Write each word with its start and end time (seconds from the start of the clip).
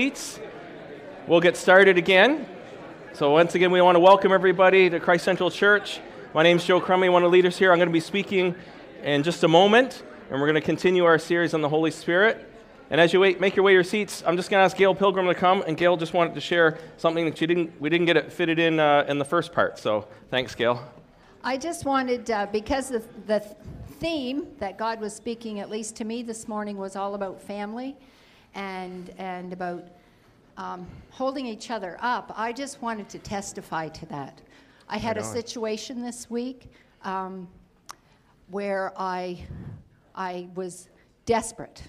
seats. 0.00 0.40
We'll 1.28 1.40
get 1.40 1.56
started 1.56 1.96
again. 1.96 2.48
So, 3.12 3.30
once 3.30 3.54
again, 3.54 3.70
we 3.70 3.80
want 3.80 3.94
to 3.94 4.00
welcome 4.00 4.32
everybody 4.32 4.90
to 4.90 4.98
Christ 4.98 5.24
Central 5.24 5.52
Church. 5.52 6.00
My 6.34 6.42
name 6.42 6.56
is 6.56 6.64
Joe 6.64 6.80
Crummy, 6.80 7.08
one 7.08 7.22
of 7.22 7.30
the 7.30 7.32
leaders 7.32 7.56
here. 7.56 7.70
I'm 7.70 7.78
going 7.78 7.88
to 7.88 7.92
be 7.92 8.00
speaking 8.00 8.56
in 9.04 9.22
just 9.22 9.44
a 9.44 9.46
moment, 9.46 10.02
and 10.32 10.40
we're 10.40 10.48
going 10.48 10.60
to 10.60 10.66
continue 10.66 11.04
our 11.04 11.16
series 11.16 11.54
on 11.54 11.60
the 11.60 11.68
Holy 11.68 11.92
Spirit. 11.92 12.44
And 12.90 13.00
as 13.00 13.12
you 13.12 13.20
wait, 13.20 13.40
make 13.40 13.54
your 13.54 13.64
way 13.64 13.72
your 13.72 13.84
seats. 13.84 14.24
I'm 14.26 14.36
just 14.36 14.50
going 14.50 14.60
to 14.60 14.64
ask 14.64 14.76
Gail 14.76 14.96
Pilgrim 14.96 15.28
to 15.28 15.34
come, 15.36 15.62
and 15.64 15.76
Gail 15.76 15.96
just 15.96 16.12
wanted 16.12 16.34
to 16.34 16.40
share 16.40 16.76
something 16.96 17.24
that 17.26 17.38
she 17.38 17.46
didn't. 17.46 17.80
We 17.80 17.88
didn't 17.88 18.06
get 18.06 18.16
it 18.16 18.32
fitted 18.32 18.58
in 18.58 18.80
uh, 18.80 19.04
in 19.06 19.20
the 19.20 19.24
first 19.24 19.52
part. 19.52 19.78
So, 19.78 20.08
thanks, 20.28 20.56
Gail. 20.56 20.82
I 21.44 21.56
just 21.56 21.84
wanted, 21.84 22.28
uh, 22.32 22.48
because 22.50 22.88
the, 22.88 23.04
the 23.28 23.38
theme 24.00 24.48
that 24.58 24.76
God 24.76 25.00
was 25.00 25.14
speaking, 25.14 25.60
at 25.60 25.70
least 25.70 25.94
to 25.94 26.04
me 26.04 26.24
this 26.24 26.48
morning, 26.48 26.78
was 26.78 26.96
all 26.96 27.14
about 27.14 27.40
family 27.40 27.96
and, 28.54 29.10
and 29.18 29.52
about 29.52 29.84
um, 30.56 30.86
holding 31.10 31.46
each 31.46 31.70
other 31.70 31.96
up, 32.00 32.32
I 32.36 32.52
just 32.52 32.80
wanted 32.82 33.08
to 33.10 33.18
testify 33.18 33.88
to 33.88 34.06
that. 34.06 34.40
I 34.88 34.98
had 34.98 35.16
a 35.16 35.24
situation 35.24 36.02
this 36.02 36.28
week 36.30 36.70
um, 37.02 37.48
where 38.50 38.92
I, 38.96 39.44
I 40.14 40.48
was 40.54 40.88
desperate. 41.26 41.82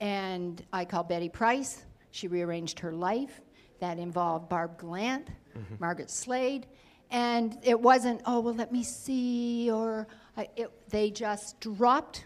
And 0.00 0.64
I 0.72 0.84
called 0.84 1.08
Betty 1.08 1.28
Price. 1.28 1.84
She 2.10 2.28
rearranged 2.28 2.78
her 2.80 2.92
life. 2.92 3.40
That 3.80 3.98
involved 3.98 4.48
Barb 4.48 4.80
Gallant, 4.80 5.26
mm-hmm. 5.26 5.74
Margaret 5.80 6.10
Slade. 6.10 6.66
And 7.10 7.58
it 7.62 7.78
wasn't, 7.78 8.22
oh, 8.26 8.40
well, 8.40 8.54
let 8.54 8.72
me 8.72 8.82
see, 8.82 9.70
or 9.70 10.06
I, 10.36 10.48
it, 10.56 10.70
they 10.88 11.10
just 11.10 11.60
dropped 11.60 12.24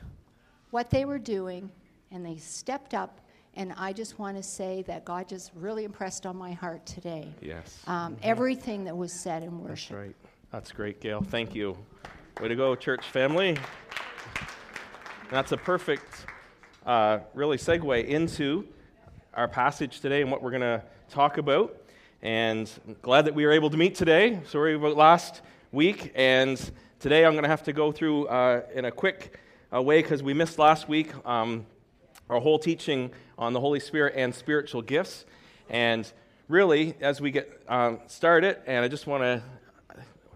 what 0.70 0.90
they 0.90 1.04
were 1.04 1.18
doing 1.18 1.70
and 2.10 2.24
they 2.24 2.36
stepped 2.36 2.94
up. 2.94 3.20
And 3.54 3.72
I 3.78 3.92
just 3.92 4.18
want 4.18 4.36
to 4.36 4.42
say 4.42 4.82
that 4.86 5.04
God 5.04 5.28
just 5.28 5.50
really 5.54 5.84
impressed 5.84 6.26
on 6.26 6.36
my 6.36 6.52
heart 6.52 6.84
today. 6.84 7.28
Yes. 7.40 7.82
Um, 7.86 8.12
mm-hmm. 8.12 8.20
Everything 8.22 8.84
that 8.84 8.96
was 8.96 9.12
said 9.12 9.42
in 9.42 9.62
worship. 9.62 9.96
That's 9.96 10.06
right. 10.06 10.16
That's 10.52 10.72
great, 10.72 11.00
Gail. 11.00 11.22
Thank 11.22 11.54
you. 11.54 11.76
Way 12.40 12.48
to 12.48 12.56
go, 12.56 12.74
church 12.74 13.04
family. 13.06 13.56
That's 15.30 15.52
a 15.52 15.56
perfect, 15.56 16.26
uh, 16.84 17.20
really, 17.34 17.56
segue 17.56 18.06
into 18.06 18.68
our 19.34 19.48
passage 19.48 20.00
today 20.00 20.22
and 20.22 20.30
what 20.30 20.42
we're 20.42 20.50
going 20.50 20.60
to 20.60 20.82
talk 21.08 21.38
about. 21.38 21.76
And 22.22 22.70
I'm 22.86 22.96
glad 23.02 23.24
that 23.24 23.34
we 23.34 23.44
were 23.44 23.52
able 23.52 23.70
to 23.70 23.76
meet 23.76 23.94
today. 23.94 24.40
Sorry 24.48 24.74
about 24.74 24.96
last 24.96 25.40
week. 25.72 26.12
And 26.14 26.58
today 27.00 27.24
I'm 27.24 27.32
going 27.32 27.42
to 27.42 27.48
have 27.48 27.64
to 27.64 27.72
go 27.72 27.90
through 27.90 28.28
uh, 28.28 28.62
in 28.74 28.84
a 28.84 28.90
quick 28.90 29.38
uh, 29.74 29.82
way 29.82 30.00
because 30.00 30.22
we 30.22 30.34
missed 30.34 30.58
last 30.58 30.88
week. 30.88 31.12
Um, 31.26 31.66
our 32.28 32.40
whole 32.40 32.58
teaching 32.58 33.10
on 33.38 33.52
the 33.52 33.60
Holy 33.60 33.80
Spirit 33.80 34.14
and 34.16 34.34
spiritual 34.34 34.82
gifts. 34.82 35.24
And 35.68 36.10
really, 36.48 36.94
as 37.00 37.20
we 37.20 37.30
get 37.30 37.62
um, 37.68 38.00
started, 38.06 38.58
and 38.66 38.84
I 38.84 38.88
just 38.88 39.06
want 39.06 39.22
to, 39.22 39.42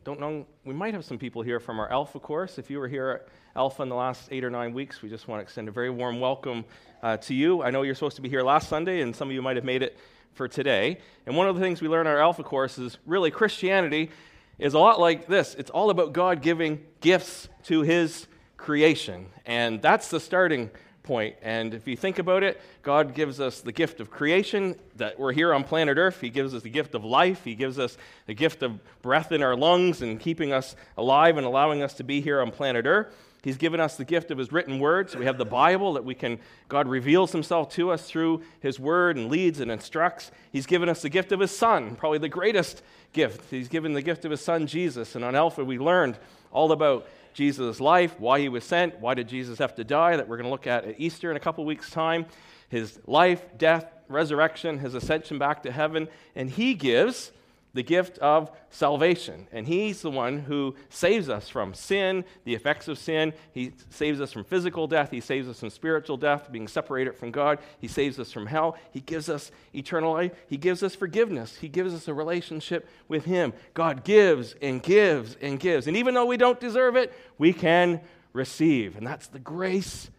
don't 0.04 0.20
know, 0.20 0.46
we 0.64 0.74
might 0.74 0.94
have 0.94 1.04
some 1.04 1.18
people 1.18 1.42
here 1.42 1.60
from 1.60 1.78
our 1.78 1.90
Alpha 1.90 2.20
course. 2.20 2.58
If 2.58 2.70
you 2.70 2.78
were 2.78 2.88
here 2.88 3.10
at 3.10 3.28
Alpha 3.56 3.82
in 3.82 3.88
the 3.88 3.96
last 3.96 4.28
eight 4.30 4.44
or 4.44 4.50
nine 4.50 4.72
weeks, 4.72 5.02
we 5.02 5.08
just 5.08 5.28
want 5.28 5.40
to 5.40 5.42
extend 5.42 5.68
a 5.68 5.72
very 5.72 5.90
warm 5.90 6.20
welcome 6.20 6.64
uh, 7.02 7.16
to 7.18 7.34
you. 7.34 7.62
I 7.62 7.70
know 7.70 7.82
you're 7.82 7.94
supposed 7.94 8.16
to 8.16 8.22
be 8.22 8.28
here 8.28 8.42
last 8.42 8.68
Sunday, 8.68 9.02
and 9.02 9.14
some 9.14 9.28
of 9.28 9.34
you 9.34 9.42
might 9.42 9.56
have 9.56 9.64
made 9.64 9.82
it 9.82 9.98
for 10.34 10.48
today. 10.48 10.98
And 11.26 11.36
one 11.36 11.48
of 11.48 11.54
the 11.54 11.60
things 11.60 11.82
we 11.82 11.88
learn 11.88 12.06
in 12.06 12.12
our 12.12 12.20
Alpha 12.20 12.42
course 12.42 12.78
is 12.78 12.98
really 13.06 13.30
Christianity 13.30 14.10
is 14.58 14.74
a 14.74 14.78
lot 14.78 15.00
like 15.00 15.26
this 15.26 15.54
it's 15.56 15.70
all 15.70 15.90
about 15.90 16.12
God 16.12 16.42
giving 16.42 16.84
gifts 17.00 17.48
to 17.64 17.82
his 17.82 18.26
creation. 18.56 19.26
And 19.46 19.82
that's 19.82 20.08
the 20.08 20.20
starting 20.20 20.70
point. 21.02 21.36
And 21.42 21.74
if 21.74 21.86
you 21.88 21.96
think 21.96 22.18
about 22.18 22.42
it, 22.42 22.60
God 22.82 23.14
gives 23.14 23.40
us 23.40 23.60
the 23.60 23.72
gift 23.72 24.00
of 24.00 24.10
creation, 24.10 24.76
that 24.96 25.18
we're 25.18 25.32
here 25.32 25.54
on 25.54 25.64
planet 25.64 25.98
Earth. 25.98 26.20
He 26.20 26.30
gives 26.30 26.54
us 26.54 26.62
the 26.62 26.70
gift 26.70 26.94
of 26.94 27.04
life. 27.04 27.44
He 27.44 27.54
gives 27.54 27.78
us 27.78 27.96
the 28.26 28.34
gift 28.34 28.62
of 28.62 28.78
breath 29.02 29.32
in 29.32 29.42
our 29.42 29.56
lungs 29.56 30.02
and 30.02 30.20
keeping 30.20 30.52
us 30.52 30.76
alive 30.96 31.36
and 31.36 31.46
allowing 31.46 31.82
us 31.82 31.94
to 31.94 32.04
be 32.04 32.20
here 32.20 32.40
on 32.40 32.50
planet 32.50 32.86
Earth. 32.86 33.14
He's 33.42 33.56
given 33.56 33.80
us 33.80 33.96
the 33.96 34.04
gift 34.04 34.30
of 34.30 34.38
His 34.38 34.52
written 34.52 34.78
word. 34.78 35.10
So 35.10 35.18
we 35.18 35.24
have 35.24 35.38
the 35.38 35.46
Bible 35.46 35.94
that 35.94 36.04
we 36.04 36.14
can, 36.14 36.38
God 36.68 36.86
reveals 36.86 37.32
Himself 37.32 37.70
to 37.70 37.90
us 37.90 38.06
through 38.06 38.42
His 38.60 38.78
word 38.78 39.16
and 39.16 39.30
leads 39.30 39.60
and 39.60 39.70
instructs. 39.70 40.30
He's 40.52 40.66
given 40.66 40.88
us 40.88 41.02
the 41.02 41.08
gift 41.08 41.32
of 41.32 41.40
His 41.40 41.50
Son, 41.50 41.96
probably 41.96 42.18
the 42.18 42.28
greatest 42.28 42.82
gift. 43.12 43.50
He's 43.50 43.68
given 43.68 43.94
the 43.94 44.02
gift 44.02 44.24
of 44.24 44.30
His 44.30 44.42
Son, 44.42 44.66
Jesus. 44.66 45.14
And 45.14 45.24
on 45.24 45.34
Alpha, 45.34 45.64
we 45.64 45.78
learned 45.78 46.18
all 46.52 46.72
about 46.72 47.08
Jesus' 47.34 47.80
life, 47.80 48.18
why 48.18 48.40
he 48.40 48.48
was 48.48 48.64
sent, 48.64 48.98
why 49.00 49.14
did 49.14 49.28
Jesus 49.28 49.58
have 49.58 49.74
to 49.76 49.84
die, 49.84 50.16
that 50.16 50.28
we're 50.28 50.36
going 50.36 50.44
to 50.44 50.50
look 50.50 50.66
at 50.66 50.84
at 50.84 51.00
Easter 51.00 51.30
in 51.30 51.36
a 51.36 51.40
couple 51.40 51.64
weeks' 51.64 51.90
time, 51.90 52.26
his 52.68 52.98
life, 53.06 53.42
death, 53.58 53.86
resurrection, 54.08 54.78
his 54.78 54.94
ascension 54.94 55.38
back 55.38 55.62
to 55.62 55.72
heaven, 55.72 56.08
and 56.34 56.50
he 56.50 56.74
gives 56.74 57.32
the 57.72 57.82
gift 57.82 58.18
of 58.18 58.50
salvation. 58.70 59.46
And 59.52 59.66
He's 59.66 60.02
the 60.02 60.10
one 60.10 60.40
who 60.40 60.74
saves 60.88 61.28
us 61.28 61.48
from 61.48 61.74
sin, 61.74 62.24
the 62.44 62.54
effects 62.54 62.88
of 62.88 62.98
sin. 62.98 63.32
He 63.52 63.72
saves 63.90 64.20
us 64.20 64.32
from 64.32 64.44
physical 64.44 64.86
death. 64.86 65.10
He 65.10 65.20
saves 65.20 65.48
us 65.48 65.60
from 65.60 65.70
spiritual 65.70 66.16
death, 66.16 66.50
being 66.50 66.68
separated 66.68 67.16
from 67.16 67.30
God. 67.30 67.58
He 67.78 67.88
saves 67.88 68.18
us 68.18 68.32
from 68.32 68.46
hell. 68.46 68.76
He 68.90 69.00
gives 69.00 69.28
us 69.28 69.50
eternal 69.74 70.12
life. 70.14 70.32
He 70.48 70.56
gives 70.56 70.82
us 70.82 70.94
forgiveness. 70.94 71.56
He 71.56 71.68
gives 71.68 71.94
us 71.94 72.08
a 72.08 72.14
relationship 72.14 72.88
with 73.08 73.24
Him. 73.24 73.52
God 73.74 74.04
gives 74.04 74.54
and 74.60 74.82
gives 74.82 75.36
and 75.40 75.60
gives. 75.60 75.86
And 75.86 75.96
even 75.96 76.14
though 76.14 76.26
we 76.26 76.36
don't 76.36 76.60
deserve 76.60 76.96
it, 76.96 77.12
we 77.38 77.52
can 77.52 78.00
receive. 78.32 78.96
And 78.96 79.06
that's 79.06 79.28
the 79.28 79.38
grace 79.38 80.10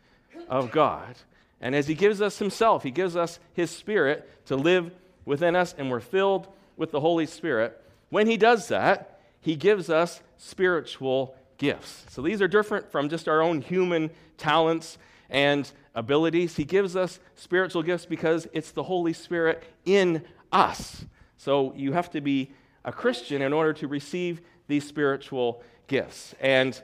of 0.47 0.71
God. 0.71 1.15
And 1.59 1.75
as 1.75 1.87
He 1.87 1.95
gives 1.95 2.21
us 2.21 2.39
Himself, 2.39 2.83
He 2.83 2.91
gives 2.91 3.15
us 3.15 3.39
His 3.53 3.69
Spirit 3.69 4.45
to 4.47 4.55
live 4.55 4.91
within 5.25 5.55
us, 5.55 5.75
and 5.77 5.91
we're 5.91 5.99
filled 5.99 6.47
with 6.81 6.91
the 6.91 6.99
Holy 6.99 7.25
Spirit, 7.25 7.81
when 8.09 8.27
He 8.27 8.35
does 8.35 8.67
that, 8.67 9.21
He 9.39 9.55
gives 9.55 9.89
us 9.89 10.21
spiritual 10.37 11.35
gifts. 11.57 12.05
So 12.09 12.21
these 12.21 12.41
are 12.41 12.47
different 12.47 12.91
from 12.91 13.07
just 13.07 13.29
our 13.29 13.41
own 13.41 13.61
human 13.61 14.09
talents 14.37 14.97
and 15.29 15.71
abilities. 15.95 16.55
He 16.55 16.65
gives 16.65 16.95
us 16.95 17.19
spiritual 17.35 17.83
gifts 17.83 18.05
because 18.05 18.47
it's 18.51 18.71
the 18.71 18.83
Holy 18.83 19.13
Spirit 19.13 19.63
in 19.85 20.23
us. 20.51 21.05
So 21.37 21.73
you 21.75 21.93
have 21.93 22.09
to 22.11 22.21
be 22.21 22.51
a 22.83 22.91
Christian 22.91 23.41
in 23.41 23.53
order 23.53 23.73
to 23.73 23.87
receive 23.87 24.41
these 24.67 24.87
spiritual 24.87 25.63
gifts. 25.87 26.33
And 26.39 26.81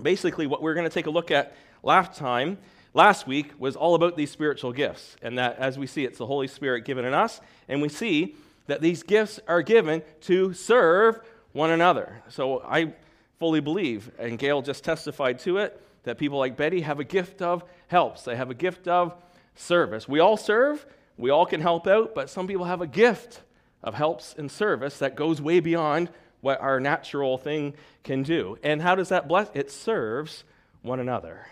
basically, 0.00 0.46
what 0.46 0.60
we're 0.60 0.74
going 0.74 0.88
to 0.88 0.94
take 0.94 1.06
a 1.06 1.10
look 1.10 1.30
at 1.30 1.56
last 1.82 2.18
time, 2.18 2.58
last 2.92 3.26
week, 3.26 3.52
was 3.58 3.74
all 3.74 3.94
about 3.94 4.16
these 4.16 4.30
spiritual 4.30 4.72
gifts. 4.72 5.16
And 5.22 5.38
that, 5.38 5.56
as 5.58 5.78
we 5.78 5.86
see, 5.86 6.04
it's 6.04 6.18
the 6.18 6.26
Holy 6.26 6.46
Spirit 6.48 6.84
given 6.84 7.04
in 7.06 7.14
us. 7.14 7.40
And 7.68 7.80
we 7.80 7.88
see 7.88 8.36
that 8.66 8.80
these 8.80 9.02
gifts 9.02 9.40
are 9.46 9.62
given 9.62 10.02
to 10.22 10.52
serve 10.52 11.20
one 11.52 11.70
another. 11.70 12.22
So 12.28 12.62
I 12.62 12.94
fully 13.38 13.60
believe, 13.60 14.10
and 14.18 14.38
Gail 14.38 14.62
just 14.62 14.84
testified 14.84 15.38
to 15.40 15.58
it, 15.58 15.80
that 16.04 16.18
people 16.18 16.38
like 16.38 16.56
Betty 16.56 16.82
have 16.82 17.00
a 17.00 17.04
gift 17.04 17.42
of 17.42 17.64
helps. 17.88 18.22
They 18.22 18.36
have 18.36 18.50
a 18.50 18.54
gift 18.54 18.88
of 18.88 19.14
service. 19.54 20.08
We 20.08 20.20
all 20.20 20.36
serve, 20.36 20.84
we 21.16 21.30
all 21.30 21.46
can 21.46 21.60
help 21.60 21.86
out, 21.86 22.14
but 22.14 22.30
some 22.30 22.46
people 22.46 22.64
have 22.64 22.80
a 22.80 22.86
gift 22.86 23.42
of 23.82 23.94
helps 23.94 24.34
and 24.36 24.50
service 24.50 24.98
that 24.98 25.14
goes 25.14 25.40
way 25.40 25.60
beyond 25.60 26.10
what 26.40 26.60
our 26.60 26.80
natural 26.80 27.38
thing 27.38 27.74
can 28.02 28.22
do. 28.22 28.58
And 28.62 28.82
how 28.82 28.94
does 28.94 29.08
that 29.10 29.28
bless? 29.28 29.48
It 29.54 29.70
serves 29.70 30.44
one 30.82 31.00
another. 31.00 31.46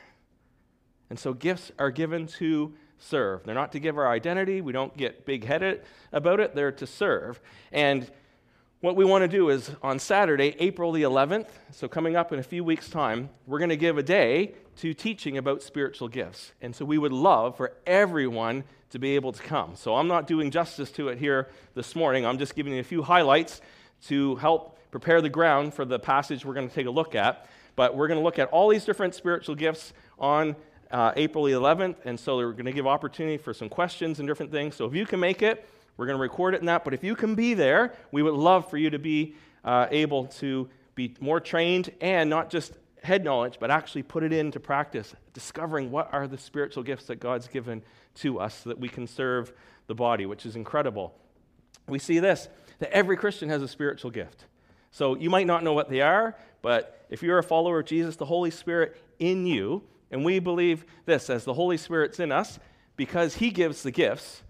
And 1.08 1.18
so 1.18 1.32
gifts 1.32 1.70
are 1.78 1.90
given 1.90 2.26
to 2.38 2.74
serve. 3.02 3.44
They're 3.44 3.54
not 3.54 3.72
to 3.72 3.80
give 3.80 3.98
our 3.98 4.08
identity. 4.08 4.60
We 4.60 4.72
don't 4.72 4.96
get 4.96 5.26
big 5.26 5.44
headed 5.44 5.82
about 6.12 6.40
it. 6.40 6.54
They're 6.54 6.72
to 6.72 6.86
serve. 6.86 7.40
And 7.72 8.10
what 8.80 8.96
we 8.96 9.04
want 9.04 9.22
to 9.22 9.28
do 9.28 9.48
is 9.50 9.70
on 9.82 9.98
Saturday, 9.98 10.56
April 10.58 10.90
the 10.92 11.02
11th, 11.02 11.46
so 11.70 11.86
coming 11.86 12.16
up 12.16 12.32
in 12.32 12.38
a 12.38 12.42
few 12.42 12.64
weeks' 12.64 12.88
time, 12.88 13.28
we're 13.46 13.58
going 13.58 13.70
to 13.70 13.76
give 13.76 13.96
a 13.96 14.02
day 14.02 14.54
to 14.76 14.92
teaching 14.92 15.38
about 15.38 15.62
spiritual 15.62 16.08
gifts. 16.08 16.52
And 16.60 16.74
so 16.74 16.84
we 16.84 16.98
would 16.98 17.12
love 17.12 17.56
for 17.56 17.74
everyone 17.86 18.64
to 18.90 18.98
be 18.98 19.14
able 19.14 19.32
to 19.32 19.42
come. 19.42 19.76
So 19.76 19.94
I'm 19.94 20.08
not 20.08 20.26
doing 20.26 20.50
justice 20.50 20.90
to 20.92 21.08
it 21.08 21.18
here 21.18 21.48
this 21.74 21.94
morning. 21.94 22.26
I'm 22.26 22.38
just 22.38 22.54
giving 22.54 22.72
you 22.72 22.80
a 22.80 22.84
few 22.84 23.02
highlights 23.02 23.60
to 24.06 24.36
help 24.36 24.78
prepare 24.90 25.20
the 25.20 25.28
ground 25.28 25.74
for 25.74 25.84
the 25.84 25.98
passage 25.98 26.44
we're 26.44 26.54
going 26.54 26.68
to 26.68 26.74
take 26.74 26.86
a 26.86 26.90
look 26.90 27.14
at. 27.14 27.46
But 27.76 27.96
we're 27.96 28.08
going 28.08 28.18
to 28.18 28.24
look 28.24 28.38
at 28.38 28.48
all 28.48 28.68
these 28.68 28.84
different 28.84 29.14
spiritual 29.14 29.54
gifts 29.54 29.92
on 30.18 30.56
uh, 30.92 31.12
April 31.16 31.44
11th, 31.44 31.96
and 32.04 32.20
so 32.20 32.36
we're 32.36 32.52
going 32.52 32.66
to 32.66 32.72
give 32.72 32.86
opportunity 32.86 33.38
for 33.38 33.54
some 33.54 33.68
questions 33.68 34.18
and 34.18 34.28
different 34.28 34.52
things. 34.52 34.76
So 34.76 34.84
if 34.84 34.94
you 34.94 35.06
can 35.06 35.18
make 35.18 35.42
it, 35.42 35.66
we're 35.96 36.06
going 36.06 36.18
to 36.18 36.22
record 36.22 36.54
it 36.54 36.60
in 36.60 36.66
that. 36.66 36.84
But 36.84 36.94
if 36.94 37.02
you 37.02 37.16
can 37.16 37.34
be 37.34 37.54
there, 37.54 37.94
we 38.12 38.22
would 38.22 38.34
love 38.34 38.68
for 38.68 38.76
you 38.76 38.90
to 38.90 38.98
be 38.98 39.34
uh, 39.64 39.86
able 39.90 40.26
to 40.26 40.68
be 40.94 41.14
more 41.20 41.40
trained 41.40 41.90
and 42.00 42.28
not 42.28 42.50
just 42.50 42.72
head 43.02 43.24
knowledge, 43.24 43.56
but 43.58 43.70
actually 43.70 44.02
put 44.02 44.22
it 44.22 44.32
into 44.32 44.60
practice, 44.60 45.14
discovering 45.32 45.90
what 45.90 46.12
are 46.12 46.28
the 46.28 46.38
spiritual 46.38 46.82
gifts 46.82 47.06
that 47.06 47.16
God's 47.16 47.48
given 47.48 47.82
to 48.16 48.38
us 48.38 48.62
so 48.62 48.68
that 48.68 48.78
we 48.78 48.88
can 48.88 49.06
serve 49.06 49.52
the 49.86 49.94
body, 49.94 50.26
which 50.26 50.46
is 50.46 50.56
incredible. 50.56 51.14
We 51.88 51.98
see 51.98 52.18
this 52.18 52.48
that 52.78 52.90
every 52.90 53.16
Christian 53.16 53.48
has 53.48 53.62
a 53.62 53.68
spiritual 53.68 54.10
gift. 54.10 54.44
So 54.90 55.16
you 55.16 55.30
might 55.30 55.46
not 55.46 55.62
know 55.62 55.72
what 55.72 55.88
they 55.88 56.00
are, 56.00 56.36
but 56.60 57.06
if 57.10 57.22
you're 57.22 57.38
a 57.38 57.42
follower 57.42 57.80
of 57.80 57.86
Jesus, 57.86 58.16
the 58.16 58.26
Holy 58.26 58.50
Spirit 58.50 59.00
in 59.18 59.46
you 59.46 59.84
and 60.12 60.24
we 60.24 60.38
believe 60.38 60.84
this 61.06 61.28
as 61.30 61.44
the 61.44 61.54
Holy 61.54 61.76
Spirit's 61.76 62.20
in 62.20 62.30
us, 62.30 62.60
because 62.96 63.36
He 63.36 63.50
gives 63.50 63.82
the 63.82 63.90
gifts, 63.90 64.42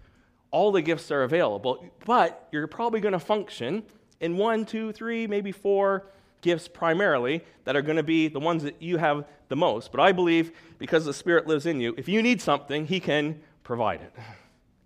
all 0.51 0.71
the 0.71 0.81
gifts 0.81 1.09
are 1.09 1.23
available, 1.23 1.83
but 2.05 2.47
you're 2.51 2.67
probably 2.67 2.99
going 2.99 3.13
to 3.13 3.19
function 3.19 3.83
in 4.19 4.37
one, 4.37 4.65
two, 4.65 4.91
three, 4.91 5.25
maybe 5.25 5.51
four 5.51 6.05
gifts 6.41 6.67
primarily 6.67 7.43
that 7.63 7.75
are 7.75 7.81
going 7.81 7.97
to 7.97 8.03
be 8.03 8.27
the 8.27 8.39
ones 8.39 8.61
that 8.63 8.81
you 8.81 8.97
have 8.97 9.25
the 9.47 9.55
most. 9.55 9.91
But 9.91 10.01
I 10.01 10.11
believe 10.11 10.51
because 10.77 11.05
the 11.05 11.13
Spirit 11.13 11.47
lives 11.47 11.65
in 11.65 11.79
you, 11.79 11.95
if 11.97 12.07
you 12.07 12.21
need 12.21 12.41
something, 12.41 12.85
He 12.85 12.99
can 12.99 13.41
provide 13.63 14.01
it. 14.01 14.13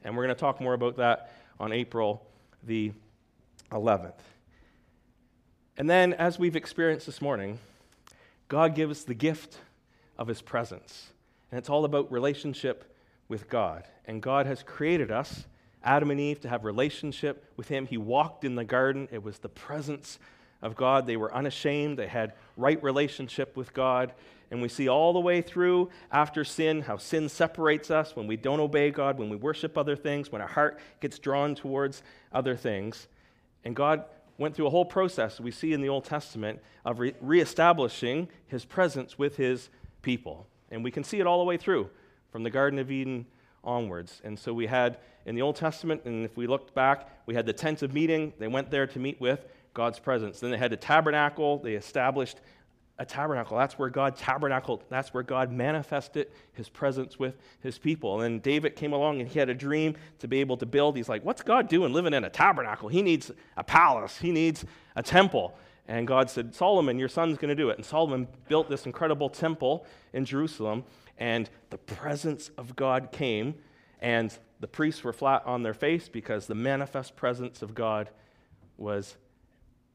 And 0.04 0.16
we're 0.16 0.24
going 0.24 0.36
to 0.36 0.40
talk 0.40 0.62
more 0.62 0.74
about 0.74 0.96
that 0.98 1.34
on 1.60 1.74
April 1.74 2.26
the 2.64 2.94
11th. 3.72 4.14
And 5.76 5.90
then, 5.90 6.14
as 6.14 6.40
we've 6.40 6.56
experienced 6.56 7.06
this 7.06 7.22
morning, 7.22 7.60
God 8.48 8.74
gives 8.74 9.04
the 9.04 9.14
gift 9.14 9.58
of 10.18 10.28
His 10.28 10.42
presence. 10.42 11.12
And 11.52 11.58
it's 11.58 11.70
all 11.70 11.86
about 11.86 12.12
relationship 12.12 12.96
with 13.28 13.50
God. 13.50 13.84
And 14.06 14.22
God 14.22 14.46
has 14.46 14.64
created 14.64 15.12
us, 15.12 15.46
Adam 15.84 16.12
and 16.12 16.20
Eve, 16.20 16.42
to 16.42 16.50
have 16.50 16.66
relationship 16.66 17.46
with 17.56 17.68
Him. 17.68 17.86
He 17.86 17.98
walked 17.98 18.44
in 18.44 18.56
the 18.56 18.64
garden, 18.64 19.08
it 19.12 19.24
was 19.24 19.40
the 19.40 19.50
presence 19.50 20.20
of 20.62 20.76
God. 20.76 21.06
They 21.06 21.18
were 21.18 21.34
unashamed, 21.34 21.98
they 21.98 22.08
had 22.08 22.34
right 22.56 22.82
relationship 22.82 23.56
with 23.56 23.74
God. 23.74 24.14
And 24.50 24.62
we 24.62 24.70
see 24.70 24.88
all 24.88 25.12
the 25.12 25.20
way 25.20 25.42
through 25.42 25.90
after 26.10 26.46
sin 26.46 26.82
how 26.82 26.98
sin 26.98 27.28
separates 27.28 27.92
us 27.92 28.16
when 28.16 28.28
we 28.28 28.38
don't 28.38 28.62
obey 28.62 28.92
God, 28.92 29.18
when 29.18 29.30
we 29.30 29.36
worship 29.36 29.78
other 29.78 29.96
things, 29.96 30.32
when 30.32 30.42
our 30.42 30.48
heart 30.48 30.80
gets 31.02 31.20
drawn 31.20 31.54
towards 31.54 32.02
other 32.32 32.56
things. 32.56 33.08
And 33.66 33.76
God 33.76 34.06
went 34.38 34.56
through 34.56 34.68
a 34.68 34.70
whole 34.70 34.86
process 34.86 35.40
we 35.40 35.52
see 35.52 35.74
in 35.74 35.82
the 35.82 35.90
Old 35.90 36.06
Testament 36.06 36.62
of 36.86 37.00
re- 37.00 37.14
reestablishing 37.20 38.30
his 38.48 38.64
presence 38.64 39.18
with 39.18 39.36
his 39.36 39.70
people. 40.08 40.48
And 40.72 40.86
we 40.86 40.90
can 40.90 41.04
see 41.04 41.20
it 41.20 41.28
all 41.28 41.38
the 41.40 41.44
way 41.44 41.58
through 41.58 41.90
from 42.32 42.44
the 42.44 42.50
Garden 42.50 42.80
of 42.80 42.90
Eden 42.90 43.26
onwards. 43.62 44.22
And 44.24 44.40
so 44.40 44.54
we 44.54 44.66
had 44.66 45.00
in 45.26 45.36
the 45.36 45.42
Old 45.42 45.58
Testament, 45.58 46.04
and 46.06 46.24
if 46.24 46.38
we 46.38 46.48
looked 46.48 46.74
back, 46.74 47.10
we 47.26 47.36
had 47.36 47.46
the 47.46 47.52
tent 47.52 47.82
of 47.82 47.94
meeting. 47.94 48.32
They 48.40 48.48
went 48.48 48.72
there 48.72 48.88
to 48.88 49.00
meet 49.00 49.20
with 49.20 49.46
God's 49.74 50.00
presence. 50.00 50.40
Then 50.40 50.52
they 50.52 50.58
had 50.58 50.72
the 50.72 50.78
tabernacle. 50.78 51.58
They 51.58 51.74
established 51.74 52.38
a 52.98 53.06
tabernacle. 53.06 53.58
That's 53.58 53.78
where 53.78 53.90
God 53.90 54.16
tabernacled. 54.16 54.86
That's 54.88 55.14
where 55.14 55.24
God 55.24 55.52
manifested 55.52 56.28
his 56.54 56.70
presence 56.70 57.20
with 57.20 57.36
his 57.60 57.78
people. 57.78 58.14
And 58.14 58.24
then 58.24 58.40
David 58.40 58.78
came 58.78 58.94
along 58.94 59.20
and 59.20 59.30
he 59.30 59.40
had 59.40 59.50
a 59.50 59.54
dream 59.54 59.98
to 60.20 60.30
be 60.30 60.40
able 60.40 60.56
to 60.56 60.66
build. 60.66 60.96
He's 60.96 61.10
like, 61.10 61.26
What's 61.26 61.44
God 61.44 61.68
doing 61.68 61.92
living 61.92 62.14
in 62.14 62.24
a 62.24 62.30
tabernacle? 62.30 62.88
He 62.88 63.02
needs 63.02 63.30
a 63.58 63.64
palace, 63.66 64.18
he 64.20 64.32
needs 64.32 64.64
a 64.96 65.04
temple. 65.04 65.58
And 65.88 66.06
God 66.06 66.30
said, 66.30 66.54
Solomon, 66.54 67.00
your 67.00 67.08
son's 67.08 67.38
going 67.38 67.50
to 67.50 67.56
do 67.56 67.70
it. 67.70 67.78
And 67.78 67.86
Solomon 67.86 68.28
built 68.50 68.70
this 68.70 68.86
incredible 68.86 69.30
temple 69.30 69.86
in 70.14 70.26
Jerusalem. 70.26 70.84
And 71.18 71.50
the 71.70 71.78
presence 71.78 72.52
of 72.58 72.76
God 72.76 73.12
came. 73.12 73.56
And 74.02 74.38
the 74.60 74.68
priests 74.68 75.04
were 75.04 75.14
flat 75.14 75.44
on 75.46 75.64
their 75.64 75.74
face 75.74 76.10
because 76.10 76.48
the 76.48 76.56
manifest 76.56 77.16
presence 77.16 77.62
of 77.62 77.74
God 77.74 78.10
was 78.78 79.16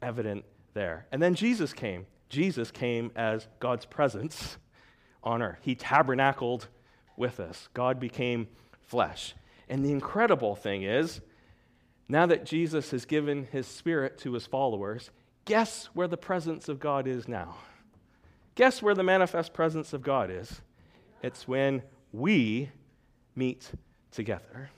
evident 0.00 0.44
there. 0.74 1.06
And 1.12 1.20
then 1.22 1.34
Jesus 1.34 1.72
came. 1.72 2.06
Jesus 2.28 2.70
came 2.70 3.12
as 3.14 3.46
God's 3.60 3.84
presence 3.84 4.56
on 5.22 5.42
earth. 5.42 5.58
He 5.62 5.74
tabernacled 5.74 6.68
with 7.16 7.38
us. 7.38 7.68
God 7.74 8.00
became 8.00 8.48
flesh. 8.80 9.34
And 9.68 9.84
the 9.84 9.92
incredible 9.92 10.56
thing 10.56 10.82
is, 10.82 11.20
now 12.08 12.26
that 12.26 12.44
Jesus 12.44 12.90
has 12.90 13.04
given 13.04 13.46
his 13.52 13.66
spirit 13.66 14.18
to 14.18 14.32
his 14.32 14.46
followers, 14.46 15.10
guess 15.44 15.86
where 15.94 16.08
the 16.08 16.16
presence 16.16 16.68
of 16.68 16.80
God 16.80 17.06
is 17.06 17.28
now? 17.28 17.56
Guess 18.54 18.82
where 18.82 18.94
the 18.94 19.02
manifest 19.02 19.52
presence 19.52 19.92
of 19.92 20.02
God 20.02 20.30
is? 20.30 20.60
It's 21.22 21.48
when 21.48 21.82
we 22.12 22.70
meet 23.34 23.70
together. 24.10 24.70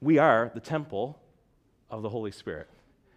We 0.00 0.18
are 0.18 0.50
the 0.54 0.60
temple 0.60 1.18
of 1.90 2.02
the 2.02 2.08
Holy 2.08 2.30
Spirit. 2.30 2.68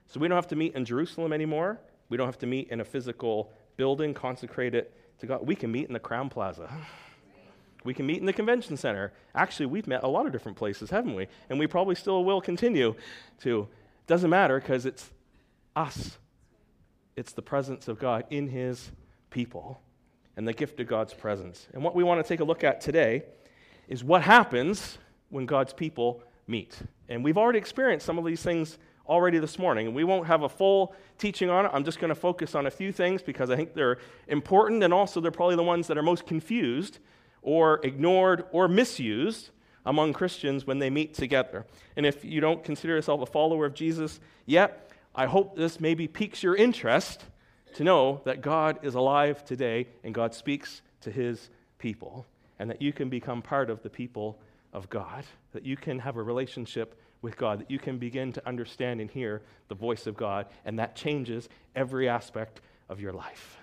So 0.08 0.20
we 0.20 0.28
don't 0.28 0.36
have 0.36 0.48
to 0.50 0.56
meet 0.56 0.76
in 0.76 0.86
Jerusalem 0.86 1.34
anymore. 1.34 1.80
We 2.10 2.18
don't 2.18 2.28
have 2.28 2.38
to 2.40 2.46
meet 2.46 2.70
in 2.70 2.82
a 2.82 2.86
physical 2.86 3.52
building, 3.78 4.14
consecrated 4.14 4.88
to 5.20 5.26
God. 5.26 5.48
We 5.48 5.56
can 5.56 5.72
meet 5.72 5.88
in 5.88 5.94
the 5.94 6.00
Crowne 6.00 6.30
Plaza. 6.30 6.70
We 7.84 7.94
can 7.94 8.06
meet 8.06 8.20
in 8.20 8.26
the 8.26 8.34
convention 8.34 8.78
center. 8.78 9.14
Actually, 9.34 9.68
we've 9.68 9.88
met 9.88 10.04
a 10.04 10.08
lot 10.08 10.26
of 10.26 10.32
different 10.32 10.58
places, 10.58 10.90
haven't 10.90 11.16
we? 11.16 11.28
And 11.50 11.60
we 11.60 11.68
probably 11.68 11.96
still 11.96 12.24
will 12.26 12.42
continue 12.42 12.96
to. 13.42 13.68
Doesn't 14.08 14.30
matter 14.30 14.60
because 14.60 14.86
it's 14.86 15.12
us. 15.76 16.18
It's 17.16 17.34
the 17.34 17.42
presence 17.42 17.88
of 17.88 18.00
God 18.00 18.26
in 18.30 18.48
his 18.48 18.92
people 19.30 19.82
and 20.38 20.48
the 20.48 20.54
gift 20.54 20.80
of 20.80 20.88
God's 20.88 21.14
presence. 21.14 21.68
And 21.74 21.84
what 21.84 21.96
we 21.96 22.04
want 22.04 22.24
to 22.24 22.28
take 22.28 22.40
a 22.40 22.44
look 22.44 22.64
at 22.64 22.82
today 22.82 23.24
is 23.88 24.04
what 24.04 24.22
happens 24.22 24.98
when 25.30 25.46
God's 25.46 25.74
people 25.74 26.22
meet. 26.48 26.78
And 27.10 27.24
we've 27.24 27.38
already 27.38 27.60
experienced 27.60 28.06
some 28.06 28.18
of 28.18 28.26
these 28.26 28.42
things 28.42 28.78
already 29.08 29.38
this 29.38 29.60
morning. 29.60 29.88
And 29.88 29.96
we 29.96 30.04
won't 30.04 30.28
have 30.28 30.44
a 30.44 30.50
full 30.50 30.96
teaching 31.18 31.50
on 31.50 31.66
it. 31.66 31.72
I'm 31.74 31.84
just 31.84 32.00
going 32.00 32.10
to 32.10 32.16
focus 32.16 32.56
on 32.56 32.66
a 32.66 32.72
few 32.72 32.92
things 32.92 33.22
because 33.22 33.50
I 33.50 33.56
think 33.56 33.74
they're 33.74 33.98
important 34.28 34.84
and 34.84 34.94
also 34.94 35.22
they're 35.22 35.32
probably 35.32 35.56
the 35.56 35.64
ones 35.64 35.88
that 35.88 35.98
are 35.98 36.04
most 36.04 36.26
confused 36.26 37.00
or 37.42 37.80
ignored 37.84 38.46
or 38.52 38.68
misused 38.68 39.52
among 39.86 40.14
Christians 40.14 40.66
when 40.66 40.80
they 40.80 40.90
meet 40.90 41.14
together. 41.14 41.66
And 41.96 42.06
if 42.06 42.26
you 42.26 42.42
don't 42.42 42.64
consider 42.64 42.96
yourself 42.96 43.22
a 43.22 43.26
follower 43.28 43.66
of 43.66 43.76
Jesus 43.76 44.20
yet, 44.46 44.85
I 45.16 45.28
hope 45.28 45.56
this 45.56 45.80
maybe 45.80 46.08
piques 46.08 46.44
your 46.44 46.56
interest 46.56 47.24
to 47.76 47.84
know 47.84 48.22
that 48.26 48.42
God 48.42 48.80
is 48.84 48.96
alive 48.96 49.46
today 49.46 49.88
and 50.04 50.14
God 50.14 50.34
speaks 50.34 50.82
to 51.02 51.12
his 51.12 51.50
people 51.78 52.26
and 52.60 52.70
that 52.70 52.82
you 52.82 52.92
can 52.92 53.10
become 53.10 53.42
part 53.42 53.70
of 53.70 53.82
the 53.82 53.90
people 53.90 54.40
of 54.74 54.90
God, 54.90 55.26
that 55.54 55.66
you 55.66 55.78
can 55.78 56.00
have 56.00 56.18
a 56.18 56.24
relationship 56.24 57.00
with 57.22 57.38
God, 57.38 57.60
that 57.60 57.72
you 57.72 57.80
can 57.80 57.98
begin 57.98 58.34
to 58.34 58.48
understand 58.48 59.00
and 59.00 59.10
hear 59.10 59.42
the 59.70 59.76
voice 59.76 60.06
of 60.06 60.16
God, 60.16 60.48
and 60.66 60.78
that 60.80 60.96
changes 60.96 61.50
every 61.76 62.08
aspect 62.08 62.62
of 62.90 63.00
your 63.00 63.14
life, 63.14 63.58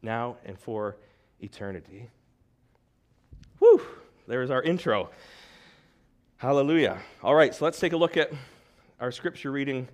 now 0.00 0.36
and 0.44 0.58
for 0.58 0.96
eternity. 1.40 2.08
Whew, 3.58 3.82
there's 4.26 4.50
our 4.50 4.62
intro. 4.62 5.10
Hallelujah. 6.36 6.98
All 7.22 7.34
right, 7.34 7.54
so 7.54 7.64
let's 7.64 7.78
take 7.78 7.92
a 7.92 7.96
look 7.96 8.16
at 8.16 8.32
our 9.00 9.12
scripture 9.12 9.50
reading 9.50 9.88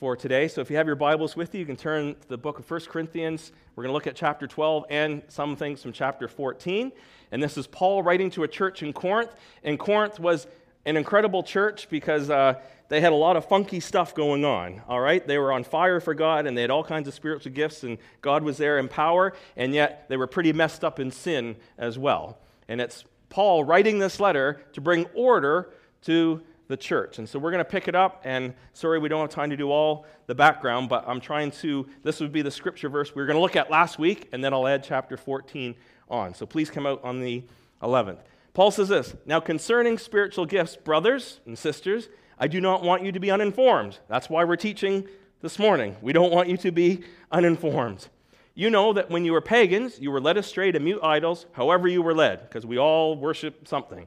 for 0.00 0.16
today. 0.16 0.48
So 0.48 0.62
if 0.62 0.70
you 0.70 0.78
have 0.78 0.86
your 0.86 0.96
Bibles 0.96 1.36
with 1.36 1.54
you, 1.54 1.60
you 1.60 1.66
can 1.66 1.76
turn 1.76 2.14
to 2.14 2.28
the 2.28 2.38
book 2.38 2.58
of 2.58 2.68
1 2.68 2.80
Corinthians. 2.86 3.52
We're 3.76 3.84
going 3.84 3.90
to 3.90 3.92
look 3.92 4.06
at 4.06 4.16
chapter 4.16 4.46
12 4.46 4.86
and 4.88 5.20
some 5.28 5.56
things 5.56 5.82
from 5.82 5.92
chapter 5.92 6.26
14. 6.26 6.90
And 7.30 7.42
this 7.42 7.58
is 7.58 7.66
Paul 7.66 8.02
writing 8.02 8.30
to 8.30 8.42
a 8.42 8.48
church 8.48 8.82
in 8.82 8.94
Corinth. 8.94 9.30
And 9.62 9.78
Corinth 9.78 10.18
was 10.18 10.46
an 10.86 10.96
incredible 10.96 11.42
church 11.42 11.90
because 11.90 12.30
uh, 12.30 12.54
they 12.88 13.02
had 13.02 13.12
a 13.12 13.16
lot 13.16 13.36
of 13.36 13.44
funky 13.44 13.78
stuff 13.78 14.14
going 14.14 14.42
on, 14.42 14.80
all 14.88 15.00
right? 15.00 15.24
They 15.26 15.36
were 15.36 15.52
on 15.52 15.64
fire 15.64 16.00
for 16.00 16.14
God 16.14 16.46
and 16.46 16.56
they 16.56 16.62
had 16.62 16.70
all 16.70 16.82
kinds 16.82 17.06
of 17.06 17.12
spiritual 17.12 17.52
gifts, 17.52 17.84
and 17.84 17.98
God 18.22 18.42
was 18.42 18.56
there 18.56 18.78
in 18.78 18.88
power, 18.88 19.34
and 19.54 19.74
yet 19.74 20.06
they 20.08 20.16
were 20.16 20.26
pretty 20.26 20.54
messed 20.54 20.82
up 20.82 20.98
in 20.98 21.10
sin 21.10 21.56
as 21.76 21.98
well. 21.98 22.38
And 22.68 22.80
it's 22.80 23.04
Paul 23.28 23.64
writing 23.64 23.98
this 23.98 24.18
letter 24.18 24.62
to 24.72 24.80
bring 24.80 25.04
order 25.12 25.68
to 26.04 26.40
the 26.70 26.76
church. 26.76 27.18
And 27.18 27.28
so 27.28 27.38
we're 27.38 27.50
going 27.50 27.62
to 27.62 27.70
pick 27.70 27.88
it 27.88 27.94
up, 27.94 28.22
and 28.24 28.54
sorry, 28.72 28.98
we 28.98 29.08
don't 29.08 29.20
have 29.20 29.30
time 29.30 29.50
to 29.50 29.56
do 29.56 29.70
all 29.70 30.06
the 30.26 30.34
background, 30.34 30.88
but 30.88 31.04
I'm 31.06 31.20
trying 31.20 31.50
to, 31.50 31.86
this 32.02 32.20
would 32.20 32.32
be 32.32 32.40
the 32.40 32.50
scripture 32.50 32.88
verse 32.88 33.14
we 33.14 33.20
were 33.20 33.26
going 33.26 33.36
to 33.36 33.42
look 33.42 33.56
at 33.56 33.70
last 33.70 33.98
week, 33.98 34.28
and 34.32 34.42
then 34.42 34.54
I'll 34.54 34.66
add 34.66 34.82
chapter 34.82 35.18
14 35.18 35.74
on. 36.08 36.32
So 36.32 36.46
please 36.46 36.70
come 36.70 36.86
out 36.86 37.02
on 37.04 37.20
the 37.20 37.44
11th. 37.82 38.20
Paul 38.54 38.70
says 38.70 38.88
this 38.88 39.14
Now, 39.26 39.40
concerning 39.40 39.98
spiritual 39.98 40.46
gifts, 40.46 40.76
brothers 40.76 41.40
and 41.44 41.58
sisters, 41.58 42.08
I 42.38 42.46
do 42.46 42.60
not 42.60 42.82
want 42.82 43.04
you 43.04 43.12
to 43.12 43.20
be 43.20 43.30
uninformed. 43.30 43.98
That's 44.08 44.30
why 44.30 44.44
we're 44.44 44.56
teaching 44.56 45.06
this 45.42 45.58
morning. 45.58 45.96
We 46.00 46.12
don't 46.12 46.32
want 46.32 46.48
you 46.48 46.56
to 46.58 46.70
be 46.70 47.02
uninformed. 47.30 48.08
You 48.54 48.70
know 48.70 48.92
that 48.92 49.10
when 49.10 49.24
you 49.24 49.32
were 49.32 49.40
pagans, 49.40 49.98
you 50.00 50.10
were 50.10 50.20
led 50.20 50.36
astray 50.36 50.72
to 50.72 50.80
mute 50.80 51.00
idols, 51.02 51.46
however 51.52 51.88
you 51.88 52.02
were 52.02 52.14
led, 52.14 52.42
because 52.42 52.66
we 52.66 52.78
all 52.78 53.16
worship 53.16 53.66
something. 53.66 54.06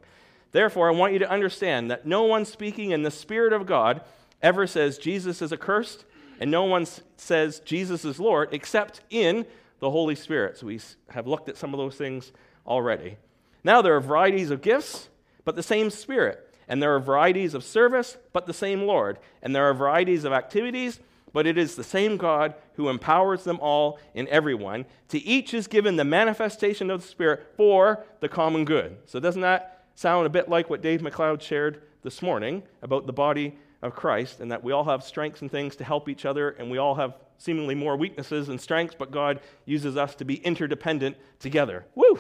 Therefore, 0.54 0.88
I 0.88 0.94
want 0.94 1.14
you 1.14 1.20
to 1.20 1.30
understand 1.30 1.92
that 1.92 2.06
no 2.06 2.24
one 2.24 2.46
speaking 2.46 2.92
in 2.92 3.04
the 3.04 3.12
Spirit 3.12 3.52
of 3.52 3.66
God 3.66 4.02
ever 4.42 4.66
says 4.66 4.98
Jesus 4.98 5.42
is 5.42 5.52
accursed, 5.52 6.06
and 6.40 6.50
no 6.50 6.64
one 6.64 6.86
says 7.18 7.60
Jesus 7.60 8.06
is 8.06 8.20
Lord 8.20 8.50
except 8.52 9.02
in 9.10 9.46
the 9.80 9.90
Holy 9.90 10.16
Spirit. 10.16 10.58
So 10.58 10.68
we 10.68 10.80
have 11.10 11.28
looked 11.28 11.50
at 11.50 11.58
some 11.58 11.74
of 11.74 11.80
those 11.80 11.96
things 11.96 12.32
already. 12.66 13.18
Now 13.64 13.82
there 13.82 13.96
are 13.96 14.02
varieties 14.02 14.52
of 14.52 14.62
gifts, 14.62 15.10
but 15.44 15.56
the 15.56 15.64
same 15.64 15.90
Spirit. 15.90 16.50
And 16.68 16.82
there 16.82 16.96
are 16.96 17.00
varieties 17.00 17.54
of 17.56 17.64
service, 17.64 18.18
but 18.32 18.46
the 18.46 18.54
same 18.54 18.84
Lord. 18.84 19.18
And 19.42 19.56
there 19.56 19.68
are 19.70 19.74
varieties 19.74 20.24
of 20.24 20.34
activities, 20.34 21.00
but 21.34 21.48
it 21.48 21.58
is 21.58 21.76
the 21.76 21.84
same 21.84 22.16
God 22.16 22.54
who 22.76 22.90
empowers 22.90 23.44
them 23.44 23.60
all 23.60 24.00
in 24.14 24.28
everyone. 24.28 24.86
To 25.10 25.20
each 25.20 25.54
is 25.54 25.68
given 25.68 25.96
the 25.96 26.06
manifestation 26.06 26.92
of 26.92 27.02
the 27.02 27.08
Spirit 27.08 27.54
for 27.58 28.06
the 28.20 28.30
common 28.30 28.66
good. 28.66 28.98
So 29.06 29.20
doesn't 29.20 29.42
that 29.42 29.73
sound 29.96 30.26
a 30.26 30.30
bit 30.30 30.50
like 30.50 30.70
what 30.70 30.82
Dave 30.82 31.02
McLeod 31.02 31.42
shared 31.42 31.82
this 32.02 32.22
morning 32.22 32.64
about 32.82 33.06
the 33.08 33.14
body 33.14 33.58
of 33.82 33.96
Christ 33.96 34.40
and 34.40 34.52
that 34.52 34.64
we 34.64 34.72
all 34.72 34.86
have 34.86 35.04
strengths 35.04 35.42
and 35.42 35.52
things 35.52 35.76
to 35.78 35.84
help 35.84 36.10
each 36.10 36.26
other 36.26 36.52
and 36.52 36.72
we 36.72 36.78
all 36.78 36.96
have 36.96 37.16
seemingly 37.38 37.76
more 37.76 37.98
weaknesses 37.98 38.50
and 38.50 38.60
strengths, 38.60 38.96
but 38.98 39.12
God 39.12 39.42
uses 39.66 39.98
us 39.98 40.16
to 40.16 40.26
be 40.26 40.36
interdependent 40.36 41.18
together. 41.40 41.86
Woo! 41.96 42.20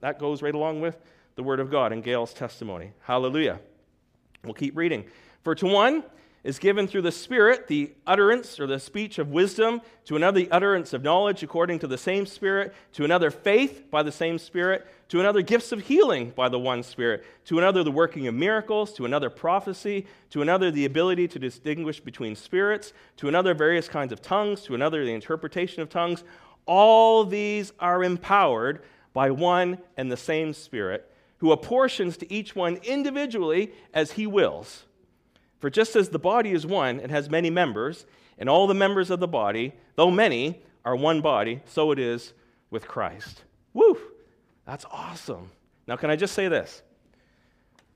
That 0.00 0.18
goes 0.18 0.42
right 0.42 0.54
along 0.54 0.80
with 0.80 0.96
the 1.34 1.42
Word 1.42 1.60
of 1.60 1.70
God 1.70 1.92
and 1.92 2.02
Gail's 2.02 2.32
testimony. 2.32 2.92
Hallelujah. 3.00 3.60
We'll 4.44 4.54
keep 4.54 4.76
reading. 4.76 5.04
For 5.42 5.54
to 5.56 5.66
one 5.66 6.04
is 6.44 6.58
given 6.58 6.88
through 6.88 7.02
the 7.02 7.12
Spirit 7.12 7.68
the 7.68 7.92
utterance 8.06 8.58
or 8.58 8.66
the 8.66 8.80
speech 8.80 9.18
of 9.18 9.30
wisdom, 9.30 9.80
to 10.04 10.16
another 10.16 10.40
the 10.40 10.50
utterance 10.50 10.92
of 10.92 11.02
knowledge 11.02 11.42
according 11.42 11.78
to 11.78 11.86
the 11.86 11.98
same 11.98 12.26
Spirit, 12.26 12.74
to 12.92 13.04
another 13.04 13.30
faith 13.30 13.90
by 13.90 14.02
the 14.02 14.10
same 14.10 14.38
Spirit, 14.38 14.86
to 15.08 15.20
another 15.20 15.42
gifts 15.42 15.72
of 15.72 15.80
healing 15.80 16.30
by 16.30 16.48
the 16.48 16.58
one 16.58 16.82
Spirit, 16.82 17.24
to 17.44 17.58
another 17.58 17.84
the 17.84 17.92
working 17.92 18.26
of 18.26 18.34
miracles, 18.34 18.92
to 18.94 19.04
another 19.04 19.30
prophecy, 19.30 20.06
to 20.30 20.42
another 20.42 20.70
the 20.70 20.84
ability 20.84 21.28
to 21.28 21.38
distinguish 21.38 22.00
between 22.00 22.34
spirits, 22.34 22.92
to 23.16 23.28
another 23.28 23.54
various 23.54 23.88
kinds 23.88 24.12
of 24.12 24.20
tongues, 24.20 24.62
to 24.62 24.74
another 24.74 25.04
the 25.04 25.12
interpretation 25.12 25.82
of 25.82 25.88
tongues. 25.88 26.24
All 26.66 27.24
these 27.24 27.72
are 27.78 28.02
empowered 28.02 28.82
by 29.12 29.30
one 29.30 29.78
and 29.96 30.10
the 30.10 30.16
same 30.16 30.52
Spirit 30.54 31.08
who 31.38 31.50
apportions 31.50 32.16
to 32.16 32.32
each 32.32 32.54
one 32.54 32.76
individually 32.84 33.72
as 33.92 34.12
he 34.12 34.28
wills. 34.28 34.84
For 35.62 35.70
just 35.70 35.94
as 35.94 36.08
the 36.08 36.18
body 36.18 36.50
is 36.50 36.66
one 36.66 36.98
and 36.98 37.12
has 37.12 37.30
many 37.30 37.48
members, 37.48 38.04
and 38.36 38.48
all 38.48 38.66
the 38.66 38.74
members 38.74 39.10
of 39.10 39.20
the 39.20 39.28
body, 39.28 39.72
though 39.94 40.10
many, 40.10 40.60
are 40.84 40.96
one 40.96 41.20
body, 41.20 41.60
so 41.66 41.92
it 41.92 42.00
is 42.00 42.32
with 42.70 42.88
Christ. 42.88 43.44
Woo! 43.72 43.96
That's 44.66 44.84
awesome. 44.90 45.52
Now, 45.86 45.94
can 45.94 46.10
I 46.10 46.16
just 46.16 46.34
say 46.34 46.48
this? 46.48 46.82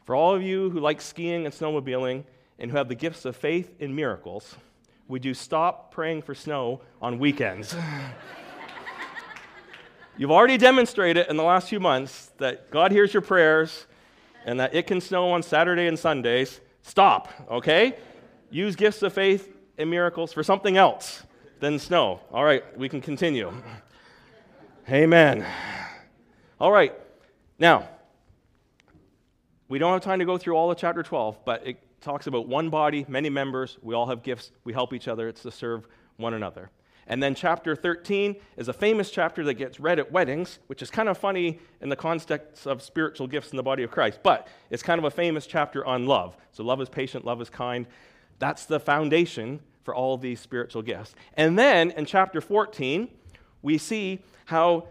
For 0.05 0.15
all 0.15 0.33
of 0.33 0.45
you 0.45 0.71
who 0.71 0.79
like 0.79 1.01
skiing 1.01 1.45
and 1.45 1.53
snowmobiling 1.53 2.23
and 2.61 2.71
who 2.71 2.77
have 2.77 2.87
the 2.87 2.95
gifts 2.95 3.25
of 3.25 3.35
faith 3.35 3.75
in 3.81 3.97
miracles, 3.97 4.55
would 5.09 5.25
you 5.25 5.35
stop 5.35 5.91
praying 5.91 6.23
for 6.23 6.37
snow 6.37 6.83
on 7.03 7.19
weekends? 7.19 7.75
You've 10.17 10.31
already 10.31 10.57
demonstrated 10.57 11.27
in 11.29 11.37
the 11.37 11.43
last 11.43 11.69
few 11.69 11.81
months 11.81 12.31
that 12.39 12.71
God 12.71 12.93
hears 12.93 13.13
your 13.13 13.23
prayers 13.23 13.87
and 14.45 14.61
that 14.61 14.73
it 14.73 14.87
can 14.87 15.01
snow 15.01 15.33
on 15.33 15.43
Saturday 15.43 15.89
and 15.89 15.99
Sundays. 15.99 16.61
Stop, 16.87 17.29
okay? 17.51 17.97
Use 18.49 18.77
gifts 18.77 19.03
of 19.03 19.13
faith 19.13 19.53
and 19.77 19.91
miracles 19.91 20.33
for 20.33 20.45
something 20.45 20.77
else 20.77 21.25
than 21.59 21.81
snow. 21.81 22.21
All 22.31 22.45
right, 22.45 22.63
we 22.79 22.89
can 22.89 23.01
continue. 23.01 23.53
Amen. 24.89 25.45
All 26.61 26.71
right, 26.71 26.95
now, 27.59 27.89
we 29.69 29.81
don't 29.81 29.93
have 29.95 30.03
time 30.03 30.21
to 30.21 30.25
go 30.25 30.39
through 30.39 30.55
all 30.55 30.71
of 30.71 30.79
chapter 30.79 31.03
12, 31.03 31.45
but 31.45 31.67
it 31.67 31.77
talks 32.01 32.29
about 32.29 32.47
one 32.47 32.71
body, 32.71 33.05
many 33.09 33.31
members. 33.31 33.79
We 33.83 33.97
all 33.97 34.07
have 34.07 34.23
gifts. 34.23 34.53
We 34.63 34.73
help 34.73 34.93
each 34.93 35.09
other. 35.09 35.27
It's 35.27 35.43
to 35.43 35.51
serve 35.51 35.89
one 36.19 36.35
another. 36.35 36.71
And 37.07 37.23
then 37.23 37.35
chapter 37.35 37.77
13 37.77 38.37
is 38.57 38.69
a 38.69 38.73
famous 38.73 39.11
chapter 39.11 39.45
that 39.45 39.55
gets 39.55 39.79
read 39.79 39.99
at 39.99 40.11
weddings, 40.11 40.59
which 40.67 40.83
is 40.83 40.91
kind 40.91 41.09
of 41.09 41.17
funny 41.17 41.61
in 41.81 41.89
the 41.89 41.97
context 41.97 42.67
of 42.67 42.83
spiritual 42.83 43.27
gifts 43.27 43.51
in 43.51 43.57
the 43.57 43.63
body 43.63 43.85
of 43.85 43.91
Christ. 43.91 44.21
But 44.23 44.49
it's 44.71 44.83
kind 44.83 44.99
of 44.99 45.05
a 45.05 45.11
famous 45.11 45.47
chapter 45.47 45.87
on 45.87 46.07
love. 46.07 46.37
So 46.53 46.65
love 46.65 46.81
is 46.81 46.89
patient, 46.89 47.25
love 47.25 47.41
is 47.41 47.49
kind. 47.49 47.87
That's 48.39 48.67
the 48.67 48.81
foundation 48.81 49.61
for 49.85 49.95
all 49.95 50.19
these 50.19 50.41
spiritual 50.41 50.83
gifts. 50.83 51.15
And 51.35 51.57
then 51.57 51.93
in 51.93 52.07
chapter 52.07 52.41
14, 52.41 53.09
we 53.63 53.79
see 53.79 54.19
how 54.47 54.89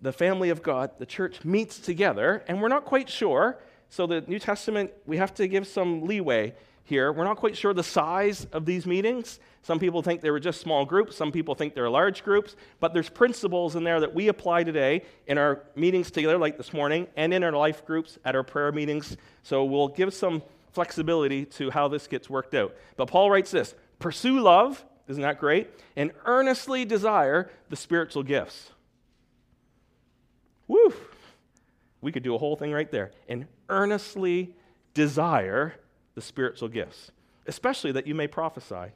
the 0.00 0.12
family 0.12 0.50
of 0.50 0.62
God, 0.62 0.92
the 0.98 1.06
church, 1.06 1.44
meets 1.44 1.78
together, 1.78 2.42
and 2.48 2.60
we're 2.60 2.68
not 2.68 2.84
quite 2.84 3.08
sure. 3.08 3.58
So 3.90 4.06
the 4.06 4.22
New 4.22 4.38
Testament, 4.38 4.92
we 5.06 5.18
have 5.18 5.34
to 5.34 5.46
give 5.46 5.66
some 5.66 6.06
leeway 6.06 6.54
here. 6.84 7.12
We're 7.12 7.24
not 7.24 7.38
quite 7.38 7.56
sure 7.56 7.74
the 7.74 7.82
size 7.82 8.46
of 8.52 8.66
these 8.66 8.86
meetings. 8.86 9.40
Some 9.62 9.78
people 9.78 10.02
think 10.02 10.20
they 10.20 10.30
were 10.30 10.40
just 10.40 10.60
small 10.60 10.84
groups, 10.84 11.16
some 11.16 11.32
people 11.32 11.54
think 11.54 11.74
they're 11.74 11.90
large 11.90 12.22
groups, 12.22 12.54
but 12.80 12.92
there's 12.92 13.08
principles 13.08 13.74
in 13.76 13.82
there 13.82 13.98
that 14.00 14.14
we 14.14 14.28
apply 14.28 14.64
today 14.64 15.02
in 15.26 15.38
our 15.38 15.62
meetings 15.74 16.10
together, 16.10 16.36
like 16.36 16.58
this 16.58 16.72
morning, 16.72 17.08
and 17.16 17.32
in 17.32 17.42
our 17.42 17.52
life 17.52 17.84
groups 17.86 18.18
at 18.24 18.36
our 18.36 18.42
prayer 18.42 18.70
meetings. 18.70 19.16
So 19.42 19.64
we'll 19.64 19.88
give 19.88 20.12
some 20.12 20.42
flexibility 20.72 21.46
to 21.46 21.70
how 21.70 21.88
this 21.88 22.06
gets 22.06 22.28
worked 22.28 22.54
out. 22.54 22.76
But 22.96 23.08
Paul 23.08 23.30
writes 23.30 23.50
this 23.50 23.74
Pursue 23.98 24.40
love, 24.40 24.84
isn't 25.08 25.22
that 25.22 25.40
great? 25.40 25.70
And 25.96 26.12
earnestly 26.26 26.84
desire 26.84 27.50
the 27.70 27.76
spiritual 27.76 28.22
gifts. 28.22 28.70
Woo! 30.68 30.92
We 32.00 32.12
could 32.12 32.22
do 32.22 32.34
a 32.34 32.38
whole 32.38 32.56
thing 32.56 32.72
right 32.72 32.90
there. 32.90 33.12
And 33.28 33.46
earnestly 33.70 34.54
desire 34.92 35.74
the 36.14 36.22
spiritual 36.22 36.68
gifts, 36.68 37.10
especially 37.46 37.92
that 37.92 38.06
you 38.06 38.14
may 38.14 38.26
prophesy. 38.26 38.92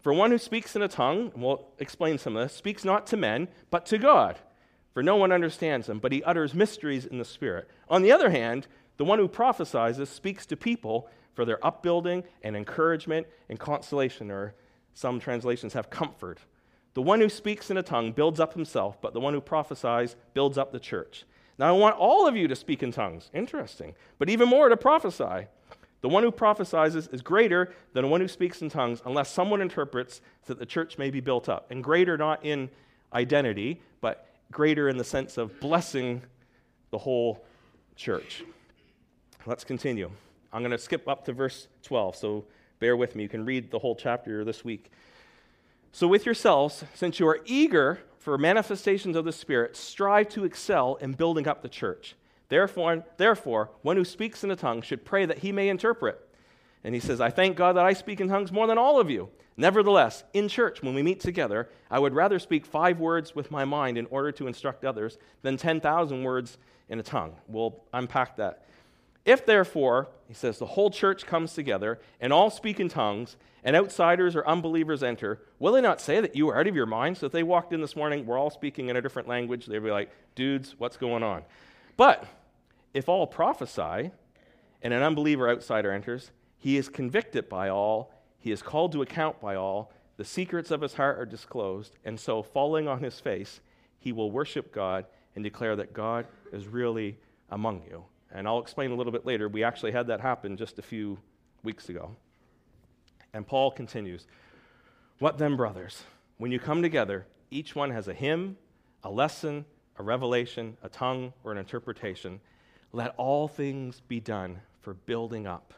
For 0.00 0.12
one 0.12 0.30
who 0.30 0.38
speaks 0.38 0.76
in 0.76 0.82
a 0.82 0.88
tongue, 0.88 1.32
and 1.34 1.42
we'll 1.42 1.66
explain 1.78 2.18
some 2.18 2.36
of 2.36 2.44
this, 2.44 2.56
speaks 2.56 2.84
not 2.84 3.06
to 3.08 3.16
men, 3.16 3.48
but 3.70 3.86
to 3.86 3.98
God. 3.98 4.38
For 4.94 5.02
no 5.02 5.16
one 5.16 5.32
understands 5.32 5.88
him, 5.88 5.98
but 5.98 6.12
he 6.12 6.22
utters 6.22 6.54
mysteries 6.54 7.04
in 7.04 7.18
the 7.18 7.24
Spirit. 7.24 7.68
On 7.88 8.02
the 8.02 8.12
other 8.12 8.30
hand, 8.30 8.66
the 8.96 9.04
one 9.04 9.18
who 9.18 9.28
prophesies 9.28 9.96
speaks 10.08 10.46
to 10.46 10.56
people 10.56 11.08
for 11.34 11.44
their 11.44 11.64
upbuilding 11.64 12.24
and 12.42 12.56
encouragement 12.56 13.26
and 13.48 13.58
consolation, 13.58 14.30
or 14.30 14.54
some 14.94 15.20
translations 15.20 15.72
have 15.74 15.90
comfort. 15.90 16.40
The 16.94 17.02
one 17.02 17.20
who 17.20 17.28
speaks 17.28 17.70
in 17.70 17.76
a 17.76 17.82
tongue 17.82 18.12
builds 18.12 18.40
up 18.40 18.54
himself, 18.54 19.00
but 19.00 19.12
the 19.12 19.20
one 19.20 19.34
who 19.34 19.40
prophesies 19.40 20.16
builds 20.34 20.58
up 20.58 20.72
the 20.72 20.80
church. 20.80 21.24
Now, 21.58 21.68
I 21.68 21.78
want 21.78 21.96
all 21.96 22.26
of 22.26 22.36
you 22.36 22.48
to 22.48 22.56
speak 22.56 22.82
in 22.82 22.92
tongues. 22.92 23.30
Interesting. 23.32 23.94
But 24.18 24.30
even 24.30 24.48
more 24.48 24.68
to 24.68 24.76
prophesy. 24.76 25.46
The 26.00 26.08
one 26.08 26.22
who 26.22 26.30
prophesies 26.30 26.94
is 26.94 27.22
greater 27.22 27.72
than 27.92 28.02
the 28.02 28.08
one 28.08 28.20
who 28.20 28.28
speaks 28.28 28.62
in 28.62 28.68
tongues 28.68 29.02
unless 29.04 29.30
someone 29.30 29.60
interprets 29.60 30.20
that 30.46 30.58
the 30.58 30.66
church 30.66 30.96
may 30.96 31.10
be 31.10 31.20
built 31.20 31.48
up. 31.48 31.70
And 31.70 31.82
greater 31.82 32.16
not 32.16 32.44
in 32.44 32.70
identity, 33.12 33.80
but 34.00 34.28
greater 34.52 34.88
in 34.88 34.96
the 34.96 35.04
sense 35.04 35.38
of 35.38 35.58
blessing 35.60 36.22
the 36.90 36.98
whole 36.98 37.44
church. 37.96 38.44
Let's 39.44 39.64
continue. 39.64 40.10
I'm 40.52 40.62
going 40.62 40.70
to 40.70 40.78
skip 40.78 41.08
up 41.08 41.24
to 41.24 41.32
verse 41.32 41.68
12, 41.82 42.16
so 42.16 42.44
bear 42.78 42.96
with 42.96 43.16
me. 43.16 43.24
You 43.24 43.28
can 43.28 43.44
read 43.44 43.70
the 43.70 43.78
whole 43.78 43.96
chapter 43.96 44.44
this 44.44 44.64
week. 44.64 44.90
So, 45.90 46.06
with 46.06 46.26
yourselves, 46.26 46.84
since 46.94 47.18
you 47.18 47.26
are 47.28 47.40
eager 47.44 48.00
for 48.18 48.38
manifestations 48.38 49.16
of 49.16 49.24
the 49.24 49.32
Spirit, 49.32 49.76
strive 49.76 50.28
to 50.30 50.44
excel 50.44 50.96
in 50.96 51.12
building 51.12 51.48
up 51.48 51.62
the 51.62 51.68
church. 51.68 52.14
Therefore, 52.48 53.04
therefore, 53.16 53.70
one 53.82 53.96
who 53.96 54.04
speaks 54.04 54.42
in 54.42 54.50
a 54.50 54.56
tongue 54.56 54.82
should 54.82 55.04
pray 55.04 55.26
that 55.26 55.38
he 55.38 55.52
may 55.52 55.68
interpret. 55.68 56.24
And 56.84 56.94
he 56.94 57.00
says, 57.00 57.20
I 57.20 57.30
thank 57.30 57.56
God 57.56 57.76
that 57.76 57.84
I 57.84 57.92
speak 57.92 58.20
in 58.20 58.28
tongues 58.28 58.52
more 58.52 58.66
than 58.66 58.78
all 58.78 59.00
of 59.00 59.10
you. 59.10 59.28
Nevertheless, 59.56 60.22
in 60.32 60.48
church, 60.48 60.82
when 60.82 60.94
we 60.94 61.02
meet 61.02 61.20
together, 61.20 61.68
I 61.90 61.98
would 61.98 62.14
rather 62.14 62.38
speak 62.38 62.64
five 62.64 63.00
words 63.00 63.34
with 63.34 63.50
my 63.50 63.64
mind 63.64 63.98
in 63.98 64.06
order 64.06 64.30
to 64.32 64.46
instruct 64.46 64.84
others 64.84 65.18
than 65.42 65.56
10,000 65.56 66.22
words 66.22 66.58
in 66.88 67.00
a 67.00 67.02
tongue. 67.02 67.34
We'll 67.48 67.82
unpack 67.92 68.36
that. 68.36 68.64
If 69.24 69.44
therefore, 69.44 70.08
he 70.28 70.34
says, 70.34 70.58
the 70.58 70.66
whole 70.66 70.90
church 70.90 71.26
comes 71.26 71.52
together 71.52 71.98
and 72.20 72.32
all 72.32 72.50
speak 72.50 72.80
in 72.80 72.88
tongues, 72.88 73.36
and 73.64 73.74
outsiders 73.74 74.36
or 74.36 74.46
unbelievers 74.46 75.02
enter, 75.02 75.42
will 75.58 75.72
they 75.72 75.80
not 75.80 76.00
say 76.00 76.20
that 76.20 76.36
you 76.36 76.48
are 76.48 76.58
out 76.58 76.68
of 76.68 76.76
your 76.76 76.86
mind? 76.86 77.18
So 77.18 77.26
if 77.26 77.32
they 77.32 77.42
walked 77.42 77.72
in 77.72 77.80
this 77.80 77.96
morning, 77.96 78.24
we're 78.24 78.38
all 78.38 78.50
speaking 78.50 78.88
in 78.88 78.96
a 78.96 79.02
different 79.02 79.28
language, 79.28 79.66
they'd 79.66 79.80
be 79.80 79.90
like, 79.90 80.10
dudes, 80.34 80.76
what's 80.78 80.96
going 80.96 81.22
on? 81.22 81.42
But 81.96 82.24
if 82.94 83.08
all 83.08 83.26
prophesy 83.26 84.10
and 84.82 84.94
an 84.94 85.02
unbeliever 85.02 85.48
outsider 85.48 85.92
enters, 85.92 86.30
he 86.56 86.76
is 86.76 86.88
convicted 86.88 87.48
by 87.48 87.68
all, 87.68 88.12
he 88.38 88.50
is 88.50 88.62
called 88.62 88.92
to 88.92 89.02
account 89.02 89.40
by 89.40 89.54
all, 89.54 89.92
the 90.16 90.24
secrets 90.24 90.70
of 90.70 90.80
his 90.80 90.94
heart 90.94 91.18
are 91.18 91.26
disclosed, 91.26 91.96
and 92.04 92.18
so, 92.18 92.42
falling 92.42 92.88
on 92.88 93.00
his 93.00 93.20
face, 93.20 93.60
he 93.98 94.12
will 94.12 94.30
worship 94.30 94.72
God 94.72 95.06
and 95.34 95.44
declare 95.44 95.76
that 95.76 95.92
God 95.92 96.26
is 96.52 96.66
really 96.66 97.16
among 97.50 97.82
you. 97.88 98.04
And 98.32 98.46
I'll 98.46 98.60
explain 98.60 98.90
a 98.90 98.94
little 98.94 99.12
bit 99.12 99.24
later. 99.24 99.48
We 99.48 99.62
actually 99.62 99.92
had 99.92 100.08
that 100.08 100.20
happen 100.20 100.56
just 100.56 100.78
a 100.78 100.82
few 100.82 101.18
weeks 101.62 101.88
ago. 101.88 102.16
And 103.32 103.46
Paul 103.46 103.70
continues 103.70 104.26
What 105.20 105.38
then, 105.38 105.56
brothers? 105.56 106.02
When 106.38 106.50
you 106.50 106.58
come 106.58 106.82
together, 106.82 107.26
each 107.50 107.74
one 107.74 107.90
has 107.90 108.08
a 108.08 108.14
hymn, 108.14 108.56
a 109.02 109.10
lesson, 109.10 109.64
a 109.98 110.02
revelation, 110.02 110.76
a 110.82 110.88
tongue, 110.88 111.32
or 111.44 111.52
an 111.52 111.58
interpretation. 111.58 112.40
Let 112.92 113.14
all 113.16 113.48
things 113.48 114.00
be 114.00 114.20
done 114.20 114.60
for 114.80 114.94
building 114.94 115.46
up. 115.46 115.74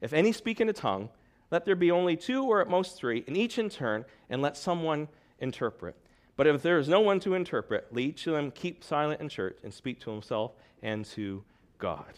If 0.00 0.12
any 0.12 0.32
speak 0.32 0.60
in 0.60 0.68
a 0.68 0.72
tongue, 0.72 1.08
let 1.50 1.64
there 1.64 1.76
be 1.76 1.90
only 1.90 2.16
two 2.16 2.44
or 2.44 2.60
at 2.60 2.68
most 2.68 2.96
three, 2.96 3.24
and 3.26 3.36
each 3.36 3.58
in 3.58 3.68
turn, 3.68 4.04
and 4.28 4.40
let 4.40 4.56
someone 4.56 5.08
interpret. 5.40 5.96
But 6.36 6.46
if 6.46 6.62
there 6.62 6.78
is 6.78 6.88
no 6.88 7.00
one 7.00 7.20
to 7.20 7.34
interpret, 7.34 7.88
let 7.90 8.02
each 8.02 8.26
of 8.26 8.34
them 8.34 8.50
keep 8.50 8.84
silent 8.84 9.20
in 9.20 9.28
church 9.28 9.58
and 9.62 9.74
speak 9.74 10.00
to 10.00 10.10
himself 10.10 10.52
and 10.82 11.04
to 11.06 11.42
God. 11.78 12.12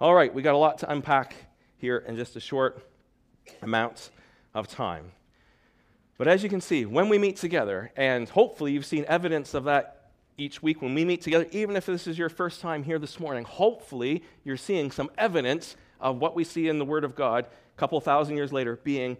All 0.00 0.14
right, 0.14 0.34
we 0.34 0.42
got 0.42 0.54
a 0.54 0.58
lot 0.58 0.78
to 0.78 0.90
unpack 0.90 1.34
here 1.78 1.98
in 1.98 2.16
just 2.16 2.36
a 2.36 2.40
short 2.40 2.86
amount 3.62 4.10
of 4.54 4.68
time. 4.68 5.12
But 6.18 6.28
as 6.28 6.42
you 6.42 6.48
can 6.48 6.60
see, 6.60 6.86
when 6.86 7.08
we 7.08 7.18
meet 7.18 7.36
together, 7.36 7.92
and 7.96 8.28
hopefully 8.28 8.72
you've 8.72 8.86
seen 8.86 9.04
evidence 9.08 9.54
of 9.54 9.64
that 9.64 10.01
each 10.38 10.62
week 10.62 10.82
when 10.82 10.94
we 10.94 11.04
meet 11.04 11.20
together, 11.20 11.46
even 11.50 11.76
if 11.76 11.86
this 11.86 12.06
is 12.06 12.18
your 12.18 12.28
first 12.28 12.60
time 12.60 12.82
here 12.84 12.98
this 12.98 13.20
morning, 13.20 13.44
hopefully 13.44 14.22
you're 14.44 14.56
seeing 14.56 14.90
some 14.90 15.10
evidence 15.18 15.76
of 16.00 16.18
what 16.18 16.34
we 16.34 16.44
see 16.44 16.68
in 16.68 16.78
the 16.78 16.84
Word 16.84 17.04
of 17.04 17.14
God 17.14 17.46
a 17.46 17.78
couple 17.78 18.00
thousand 18.00 18.36
years 18.36 18.52
later 18.52 18.76
being 18.82 19.16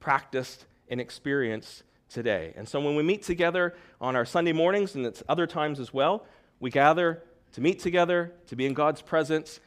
practiced 0.00 0.66
and 0.88 1.00
experienced 1.00 1.82
today. 2.08 2.52
And 2.56 2.68
so 2.68 2.80
when 2.80 2.96
we 2.96 3.02
meet 3.02 3.22
together 3.22 3.74
on 4.00 4.16
our 4.16 4.24
Sunday 4.24 4.52
mornings 4.52 4.94
and 4.94 5.06
it's 5.06 5.22
other 5.28 5.46
times 5.46 5.80
as 5.80 5.92
well, 5.92 6.26
we 6.60 6.70
gather 6.70 7.22
to 7.52 7.60
meet 7.60 7.80
together, 7.80 8.32
to 8.46 8.56
be 8.56 8.66
in 8.66 8.74
God's 8.74 9.02
presence, 9.02 9.60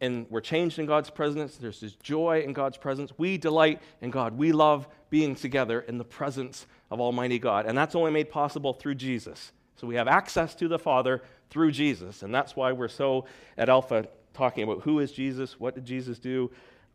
and 0.00 0.26
we're 0.30 0.40
changed 0.40 0.78
in 0.78 0.86
God's 0.86 1.10
presence. 1.10 1.56
There's 1.56 1.80
this 1.80 1.94
joy 1.94 2.42
in 2.44 2.52
God's 2.52 2.78
presence. 2.78 3.12
We 3.18 3.36
delight 3.36 3.80
in 4.00 4.10
God. 4.10 4.36
We 4.38 4.52
love 4.52 4.88
being 5.10 5.34
together 5.34 5.80
in 5.80 5.98
the 5.98 6.04
presence 6.04 6.66
of 6.90 7.00
Almighty 7.00 7.38
God. 7.38 7.66
And 7.66 7.76
that's 7.76 7.94
only 7.94 8.10
made 8.10 8.30
possible 8.30 8.72
through 8.72 8.94
Jesus. 8.94 9.52
So 9.80 9.86
we 9.86 9.94
have 9.94 10.08
access 10.08 10.54
to 10.56 10.68
the 10.68 10.78
Father 10.78 11.22
through 11.48 11.72
Jesus. 11.72 12.22
And 12.22 12.34
that's 12.34 12.54
why 12.54 12.72
we're 12.72 12.88
so 12.88 13.24
at 13.56 13.70
Alpha 13.70 14.06
talking 14.34 14.64
about 14.64 14.82
who 14.82 14.98
is 14.98 15.10
Jesus, 15.10 15.58
what 15.58 15.74
did 15.74 15.86
Jesus 15.86 16.18
do, 16.18 16.50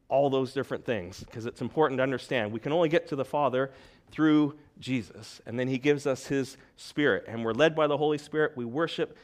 all 0.08 0.30
those 0.30 0.54
different 0.54 0.86
things, 0.86 1.22
because 1.22 1.48
it's 1.48 1.62
important 1.62 1.98
to 1.98 2.04
understand. 2.04 2.52
We 2.52 2.60
can 2.60 2.72
only 2.72 2.90
get 2.90 3.08
to 3.08 3.16
the 3.16 3.26
Father 3.26 3.72
through 4.12 4.56
Jesus. 4.80 5.42
And 5.48 5.60
then 5.60 5.68
He 5.68 5.80
gives 5.80 6.06
us 6.06 6.28
His 6.28 6.58
Spirit. 6.78 7.26
And 7.28 7.44
we're 7.44 7.54
led 7.54 7.76
by 7.76 7.88
the 7.88 7.98
Holy 7.98 8.20
Spirit. 8.20 8.54
We 8.56 8.66
worship 8.66 9.18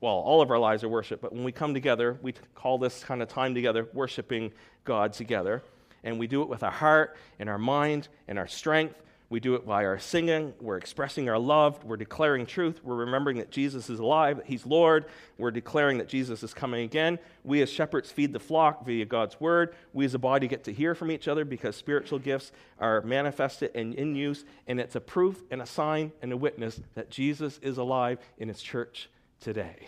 well, 0.00 0.14
all 0.14 0.40
of 0.40 0.50
our 0.50 0.58
lives 0.58 0.82
are 0.82 0.88
worship, 0.88 1.20
but 1.20 1.30
when 1.30 1.44
we 1.44 1.52
come 1.52 1.74
together, 1.74 2.18
we 2.22 2.32
call 2.54 2.78
this 2.78 3.04
kind 3.04 3.20
of 3.20 3.28
time 3.28 3.54
together 3.54 3.86
worshiping 3.92 4.50
God 4.84 5.12
together. 5.12 5.62
And 6.04 6.18
we 6.18 6.26
do 6.26 6.40
it 6.40 6.48
with 6.48 6.62
our 6.62 6.70
heart 6.70 7.18
and 7.38 7.50
our 7.50 7.58
mind 7.58 8.08
and 8.26 8.38
our 8.38 8.46
strength. 8.46 8.94
We 9.30 9.38
do 9.38 9.54
it 9.54 9.64
by 9.64 9.84
our 9.84 10.00
singing. 10.00 10.54
We're 10.60 10.76
expressing 10.76 11.28
our 11.28 11.38
love. 11.38 11.84
We're 11.84 11.96
declaring 11.96 12.46
truth. 12.46 12.80
We're 12.82 12.96
remembering 12.96 13.38
that 13.38 13.52
Jesus 13.52 13.88
is 13.88 14.00
alive, 14.00 14.38
that 14.38 14.46
He's 14.46 14.66
Lord. 14.66 15.04
We're 15.38 15.52
declaring 15.52 15.98
that 15.98 16.08
Jesus 16.08 16.42
is 16.42 16.52
coming 16.52 16.82
again. 16.82 17.20
We 17.44 17.62
as 17.62 17.70
shepherds 17.70 18.10
feed 18.10 18.32
the 18.32 18.40
flock 18.40 18.84
via 18.84 19.04
God's 19.04 19.40
word. 19.40 19.76
We 19.92 20.04
as 20.04 20.14
a 20.14 20.18
body 20.18 20.48
get 20.48 20.64
to 20.64 20.72
hear 20.72 20.96
from 20.96 21.12
each 21.12 21.28
other 21.28 21.44
because 21.44 21.76
spiritual 21.76 22.18
gifts 22.18 22.50
are 22.80 23.02
manifested 23.02 23.70
and 23.76 23.94
in 23.94 24.16
use. 24.16 24.44
And 24.66 24.80
it's 24.80 24.96
a 24.96 25.00
proof 25.00 25.40
and 25.52 25.62
a 25.62 25.66
sign 25.66 26.10
and 26.22 26.32
a 26.32 26.36
witness 26.36 26.80
that 26.94 27.08
Jesus 27.08 27.60
is 27.62 27.78
alive 27.78 28.18
in 28.38 28.48
His 28.48 28.60
church 28.60 29.08
today. 29.40 29.86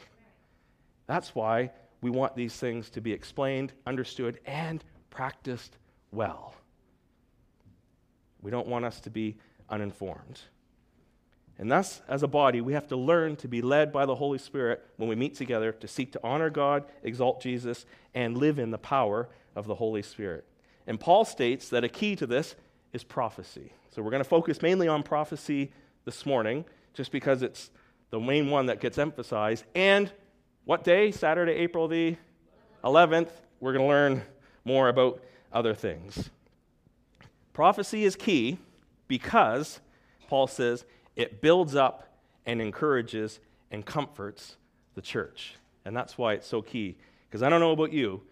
That's 1.08 1.34
why 1.34 1.72
we 2.00 2.11
want 2.11 2.37
these 2.37 2.54
things 2.54 2.90
to 2.90 3.00
be 3.00 3.12
explained, 3.12 3.72
understood, 3.88 4.38
and 4.46 4.84
practiced 5.11 5.78
well. 6.12 6.54
We 8.42 8.50
don't 8.50 8.66
want 8.66 8.84
us 8.84 9.00
to 9.00 9.11
be 9.11 9.37
uninformed. 9.70 10.40
And 11.58 11.70
thus, 11.70 12.02
as 12.08 12.22
a 12.22 12.28
body, 12.28 12.61
we 12.61 12.72
have 12.72 12.88
to 12.88 12.96
learn 12.96 13.37
to 13.37 13.49
be 13.49 13.62
led 13.62 13.92
by 13.92 14.04
the 14.04 14.16
Holy 14.16 14.38
Spirit 14.38 14.84
when 14.96 15.08
we 15.08 15.14
meet 15.14 15.37
together 15.37 15.72
to 15.72 15.87
seek 15.87 16.12
to 16.12 16.20
honor 16.25 16.50
God, 16.50 16.84
exalt 17.02 17.40
Jesus, 17.40 17.87
and 18.14 18.37
live 18.37 18.58
in 18.58 18.70
the 18.70 18.78
power 18.78 19.28
of 19.54 19.66
the 19.66 19.75
Holy 19.76 20.02
Spirit. 20.02 20.44
And 20.87 20.99
Paul 20.99 21.25
states 21.25 21.68
that 21.68 21.84
a 21.84 21.88
key 21.88 22.16
to 22.16 22.26
this 22.26 22.56
is 22.92 23.04
prophecy. 23.04 23.72
So 23.90 24.02
we're 24.02 24.11
going 24.11 24.22
to 24.22 24.28
focus 24.28 24.62
mainly 24.62 24.88
on 24.88 25.02
prophecy 25.02 25.70
this 26.04 26.26
morning, 26.26 26.64
just 26.94 27.12
because 27.12 27.42
it's 27.42 27.70
the 28.11 28.18
main 28.18 28.50
one 28.50 28.66
that 28.66 28.80
gets 28.80 28.99
emphasized. 28.99 29.64
And 29.75 30.11
what 30.64 30.84
day? 30.84 31.11
Saturday, 31.11 31.52
April 31.52 31.87
the 31.87 32.16
11th. 32.82 33.30
We're 33.61 33.72
going 33.72 33.84
to 33.84 33.88
learn 33.88 34.22
more 34.64 34.88
about 34.88 35.22
other 35.52 35.75
things. 35.75 36.30
Prophecy 37.52 38.04
is 38.04 38.16
key 38.16 38.59
because, 39.09 39.80
Paul 40.28 40.47
says, 40.47 40.85
it 41.16 41.40
builds 41.40 41.75
up 41.75 42.09
and 42.47 42.61
encourages 42.61 43.40
and 43.71 43.85
comforts 43.85 44.56
the 44.94 45.02
church. 45.02 45.54
And 45.85 45.97
that's 45.97 46.16
why 46.16 46.35
it's 46.35 46.47
so 46.47 46.62
key. 46.62 46.97
Because 47.28 47.42
I 47.42 47.49
don't 47.49 47.61
know 47.61 47.73
about 47.73 47.92
you, 47.92 48.23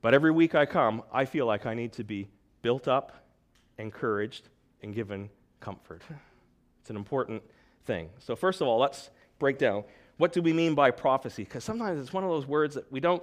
but 0.00 0.14
every 0.14 0.30
week 0.30 0.54
I 0.54 0.66
come, 0.66 1.02
I 1.12 1.24
feel 1.24 1.46
like 1.46 1.66
I 1.66 1.74
need 1.74 1.92
to 1.94 2.04
be 2.04 2.28
built 2.62 2.88
up, 2.88 3.12
encouraged, 3.78 4.48
and 4.82 4.94
given 4.94 5.30
comfort. 5.60 6.02
It's 6.80 6.90
an 6.90 6.96
important 6.96 7.42
thing. 7.84 8.10
So, 8.18 8.34
first 8.34 8.60
of 8.60 8.68
all, 8.68 8.78
let's 8.78 9.10
break 9.38 9.58
down 9.58 9.84
what 10.18 10.32
do 10.32 10.42
we 10.42 10.52
mean 10.52 10.74
by 10.74 10.90
prophecy? 10.90 11.44
Because 11.44 11.64
sometimes 11.64 12.00
it's 12.00 12.12
one 12.12 12.22
of 12.22 12.30
those 12.30 12.46
words 12.46 12.74
that 12.74 12.90
we 12.92 13.00
don't 13.00 13.22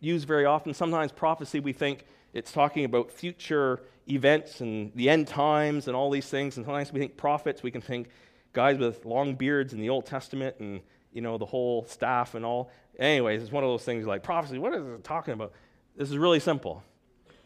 use 0.00 0.24
very 0.24 0.44
often. 0.44 0.72
Sometimes 0.72 1.10
prophecy, 1.10 1.58
we 1.58 1.72
think 1.72 2.04
it's 2.32 2.52
talking 2.52 2.84
about 2.84 3.10
future 3.10 3.80
events 4.08 4.60
and 4.60 4.92
the 4.94 5.08
end 5.08 5.28
times 5.28 5.86
and 5.86 5.96
all 5.96 6.10
these 6.10 6.28
things. 6.28 6.56
And 6.56 6.66
sometimes 6.66 6.92
we 6.92 7.00
think 7.00 7.16
prophets, 7.16 7.62
we 7.62 7.70
can 7.70 7.80
think 7.80 8.08
guys 8.52 8.78
with 8.78 9.04
long 9.04 9.34
beards 9.34 9.72
in 9.72 9.80
the 9.80 9.90
Old 9.90 10.06
Testament 10.06 10.56
and, 10.58 10.80
you 11.12 11.20
know, 11.20 11.38
the 11.38 11.46
whole 11.46 11.84
staff 11.86 12.34
and 12.34 12.44
all. 12.44 12.70
Anyways, 12.98 13.42
it's 13.42 13.52
one 13.52 13.64
of 13.64 13.70
those 13.70 13.84
things 13.84 14.06
like 14.06 14.22
prophecy. 14.22 14.58
What 14.58 14.74
is 14.74 14.84
it 14.84 15.04
talking 15.04 15.34
about? 15.34 15.52
This 15.96 16.10
is 16.10 16.18
really 16.18 16.40
simple. 16.40 16.82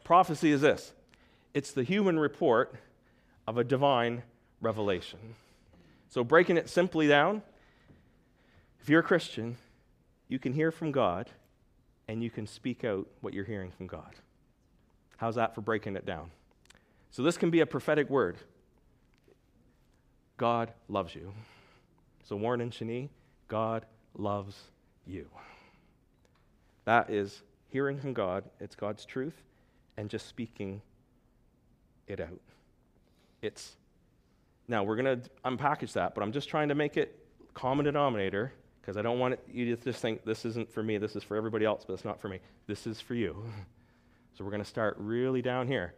Prophecy 0.05 0.53
is 0.53 0.61
this 0.61 0.93
it's 1.55 1.73
the 1.73 1.83
human 1.83 2.19
report 2.19 2.75
of 3.47 3.59
a 3.59 3.65
divine 3.65 4.23
revelation. 4.61 5.19
So, 6.09 6.25
breaking 6.25 6.57
it 6.57 6.69
simply 6.69 7.09
down, 7.09 7.43
if 8.81 8.89
you're 8.89 9.01
a 9.01 9.05
Christian, 9.05 9.57
you 10.29 10.39
can 10.39 10.53
hear 10.53 10.71
from 10.71 10.93
God 10.93 11.31
and 12.09 12.23
you 12.23 12.31
can 12.31 12.47
speak 12.47 12.85
out 12.85 13.07
what 13.21 13.33
you're 13.33 13.45
hearing 13.45 13.71
from 13.71 13.87
God. 13.87 14.15
How's 15.23 15.37
that 15.37 15.55
for 15.55 15.61
breaking 15.61 15.95
it 15.95 16.05
down? 16.05 16.33
So, 17.13 17.23
this 17.23 17.37
can 17.37 17.49
be 17.49 17.61
a 17.61 17.67
prophetic 17.67 18.11
word 18.11 18.39
God 20.37 20.73
loves 20.89 21.15
you. 21.15 21.33
So, 22.25 22.35
Warren 22.35 22.61
and 22.61 22.73
Shani, 22.73 23.09
God 23.47 23.87
loves 24.19 24.57
you. 25.07 25.29
That 26.87 27.09
is 27.09 27.41
hearing 27.69 28.01
from 28.01 28.15
God, 28.15 28.43
it's 28.59 28.75
God's 28.75 29.05
truth, 29.05 29.41
and 29.97 30.11
just 30.11 30.27
speaking 30.27 30.83
it 32.09 32.19
out. 32.19 32.41
It's 33.43 33.77
now 34.67 34.83
we're 34.83 34.97
going 34.97 35.21
to 35.21 35.31
unpackage 35.45 35.93
that, 35.93 36.17
but 36.17 36.23
I'm 36.23 36.33
just 36.33 36.49
trying 36.49 36.69
to 36.69 36.75
make 36.75 36.97
it 36.97 37.17
common 37.55 37.85
denominator 37.85 38.53
because 38.81 38.97
I 38.97 39.03
don't 39.03 39.21
want 39.21 39.39
you 39.49 39.77
to 39.77 39.85
just 39.85 40.03
think 40.03 40.25
this 40.25 40.45
isn't 40.45 40.69
for 40.69 40.83
me, 40.83 40.99
this 40.99 41.15
is 41.15 41.23
for 41.23 41.37
everybody 41.37 41.65
else, 41.65 41.85
but 41.87 41.93
it's 41.93 42.05
not 42.05 42.21
for 42.21 42.29
me. 42.29 42.41
This 42.67 42.89
is 42.89 43.01
for 43.01 43.15
you. 43.15 43.45
So 44.35 44.45
we're 44.45 44.51
going 44.51 44.63
to 44.63 44.69
start 44.69 44.97
really 44.99 45.43
down 45.43 45.67
here. 45.67 45.95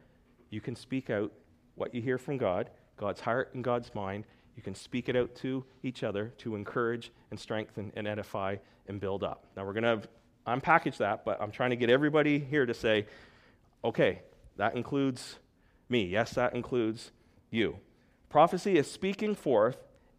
You 0.50 0.60
can 0.60 0.74
speak 0.74 1.10
out 1.10 1.32
what 1.76 1.94
you 1.94 2.02
hear 2.02 2.18
from 2.18 2.36
God, 2.36 2.70
God's 2.96 3.20
heart 3.20 3.54
and 3.54 3.62
God's 3.62 3.94
mind. 3.94 4.24
You 4.56 4.62
can 4.62 4.74
speak 4.74 5.08
it 5.08 5.16
out 5.16 5.34
to 5.36 5.64
each 5.82 6.02
other 6.02 6.32
to 6.38 6.54
encourage 6.54 7.12
and 7.30 7.38
strengthen 7.38 7.92
and 7.96 8.06
edify 8.06 8.56
and 8.88 9.00
build 9.00 9.22
up. 9.22 9.46
Now 9.56 9.64
we're 9.64 9.72
going 9.72 10.00
to 10.00 10.08
unpackage 10.46 10.98
that, 10.98 11.24
but 11.24 11.40
I'm 11.40 11.50
trying 11.50 11.70
to 11.70 11.76
get 11.76 11.90
everybody 11.90 12.38
here 12.38 12.66
to 12.66 12.74
say, 12.74 13.06
okay, 13.84 14.20
that 14.56 14.76
includes 14.76 15.38
me. 15.88 16.04
Yes, 16.04 16.32
that 16.34 16.54
includes 16.54 17.12
you. 17.50 17.76
Prophecy 18.28 18.76
is 18.76 18.90
speaking 18.90 19.34
forth 19.34 19.76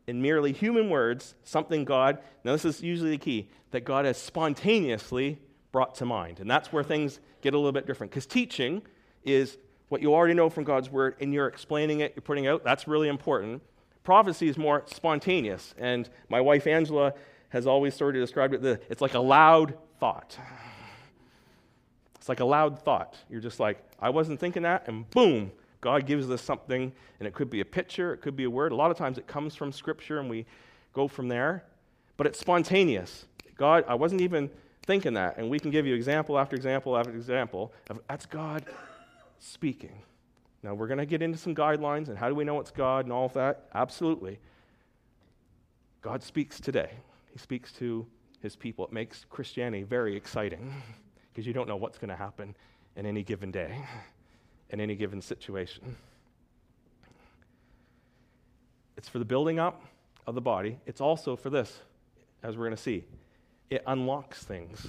in 0.08 0.21
merely 0.21 0.51
human 0.51 0.89
words 0.89 1.36
something 1.43 1.84
God, 1.84 2.19
now 2.43 2.54
this 2.54 2.65
is 2.65 2.82
usually 2.82 3.12
the 3.12 3.17
key, 3.17 3.49
that 3.71 3.86
God 3.86 4.06
has 4.06 4.17
spontaneously 4.17 5.39
brought 5.75 5.93
to 5.93 6.05
mind. 6.05 6.39
And 6.39 6.49
that's 6.49 6.71
where 6.71 6.85
things 6.85 7.19
get 7.41 7.53
a 7.53 7.57
little 7.57 7.73
bit 7.73 7.85
different. 7.85 8.09
Because 8.09 8.25
teaching 8.25 8.81
is 9.25 9.57
what 9.89 10.01
you 10.01 10.13
already 10.13 10.33
know 10.33 10.49
from 10.49 10.63
God's 10.63 10.89
word 10.89 11.17
and 11.19 11.33
you're 11.33 11.47
explaining 11.47 11.99
it, 11.99 12.13
you're 12.15 12.21
putting 12.21 12.47
out. 12.47 12.63
That's 12.63 12.88
really 12.88 13.09
important. 13.09 13.61
Prophecy 14.05 14.47
is 14.47 14.57
more 14.57 14.83
spontaneous. 14.85 15.75
And 15.77 16.09
my 16.29 16.39
wife 16.39 16.65
Angela 16.65 17.13
has 17.49 17.67
always 17.67 17.93
sort 17.93 18.15
of 18.15 18.21
described 18.21 18.53
it 18.53 18.85
it's 18.89 19.01
like 19.01 19.15
a 19.15 19.19
loud 19.19 19.77
thought. 19.99 20.38
It's 22.15 22.29
like 22.29 22.39
a 22.39 22.45
loud 22.45 22.79
thought. 22.79 23.17
You're 23.29 23.41
just 23.41 23.59
like, 23.59 23.83
I 23.99 24.11
wasn't 24.11 24.39
thinking 24.39 24.63
that, 24.63 24.88
and 24.88 25.09
boom, 25.09 25.51
God 25.81 26.05
gives 26.05 26.31
us 26.31 26.41
something, 26.41 26.93
and 27.19 27.27
it 27.27 27.33
could 27.33 27.49
be 27.49 27.59
a 27.59 27.65
picture, 27.65 28.13
it 28.13 28.21
could 28.21 28.38
be 28.38 28.45
a 28.45 28.49
word. 28.49 28.71
A 28.71 28.75
lot 28.75 28.91
of 28.91 28.97
times 28.97 29.17
it 29.17 29.27
comes 29.27 29.55
from 29.55 29.73
Scripture, 29.73 30.19
and 30.19 30.29
we 30.29 30.45
go 30.93 31.09
from 31.09 31.27
there. 31.27 31.65
But 32.15 32.27
it's 32.27 32.39
spontaneous. 32.39 33.25
God, 33.57 33.83
I 33.89 33.95
wasn't 33.95 34.21
even 34.21 34.49
thinking 34.86 35.13
that. 35.13 35.38
And 35.38 35.50
we 35.50 35.60
can 35.60 35.71
give 35.71 35.86
you 35.86 35.95
example 35.95 36.38
after 36.38 36.56
example 36.56 36.98
after 36.98 37.12
example 37.12 37.74
of 37.89 38.00
that's 38.08 38.26
God 38.26 38.65
speaking. 39.39 40.02
Now, 40.63 40.74
we're 40.74 40.88
going 40.88 40.98
to 40.98 41.06
get 41.06 41.21
into 41.21 41.38
some 41.38 41.54
guidelines 41.54 42.08
and 42.08 42.17
how 42.17 42.28
do 42.28 42.36
we 42.36 42.43
know 42.43 42.60
it's 42.60 42.71
God 42.71 43.06
and 43.06 43.13
all 43.13 43.26
of 43.26 43.34
that? 43.34 43.69
Absolutely. 43.74 44.39
God 46.02 46.24
speaks 46.24 46.60
today, 46.60 46.91
He 47.32 47.39
speaks 47.39 47.71
to 47.74 48.06
His 48.41 48.56
people. 48.56 48.86
It 48.86 48.93
makes 48.93 49.26
Christianity 49.30 49.84
very 49.84 50.15
exciting 50.15 50.74
because 51.34 51.45
you 51.45 51.54
don't 51.54 51.67
know 51.67 51.76
what's 51.76 51.98
going 51.98 52.10
to 52.10 52.15
happen 52.15 52.56
in 52.95 53.06
any 53.06 53.24
given 53.24 53.52
day 53.52 53.84
in 54.69 54.80
any 54.80 54.95
given 54.95 55.21
situation. 55.21 55.95
It's 58.98 59.10
for 59.10 59.19
the 59.19 59.26
building 59.26 59.60
up 59.60 59.84
of 60.26 60.36
the 60.36 60.41
body. 60.41 60.80
It's 60.86 61.02
also 61.02 61.36
for 61.36 61.50
this, 61.50 61.80
as 62.43 62.58
we're 62.58 62.65
going 62.65 62.76
to 62.76 62.82
see. 62.82 63.04
It 63.69 63.84
unlocks 63.88 64.43
things. 64.43 64.88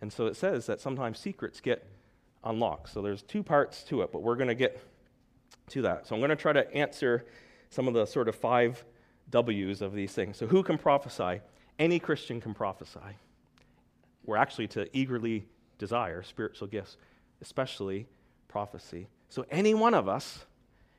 And 0.00 0.12
so 0.12 0.26
it 0.26 0.36
says 0.36 0.66
that 0.66 0.80
sometimes 0.80 1.18
secrets 1.18 1.60
get 1.60 1.86
unlocked. 2.44 2.90
So 2.90 3.02
there's 3.02 3.22
two 3.22 3.42
parts 3.42 3.82
to 3.84 4.02
it, 4.02 4.12
but 4.12 4.22
we're 4.22 4.36
going 4.36 4.48
to 4.48 4.54
get 4.54 4.80
to 5.68 5.82
that. 5.82 6.06
So 6.06 6.14
I'm 6.14 6.20
going 6.20 6.30
to 6.30 6.36
try 6.36 6.52
to 6.52 6.72
answer 6.74 7.24
some 7.70 7.88
of 7.88 7.94
the 7.94 8.06
sort 8.06 8.28
of 8.28 8.34
five 8.34 8.84
W's 9.30 9.82
of 9.82 9.92
these 9.92 10.12
things. 10.12 10.36
So 10.36 10.46
who 10.46 10.62
can 10.62 10.78
prophesy? 10.78 11.40
Any 11.78 11.98
Christian 11.98 12.40
can 12.40 12.54
prophesy. 12.54 13.00
We're 14.24 14.36
actually 14.36 14.68
to 14.68 14.88
eagerly 14.96 15.46
desire 15.78 16.22
spiritual 16.22 16.68
gifts, 16.68 16.96
especially 17.40 18.06
prophecy. 18.48 19.08
So 19.28 19.44
any 19.50 19.74
one 19.74 19.94
of 19.94 20.08
us 20.08 20.46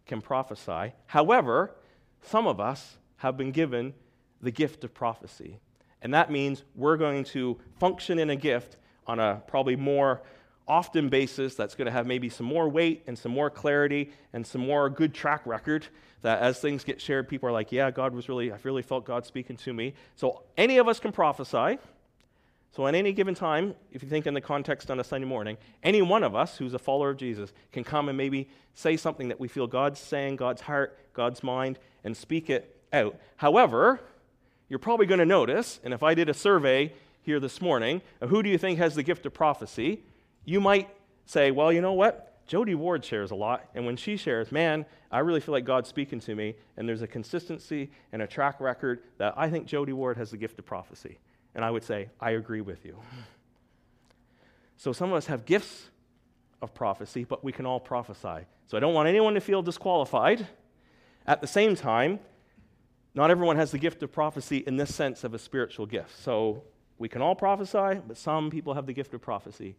can 0.06 0.22
prophesy. 0.22 0.94
However, 1.08 1.76
some 2.22 2.48
of 2.48 2.60
us 2.60 2.98
have 3.18 3.38
been 3.38 3.52
given 3.52 3.94
the 4.42 4.52
gift 4.52 4.84
of 4.84 4.94
prophecy. 4.94 5.60
And 6.02 6.14
that 6.14 6.32
means 6.32 6.64
we're 6.76 6.98
going 6.98 7.24
to 7.26 7.58
function 7.80 8.20
in 8.20 8.30
a 8.30 8.36
gift 8.36 8.78
on 9.08 9.20
a 9.20 9.42
probably 9.48 9.76
more 9.76 10.22
often 10.68 11.10
basis 11.10 11.56
that's 11.56 11.76
going 11.76 11.86
to 11.86 11.92
have 11.92 12.06
maybe 12.06 12.30
some 12.30 12.46
more 12.46 12.68
weight 12.68 13.04
and 13.08 13.18
some 13.18 13.32
more 13.32 13.50
clarity 13.50 14.12
and 14.34 14.46
some 14.46 14.62
more 14.62 14.90
good 14.90 15.14
track 15.14 15.46
record 15.46 15.88
that 16.24 16.40
as 16.40 16.60
things 16.60 16.84
get 16.84 17.00
shared 17.00 17.30
people 17.30 17.48
are 17.48 17.54
like 17.54 17.72
yeah 17.72 17.90
god 17.90 18.14
was 18.14 18.28
really 18.28 18.52
i 18.52 18.58
really 18.64 18.82
felt 18.82 19.06
god 19.06 19.26
speaking 19.26 19.56
to 19.56 19.74
me. 19.74 19.94
So 20.16 20.44
any 20.58 20.78
of 20.78 20.88
us 20.88 21.00
can 21.00 21.12
prophesy. 21.12 21.80
So 22.72 22.86
at 22.86 22.96
any 22.96 23.14
given 23.14 23.34
time 23.34 23.76
if 23.94 24.04
you 24.04 24.10
think 24.10 24.28
in 24.28 24.34
the 24.34 24.42
context 24.42 24.92
on 24.92 25.00
a 25.00 25.04
sunday 25.04 25.26
morning 25.26 25.58
any 25.84 26.02
one 26.02 26.24
of 26.24 26.36
us 26.36 26.58
who's 26.58 26.74
a 26.74 26.80
follower 26.80 27.12
of 27.12 27.18
jesus 27.18 27.54
can 27.72 27.84
come 27.86 28.10
and 28.10 28.18
maybe 28.18 28.50
say 28.74 28.98
something 28.98 29.30
that 29.30 29.40
we 29.40 29.48
feel 29.48 29.68
god's 29.68 30.00
saying 30.00 30.36
god's 30.36 30.62
heart 30.62 31.00
god's 31.14 31.42
mind 31.44 31.80
and 32.04 32.16
speak 32.16 32.50
it 32.50 32.76
out. 32.94 33.16
However 33.38 34.02
you're 34.70 34.80
probably 34.80 35.06
going 35.06 35.20
to 35.20 35.26
notice 35.26 35.80
and 35.84 35.94
if 35.94 36.04
i 36.04 36.14
did 36.14 36.30
a 36.30 36.34
survey 36.34 36.94
here 37.22 37.40
this 37.40 37.62
morning 37.62 38.02
who 38.28 38.42
do 38.42 38.50
you 38.50 38.58
think 38.58 38.78
has 38.78 38.96
the 38.96 39.04
gift 39.04 39.26
of 39.26 39.34
prophecy 39.34 40.02
you 40.48 40.62
might 40.62 40.90
say, 41.28 41.52
well, 41.52 41.72
you 41.72 41.82
know 41.82 41.94
what? 41.94 42.24
Jody 42.48 42.74
Ward 42.74 43.04
shares 43.04 43.32
a 43.32 43.36
lot, 43.36 43.70
and 43.76 43.86
when 43.86 43.98
she 43.98 44.16
shares, 44.16 44.50
man, 44.50 44.86
I 45.12 45.20
really 45.20 45.42
feel 45.42 45.52
like 45.52 45.66
God's 45.66 45.90
speaking 45.90 46.22
to 46.22 46.34
me, 46.34 46.56
and 46.78 46.88
there's 46.88 47.02
a 47.02 47.08
consistency 47.08 47.92
and 48.14 48.22
a 48.22 48.28
track 48.28 48.62
record 48.62 49.02
that 49.18 49.34
I 49.36 49.50
think 49.50 49.68
Jody 49.68 49.92
Ward 49.92 50.16
has 50.16 50.32
the 50.32 50.38
gift 50.38 50.58
of 50.58 50.66
prophecy. 50.66 51.20
And 51.54 51.66
I 51.66 51.72
would 51.72 51.84
say, 51.84 52.10
I 52.22 52.32
agree 52.32 52.62
with 52.62 52.86
you. 52.86 52.98
So 54.78 54.94
some 54.94 55.10
of 55.10 55.18
us 55.18 55.26
have 55.26 55.46
gifts 55.46 55.90
of 56.62 56.74
prophecy, 56.74 57.26
but 57.26 57.44
we 57.44 57.52
can 57.52 57.66
all 57.66 57.80
prophesy. 57.80 58.46
So 58.68 58.78
I 58.78 58.80
don't 58.80 58.94
want 58.94 59.10
anyone 59.10 59.34
to 59.34 59.42
feel 59.42 59.62
disqualified. 59.62 60.48
At 61.26 61.42
the 61.42 61.48
same 61.48 61.76
time, 61.76 62.20
not 63.18 63.32
everyone 63.32 63.56
has 63.56 63.72
the 63.72 63.80
gift 63.80 64.04
of 64.04 64.12
prophecy 64.12 64.58
in 64.68 64.78
this 64.78 64.94
sense 64.94 65.24
of 65.24 65.34
a 65.34 65.40
spiritual 65.40 65.88
gift. 65.88 66.16
So 66.24 66.62
we 67.00 67.10
can 67.10 67.20
all 67.24 67.34
prophesy, 67.34 68.00
but 68.08 68.16
some 68.16 68.52
people 68.52 68.76
have 68.76 68.86
the 68.86 68.94
gift 68.94 69.12
of 69.16 69.22
prophecy. 69.22 69.76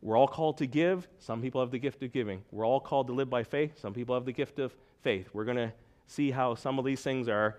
We're 0.00 0.16
all 0.16 0.26
called 0.26 0.56
to 0.56 0.66
give. 0.66 1.06
Some 1.18 1.42
people 1.42 1.60
have 1.60 1.70
the 1.70 1.78
gift 1.78 2.02
of 2.02 2.12
giving. 2.12 2.42
We're 2.50 2.66
all 2.66 2.80
called 2.80 3.08
to 3.08 3.12
live 3.12 3.28
by 3.28 3.44
faith. 3.44 3.78
Some 3.78 3.92
people 3.92 4.14
have 4.14 4.24
the 4.24 4.32
gift 4.32 4.58
of 4.58 4.74
faith. 5.02 5.28
We're 5.34 5.44
going 5.44 5.58
to 5.58 5.70
see 6.06 6.30
how 6.30 6.54
some 6.54 6.78
of 6.78 6.86
these 6.86 7.02
things 7.02 7.28
are, 7.28 7.58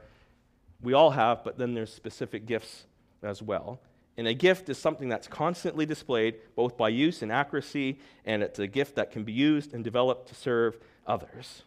we 0.82 0.94
all 0.94 1.12
have, 1.12 1.44
but 1.44 1.60
then 1.60 1.76
there's 1.76 1.94
specific 1.94 2.48
gifts 2.48 2.86
as 3.22 3.40
well. 3.40 3.80
And 4.18 4.28
a 4.28 4.34
gift 4.34 4.68
is 4.68 4.80
something 4.80 5.10
that's 5.10 5.28
constantly 5.28 5.86
displayed, 5.86 6.38
both 6.56 6.76
by 6.76 6.90
use 6.90 7.22
and 7.22 7.32
accuracy, 7.32 8.00
and 8.26 8.42
it's 8.42 8.58
a 8.58 8.66
gift 8.66 8.96
that 8.96 9.12
can 9.12 9.24
be 9.24 9.32
used 9.32 9.76
and 9.76 9.84
developed 9.84 10.30
to 10.30 10.36
serve 10.36 10.80
others. 11.06 11.62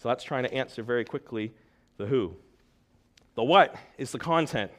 So 0.00 0.08
that's 0.08 0.22
trying 0.22 0.44
to 0.44 0.54
answer 0.54 0.84
very 0.84 1.04
quickly 1.04 1.52
the 1.96 2.06
who. 2.06 2.36
The 3.38 3.44
what 3.44 3.76
is 3.98 4.10
the 4.10 4.18
content. 4.18 4.72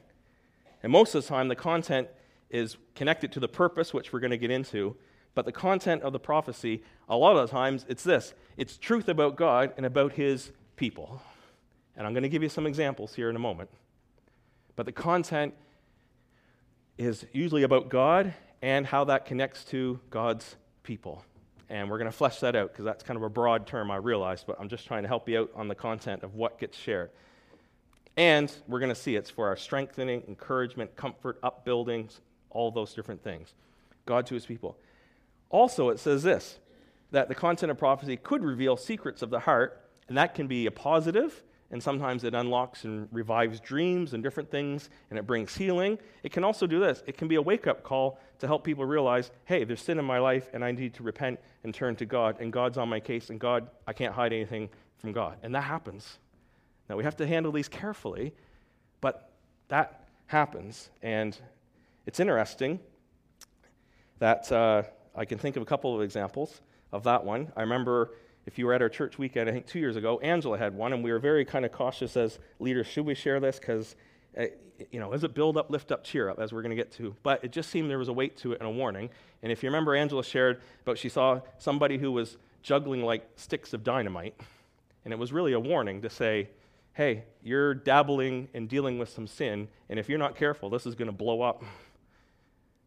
And 0.83 0.91
most 0.91 1.15
of 1.15 1.23
the 1.23 1.29
time, 1.29 1.47
the 1.47 1.55
content 1.55 2.09
is 2.49 2.75
connected 2.93 3.31
to 3.31 3.39
the 3.39 3.47
purpose, 3.47 3.93
which 3.93 4.11
we're 4.11 4.19
going 4.19 4.31
to 4.31 4.37
get 4.37 4.51
into, 4.51 4.97
but 5.33 5.45
the 5.45 5.53
content 5.53 6.01
of 6.01 6.11
the 6.11 6.19
prophecy, 6.19 6.83
a 7.07 7.15
lot 7.15 7.37
of 7.37 7.47
the 7.47 7.51
times, 7.53 7.85
it's 7.87 8.03
this 8.03 8.33
it's 8.57 8.77
truth 8.77 9.07
about 9.07 9.37
God 9.37 9.71
and 9.77 9.85
about 9.85 10.11
his 10.11 10.51
people. 10.75 11.21
And 11.95 12.05
I'm 12.05 12.11
going 12.11 12.23
to 12.23 12.27
give 12.27 12.43
you 12.43 12.49
some 12.49 12.67
examples 12.67 13.15
here 13.15 13.29
in 13.29 13.37
a 13.37 13.39
moment. 13.39 13.69
But 14.75 14.85
the 14.85 14.91
content 14.91 15.53
is 16.97 17.25
usually 17.31 17.63
about 17.63 17.87
God 17.87 18.33
and 18.61 18.85
how 18.85 19.05
that 19.05 19.25
connects 19.25 19.63
to 19.65 20.01
God's 20.09 20.57
people. 20.83 21.23
And 21.69 21.89
we're 21.89 21.97
going 21.97 22.11
to 22.11 22.17
flesh 22.17 22.41
that 22.41 22.57
out 22.57 22.73
because 22.73 22.83
that's 22.83 23.05
kind 23.05 23.15
of 23.15 23.23
a 23.23 23.29
broad 23.29 23.67
term, 23.67 23.89
I 23.89 23.95
realize, 23.95 24.43
but 24.43 24.59
I'm 24.59 24.67
just 24.67 24.85
trying 24.85 25.03
to 25.03 25.07
help 25.07 25.29
you 25.29 25.43
out 25.43 25.51
on 25.55 25.69
the 25.69 25.75
content 25.75 26.23
of 26.23 26.35
what 26.35 26.59
gets 26.59 26.77
shared. 26.77 27.11
And 28.17 28.51
we're 28.67 28.79
going 28.79 28.89
to 28.89 28.95
see 28.95 29.15
it's 29.15 29.29
for 29.29 29.47
our 29.47 29.55
strengthening, 29.55 30.23
encouragement, 30.27 30.95
comfort, 30.95 31.41
upbuildings, 31.41 32.19
all 32.49 32.71
those 32.71 32.93
different 32.93 33.23
things. 33.23 33.53
God 34.05 34.25
to 34.27 34.33
his 34.33 34.45
people. 34.45 34.77
Also, 35.49 35.89
it 35.89 35.99
says 35.99 36.23
this 36.23 36.59
that 37.11 37.27
the 37.27 37.35
content 37.35 37.71
of 37.71 37.77
prophecy 37.77 38.15
could 38.17 38.43
reveal 38.43 38.77
secrets 38.77 39.21
of 39.21 39.31
the 39.31 39.39
heart, 39.39 39.89
and 40.07 40.17
that 40.17 40.35
can 40.35 40.47
be 40.47 40.67
a 40.67 40.71
positive, 40.71 41.43
and 41.71 41.81
sometimes 41.81 42.23
it 42.23 42.35
unlocks 42.35 42.83
and 42.83 43.07
revives 43.11 43.59
dreams 43.59 44.13
and 44.13 44.21
different 44.21 44.49
things, 44.51 44.89
and 45.09 45.17
it 45.17 45.25
brings 45.25 45.55
healing. 45.55 45.97
It 46.23 46.31
can 46.31 46.43
also 46.43 46.67
do 46.67 46.79
this 46.79 47.03
it 47.07 47.17
can 47.17 47.27
be 47.27 47.35
a 47.35 47.41
wake 47.41 47.67
up 47.67 47.83
call 47.83 48.19
to 48.39 48.47
help 48.47 48.63
people 48.63 48.85
realize 48.85 49.31
hey, 49.45 49.63
there's 49.63 49.81
sin 49.81 49.99
in 49.99 50.05
my 50.05 50.19
life, 50.19 50.49
and 50.53 50.63
I 50.63 50.71
need 50.71 50.93
to 50.95 51.03
repent 51.03 51.39
and 51.63 51.73
turn 51.73 51.95
to 51.97 52.05
God, 52.05 52.37
and 52.39 52.53
God's 52.53 52.77
on 52.77 52.89
my 52.89 52.99
case, 52.99 53.29
and 53.29 53.39
God, 53.39 53.69
I 53.87 53.93
can't 53.93 54.13
hide 54.13 54.33
anything 54.33 54.69
from 54.97 55.11
God. 55.11 55.37
And 55.43 55.53
that 55.55 55.61
happens. 55.61 56.19
Now, 56.89 56.97
we 56.97 57.03
have 57.03 57.17
to 57.17 57.27
handle 57.27 57.51
these 57.51 57.69
carefully, 57.69 58.33
but 58.99 59.31
that 59.67 60.07
happens. 60.27 60.89
And 61.01 61.37
it's 62.05 62.19
interesting 62.19 62.79
that. 64.19 64.51
Uh, 64.51 64.83
I 65.15 65.25
can 65.25 65.37
think 65.37 65.57
of 65.57 65.61
a 65.61 65.65
couple 65.65 65.93
of 65.93 66.01
examples 66.01 66.61
of 66.93 67.03
that 67.03 67.25
one. 67.25 67.51
I 67.57 67.61
remember 67.61 68.11
if 68.45 68.57
you 68.57 68.65
were 68.65 68.73
at 68.73 68.81
our 68.81 68.87
church 68.87 69.17
weekend, 69.17 69.49
I 69.49 69.51
think 69.51 69.67
two 69.67 69.79
years 69.79 69.97
ago, 69.97 70.19
Angela 70.19 70.57
had 70.57 70.73
one, 70.73 70.93
and 70.93 71.03
we 71.03 71.11
were 71.11 71.19
very 71.19 71.43
kind 71.43 71.65
of 71.65 71.73
cautious 71.73 72.15
as 72.15 72.39
leaders. 72.59 72.87
Should 72.87 73.05
we 73.05 73.15
share 73.15 73.39
this? 73.41 73.59
Because, 73.59 73.95
uh, 74.37 74.45
you 74.91 74.99
know, 74.99 75.11
is 75.11 75.25
it 75.25 75.33
build 75.33 75.57
up, 75.57 75.69
lift 75.69 75.91
up, 75.91 76.05
cheer 76.05 76.29
up, 76.29 76.39
as 76.39 76.53
we're 76.53 76.61
going 76.61 76.69
to 76.69 76.75
get 76.75 76.91
to? 76.93 77.15
But 77.21 77.43
it 77.43 77.51
just 77.51 77.69
seemed 77.69 77.89
there 77.89 77.99
was 77.99 78.07
a 78.07 78.13
weight 78.13 78.37
to 78.37 78.53
it 78.53 78.61
and 78.61 78.67
a 78.69 78.71
warning. 78.71 79.09
And 79.43 79.51
if 79.51 79.61
you 79.61 79.67
remember, 79.67 79.93
Angela 79.93 80.23
shared 80.23 80.61
about 80.83 80.97
she 80.97 81.09
saw 81.09 81.41
somebody 81.57 81.97
who 81.97 82.13
was 82.13 82.37
juggling 82.61 83.03
like 83.03 83.27
sticks 83.35 83.73
of 83.73 83.83
dynamite, 83.83 84.39
and 85.03 85.13
it 85.13 85.19
was 85.19 85.33
really 85.33 85.51
a 85.51 85.59
warning 85.59 86.01
to 86.01 86.09
say, 86.09 86.49
hey, 86.99 87.23
you're 87.41 87.73
dabbling 87.73 88.49
and 88.53 88.67
dealing 88.67 88.99
with 88.99 89.07
some 89.07 89.25
sin, 89.25 89.69
and 89.87 89.97
if 89.97 90.09
you're 90.09 90.19
not 90.19 90.35
careful, 90.35 90.69
this 90.69 90.85
is 90.85 90.95
going 90.95 91.05
to 91.05 91.15
blow 91.15 91.41
up 91.41 91.63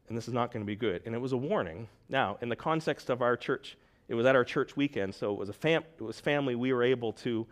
and 0.06 0.14
this 0.14 0.28
is 0.28 0.34
not 0.34 0.52
going 0.52 0.62
to 0.62 0.66
be 0.66 0.76
good. 0.76 1.00
And 1.06 1.14
it 1.14 1.18
was 1.18 1.32
a 1.32 1.36
warning. 1.38 1.88
Now, 2.10 2.36
in 2.42 2.50
the 2.50 2.56
context 2.56 3.08
of 3.08 3.22
our 3.22 3.38
church, 3.38 3.78
it 4.08 4.14
was 4.14 4.26
at 4.26 4.36
our 4.36 4.44
church 4.44 4.76
weekend, 4.76 5.14
so 5.14 5.32
it 5.32 5.38
was 5.38 5.48
a 5.48 5.54
fam- 5.54 5.84
it 5.98 6.02
was 6.02 6.20
family. 6.20 6.54
We 6.54 6.74
were 6.74 6.82
able 6.82 7.14
to 7.24 7.46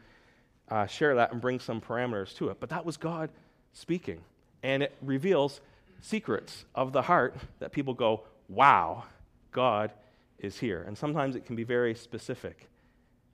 uh, 0.69 0.87
share 0.87 1.15
that 1.15 1.33
and 1.33 1.41
bring 1.41 1.61
some 1.61 1.81
parameters 1.81 2.37
to 2.37 2.51
it. 2.51 2.61
But 2.61 2.69
that 2.69 2.85
was 2.85 2.99
God 2.99 3.31
speaking, 3.73 4.21
and 4.63 4.83
it 4.83 4.95
reveals 5.01 5.63
secrets 6.03 6.67
of 6.75 6.93
the 6.93 7.01
heart 7.01 7.39
that 7.61 7.73
people 7.73 7.95
go, 7.95 8.25
"Wow, 8.51 9.05
God 9.51 9.93
is 10.39 10.59
here." 10.59 10.85
And 10.87 10.99
sometimes 10.99 11.37
it 11.37 11.47
can 11.47 11.57
be 11.57 11.65
very 11.65 11.95
specific, 11.95 12.69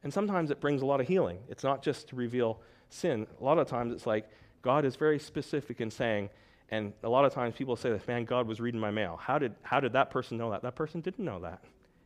and 0.06 0.14
sometimes 0.14 0.52
it 0.52 0.60
brings 0.60 0.82
a 0.82 0.86
lot 0.86 1.00
of 1.00 1.08
healing. 1.08 1.40
It's 1.48 1.64
not 1.64 1.82
just 1.82 2.10
to 2.10 2.14
reveal 2.14 2.60
sin. 2.90 3.26
A 3.40 3.42
lot 3.42 3.58
of 3.58 3.66
times 3.66 3.92
it's 3.92 4.06
like 4.06 4.30
God 4.62 4.84
is 4.84 4.94
very 4.94 5.18
specific 5.18 5.80
in 5.80 5.90
saying 5.90 6.30
and 6.68 6.92
a 7.02 7.08
lot 7.08 7.24
of 7.24 7.34
times 7.34 7.56
people 7.56 7.74
say 7.74 7.98
man, 8.06 8.24
God 8.24 8.46
was 8.46 8.60
reading 8.60 8.78
my 8.78 8.92
mail. 8.92 9.18
How 9.20 9.36
did, 9.40 9.56
how 9.62 9.80
did 9.80 9.94
that 9.94 10.10
person 10.10 10.38
know 10.38 10.52
that? 10.52 10.62
That 10.62 10.76
person 10.76 11.00
didn't 11.00 11.24
know 11.24 11.40
that. 11.40 11.64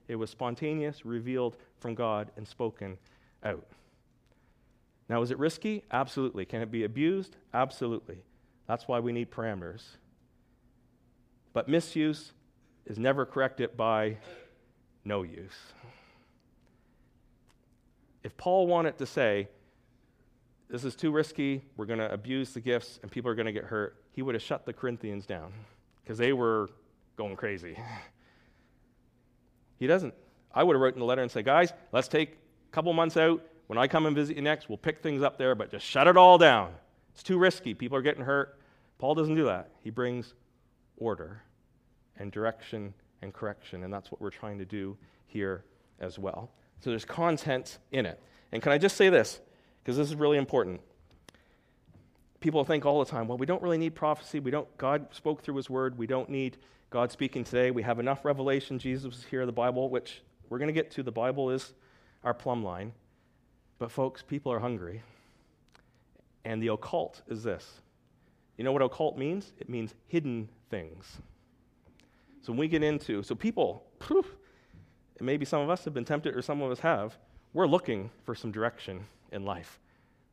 It 0.08 0.16
was 0.16 0.30
spontaneous, 0.30 1.04
revealed 1.04 1.58
from 1.78 1.94
God, 1.94 2.30
and 2.38 2.48
spoken 2.48 2.96
out. 3.44 3.66
Now, 5.10 5.20
is 5.20 5.30
it 5.30 5.38
risky? 5.38 5.84
Absolutely. 5.92 6.46
Can 6.46 6.62
it 6.62 6.70
be 6.70 6.84
abused? 6.84 7.36
Absolutely. 7.52 8.22
That's 8.66 8.88
why 8.88 9.00
we 9.00 9.12
need 9.12 9.30
parameters. 9.30 9.82
But 11.52 11.68
misuse 11.68 12.32
is 12.86 12.98
never 12.98 13.26
corrected 13.26 13.76
by 13.76 14.16
no 15.04 15.22
use. 15.22 15.74
If 18.22 18.36
Paul 18.36 18.66
wanted 18.66 18.98
to 18.98 19.06
say, 19.06 19.48
this 20.68 20.84
is 20.84 20.94
too 20.94 21.10
risky, 21.10 21.62
we're 21.76 21.86
going 21.86 21.98
to 21.98 22.12
abuse 22.12 22.52
the 22.52 22.60
gifts, 22.60 23.00
and 23.02 23.10
people 23.10 23.30
are 23.30 23.34
going 23.34 23.46
to 23.46 23.52
get 23.52 23.64
hurt, 23.64 23.96
he 24.12 24.22
would 24.22 24.34
have 24.34 24.42
shut 24.42 24.66
the 24.66 24.72
Corinthians 24.72 25.26
down 25.26 25.52
because 26.02 26.18
they 26.18 26.32
were 26.32 26.68
going 27.16 27.36
crazy. 27.36 27.76
He 29.78 29.86
doesn't. 29.86 30.14
I 30.54 30.62
would 30.62 30.74
have 30.74 30.80
written 30.80 31.00
a 31.00 31.04
letter 31.04 31.22
and 31.22 31.30
said, 31.30 31.44
guys, 31.44 31.72
let's 31.92 32.08
take 32.08 32.32
a 32.32 32.72
couple 32.72 32.92
months 32.92 33.16
out. 33.16 33.42
When 33.66 33.78
I 33.78 33.86
come 33.86 34.06
and 34.06 34.14
visit 34.14 34.36
you 34.36 34.42
next, 34.42 34.68
we'll 34.68 34.78
pick 34.78 35.02
things 35.02 35.22
up 35.22 35.38
there, 35.38 35.54
but 35.54 35.70
just 35.70 35.86
shut 35.86 36.06
it 36.06 36.16
all 36.16 36.38
down. 36.38 36.72
It's 37.14 37.22
too 37.22 37.38
risky. 37.38 37.72
People 37.72 37.96
are 37.96 38.02
getting 38.02 38.24
hurt. 38.24 38.60
Paul 38.98 39.14
doesn't 39.14 39.34
do 39.34 39.44
that. 39.44 39.70
He 39.82 39.90
brings 39.90 40.34
order 40.96 41.42
and 42.18 42.30
direction 42.30 42.92
and 43.22 43.32
correction, 43.32 43.84
and 43.84 43.92
that's 43.92 44.10
what 44.12 44.20
we're 44.20 44.30
trying 44.30 44.58
to 44.58 44.64
do 44.64 44.96
here 45.26 45.64
as 46.00 46.18
well. 46.18 46.50
So 46.80 46.90
there's 46.90 47.04
content 47.04 47.78
in 47.92 48.06
it. 48.06 48.20
And 48.52 48.62
can 48.62 48.72
I 48.72 48.78
just 48.78 48.96
say 48.96 49.08
this? 49.08 49.40
Because 49.82 49.96
this 49.96 50.08
is 50.08 50.16
really 50.16 50.38
important 50.38 50.80
people 52.40 52.64
think 52.64 52.86
all 52.86 52.98
the 53.04 53.10
time, 53.10 53.28
well, 53.28 53.38
we 53.38 53.46
don't 53.46 53.62
really 53.62 53.78
need 53.78 53.94
prophecy. 53.94 54.40
We 54.40 54.50
don't, 54.50 54.66
God 54.78 55.06
spoke 55.12 55.42
through 55.42 55.56
his 55.56 55.70
word. 55.70 55.96
We 55.96 56.06
don't 56.06 56.28
need 56.28 56.56
God 56.88 57.12
speaking 57.12 57.44
today. 57.44 57.70
We 57.70 57.82
have 57.82 58.00
enough 58.00 58.24
revelation. 58.24 58.78
Jesus 58.78 59.18
is 59.18 59.24
here, 59.24 59.46
the 59.46 59.52
Bible, 59.52 59.90
which 59.90 60.22
we're 60.48 60.58
going 60.58 60.68
to 60.68 60.74
get 60.74 60.90
to. 60.92 61.02
The 61.02 61.12
Bible 61.12 61.50
is 61.50 61.72
our 62.24 62.34
plumb 62.34 62.64
line. 62.64 62.92
But, 63.78 63.90
folks, 63.92 64.22
people 64.22 64.52
are 64.52 64.58
hungry. 64.58 65.02
And 66.44 66.62
the 66.62 66.68
occult 66.68 67.22
is 67.28 67.42
this. 67.42 67.80
You 68.56 68.64
know 68.64 68.72
what 68.72 68.82
occult 68.82 69.16
means? 69.16 69.52
It 69.58 69.68
means 69.68 69.94
hidden 70.08 70.48
things. 70.70 71.18
So 72.42 72.52
when 72.52 72.58
we 72.58 72.68
get 72.68 72.82
into, 72.82 73.22
so 73.22 73.34
people, 73.34 73.84
and 75.20 75.26
maybe 75.26 75.44
some 75.44 75.60
of 75.60 75.68
us 75.68 75.84
have 75.84 75.92
been 75.92 76.06
tempted 76.06 76.34
or 76.34 76.40
some 76.40 76.62
of 76.62 76.72
us 76.72 76.80
have, 76.80 77.16
we're 77.52 77.66
looking 77.66 78.10
for 78.24 78.34
some 78.34 78.50
direction 78.50 79.04
in 79.32 79.44
life. 79.44 79.78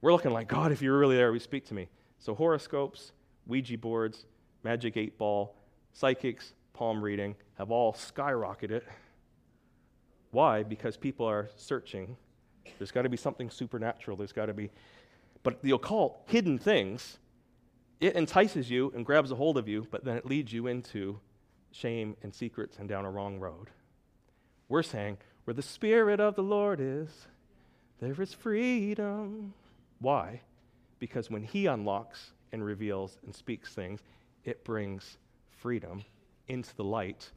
We're 0.01 0.13
looking 0.13 0.31
like, 0.31 0.47
God, 0.47 0.71
if 0.71 0.81
you're 0.81 0.97
really 0.97 1.17
there, 1.17 1.33
we 1.33 1.39
speak 1.39 1.65
to 1.67 1.73
me. 1.73 1.89
So, 2.19 2.33
horoscopes, 2.33 3.11
Ouija 3.47 3.77
boards, 3.77 4.25
magic 4.63 4.95
eight 4.95 5.17
ball, 5.17 5.55
psychics, 5.91 6.53
palm 6.73 7.03
reading 7.03 7.35
have 7.57 7.69
all 7.69 7.91
skyrocketed. 7.93 8.83
Why? 10.31 10.63
Because 10.63 10.95
people 10.95 11.25
are 11.25 11.49
searching. 11.57 12.15
There's 12.77 12.91
got 12.91 13.01
to 13.01 13.09
be 13.09 13.17
something 13.17 13.49
supernatural. 13.49 14.15
There's 14.15 14.33
got 14.33 14.45
to 14.45 14.53
be. 14.53 14.71
But 15.43 15.61
the 15.63 15.71
occult, 15.71 16.21
hidden 16.27 16.57
things, 16.57 17.17
it 17.99 18.15
entices 18.15 18.69
you 18.69 18.93
and 18.95 19.05
grabs 19.05 19.31
a 19.31 19.35
hold 19.35 19.57
of 19.57 19.67
you, 19.67 19.85
but 19.91 20.05
then 20.05 20.15
it 20.15 20.25
leads 20.25 20.53
you 20.53 20.67
into 20.67 21.19
shame 21.71 22.15
and 22.23 22.33
secrets 22.33 22.77
and 22.79 22.87
down 22.87 23.03
a 23.03 23.11
wrong 23.11 23.37
road. 23.37 23.69
We're 24.69 24.83
saying, 24.83 25.17
where 25.45 25.53
the 25.53 25.61
Spirit 25.61 26.19
of 26.19 26.35
the 26.35 26.43
Lord 26.43 26.79
is, 26.81 27.09
there 28.01 28.21
is 28.21 28.33
freedom. 28.33 29.53
Why? 29.99 30.41
Because 30.99 31.29
when 31.29 31.43
He 31.43 31.67
unlocks 31.67 32.31
and 32.51 32.63
reveals 32.63 33.17
and 33.25 33.33
speaks 33.33 33.73
things, 33.73 34.01
it 34.43 34.63
brings 34.63 35.17
freedom 35.59 36.03
into 36.47 36.75
the 36.75 36.83
light. 36.83 37.31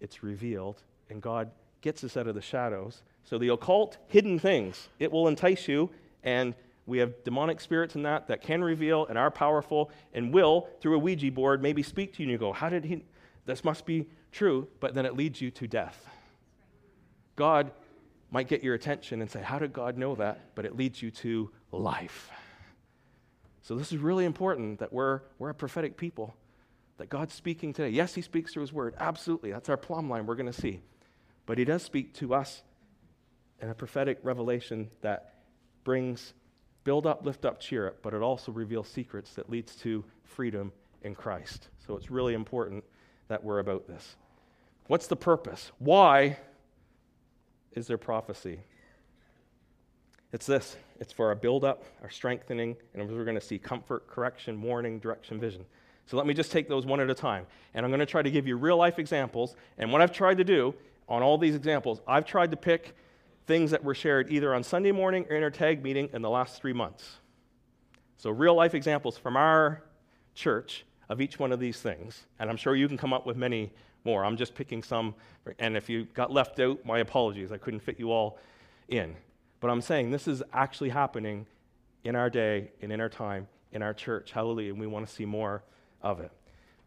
It's 0.00 0.22
revealed, 0.22 0.82
and 1.08 1.22
God 1.22 1.50
gets 1.80 2.02
us 2.04 2.16
out 2.16 2.26
of 2.26 2.34
the 2.34 2.42
shadows. 2.42 3.02
So 3.24 3.38
the 3.38 3.48
occult, 3.48 3.96
hidden 4.08 4.38
things, 4.38 4.88
it 4.98 5.10
will 5.10 5.28
entice 5.28 5.68
you, 5.68 5.90
and 6.24 6.54
we 6.86 6.98
have 6.98 7.24
demonic 7.24 7.60
spirits 7.60 7.94
in 7.94 8.02
that 8.02 8.28
that 8.28 8.42
can 8.42 8.62
reveal 8.62 9.06
and 9.06 9.18
are 9.18 9.30
powerful 9.30 9.90
and 10.14 10.32
will, 10.32 10.68
through 10.80 10.96
a 10.96 10.98
Ouija 10.98 11.30
board, 11.30 11.62
maybe 11.62 11.82
speak 11.82 12.14
to 12.14 12.22
you 12.22 12.26
and 12.26 12.32
you 12.32 12.38
go, 12.38 12.52
How 12.52 12.68
did 12.68 12.84
he? 12.84 13.04
This 13.44 13.64
must 13.64 13.86
be 13.86 14.08
true, 14.32 14.68
but 14.80 14.94
then 14.94 15.06
it 15.06 15.16
leads 15.16 15.40
you 15.40 15.50
to 15.52 15.66
death. 15.66 16.06
God 17.36 17.70
might 18.30 18.48
get 18.48 18.64
your 18.64 18.74
attention 18.74 19.20
and 19.20 19.30
say, 19.30 19.40
How 19.40 19.58
did 19.58 19.72
God 19.72 19.96
know 19.96 20.14
that? 20.16 20.54
But 20.54 20.64
it 20.64 20.76
leads 20.76 21.00
you 21.00 21.10
to 21.12 21.50
life. 21.70 22.30
So 23.62 23.74
this 23.76 23.92
is 23.92 23.98
really 23.98 24.24
important 24.24 24.78
that 24.80 24.92
we're, 24.92 25.22
we're 25.38 25.50
a 25.50 25.54
prophetic 25.54 25.96
people, 25.96 26.34
that 26.98 27.08
God's 27.08 27.34
speaking 27.34 27.72
today. 27.72 27.90
Yes, 27.90 28.14
He 28.14 28.22
speaks 28.22 28.52
through 28.52 28.62
His 28.62 28.72
Word. 28.72 28.94
Absolutely. 28.98 29.52
That's 29.52 29.68
our 29.68 29.76
plumb 29.76 30.08
line 30.08 30.26
we're 30.26 30.36
going 30.36 30.52
to 30.52 30.60
see. 30.60 30.80
But 31.46 31.58
He 31.58 31.64
does 31.64 31.82
speak 31.82 32.14
to 32.14 32.34
us 32.34 32.62
in 33.60 33.68
a 33.68 33.74
prophetic 33.74 34.18
revelation 34.22 34.90
that 35.02 35.34
brings 35.84 36.34
build 36.84 37.06
up, 37.06 37.24
lift 37.26 37.44
up, 37.44 37.58
cheer 37.58 37.88
up, 37.88 37.96
but 38.02 38.14
it 38.14 38.22
also 38.22 38.52
reveals 38.52 38.88
secrets 38.88 39.34
that 39.34 39.50
leads 39.50 39.74
to 39.76 40.04
freedom 40.22 40.72
in 41.02 41.14
Christ. 41.14 41.68
So 41.84 41.96
it's 41.96 42.10
really 42.10 42.34
important 42.34 42.84
that 43.28 43.42
we're 43.42 43.58
about 43.58 43.88
this. 43.88 44.16
What's 44.86 45.08
the 45.08 45.16
purpose? 45.16 45.72
Why 45.78 46.38
is 47.76 47.86
there 47.86 47.98
prophecy? 47.98 48.58
It's 50.32 50.46
this 50.46 50.76
it's 50.98 51.12
for 51.12 51.28
our 51.28 51.34
build 51.34 51.64
up, 51.64 51.84
our 52.02 52.10
strengthening, 52.10 52.76
and 52.94 53.08
we're 53.08 53.24
going 53.24 53.38
to 53.38 53.40
see 53.40 53.58
comfort, 53.58 54.08
correction, 54.08 54.60
warning, 54.60 54.98
direction, 54.98 55.38
vision. 55.38 55.64
So 56.06 56.16
let 56.16 56.26
me 56.26 56.34
just 56.34 56.50
take 56.50 56.68
those 56.68 56.86
one 56.86 57.00
at 57.00 57.10
a 57.10 57.14
time. 57.14 57.46
And 57.74 57.84
I'm 57.84 57.90
going 57.90 58.00
to 58.00 58.06
try 58.06 58.22
to 58.22 58.30
give 58.30 58.46
you 58.46 58.56
real 58.56 58.76
life 58.76 58.98
examples. 58.98 59.56
And 59.76 59.92
what 59.92 60.00
I've 60.00 60.12
tried 60.12 60.38
to 60.38 60.44
do 60.44 60.74
on 61.08 61.22
all 61.22 61.36
these 61.36 61.54
examples, 61.54 62.00
I've 62.06 62.24
tried 62.24 62.50
to 62.52 62.56
pick 62.56 62.96
things 63.46 63.70
that 63.72 63.84
were 63.84 63.94
shared 63.94 64.32
either 64.32 64.54
on 64.54 64.62
Sunday 64.62 64.92
morning 64.92 65.26
or 65.28 65.36
in 65.36 65.42
our 65.42 65.50
tag 65.50 65.82
meeting 65.82 66.08
in 66.12 66.22
the 66.22 66.30
last 66.30 66.60
three 66.60 66.72
months. 66.72 67.16
So, 68.16 68.30
real 68.30 68.54
life 68.54 68.74
examples 68.74 69.18
from 69.18 69.36
our 69.36 69.82
church 70.34 70.84
of 71.08 71.20
each 71.20 71.38
one 71.38 71.52
of 71.52 71.60
these 71.60 71.80
things. 71.80 72.24
And 72.38 72.48
I'm 72.48 72.56
sure 72.56 72.74
you 72.74 72.88
can 72.88 72.96
come 72.96 73.12
up 73.12 73.26
with 73.26 73.36
many 73.36 73.72
more. 74.06 74.24
I'm 74.24 74.38
just 74.38 74.54
picking 74.54 74.82
some. 74.82 75.14
And 75.58 75.76
if 75.76 75.90
you 75.90 76.06
got 76.14 76.32
left 76.32 76.58
out, 76.60 76.82
my 76.86 77.00
apologies. 77.00 77.52
I 77.52 77.58
couldn't 77.58 77.80
fit 77.80 77.98
you 77.98 78.10
all 78.10 78.38
in. 78.88 79.14
But 79.60 79.68
I'm 79.68 79.82
saying 79.82 80.10
this 80.10 80.26
is 80.26 80.42
actually 80.54 80.88
happening 80.88 81.46
in 82.04 82.16
our 82.16 82.30
day 82.30 82.70
and 82.80 82.90
in 82.90 83.00
our 83.00 83.10
time 83.10 83.48
in 83.72 83.82
our 83.82 83.94
church. 83.94 84.32
Hallelujah. 84.32 84.72
And 84.72 84.80
we 84.80 84.86
want 84.86 85.06
to 85.06 85.12
see 85.12 85.26
more 85.26 85.62
of 86.02 86.20
it. 86.20 86.30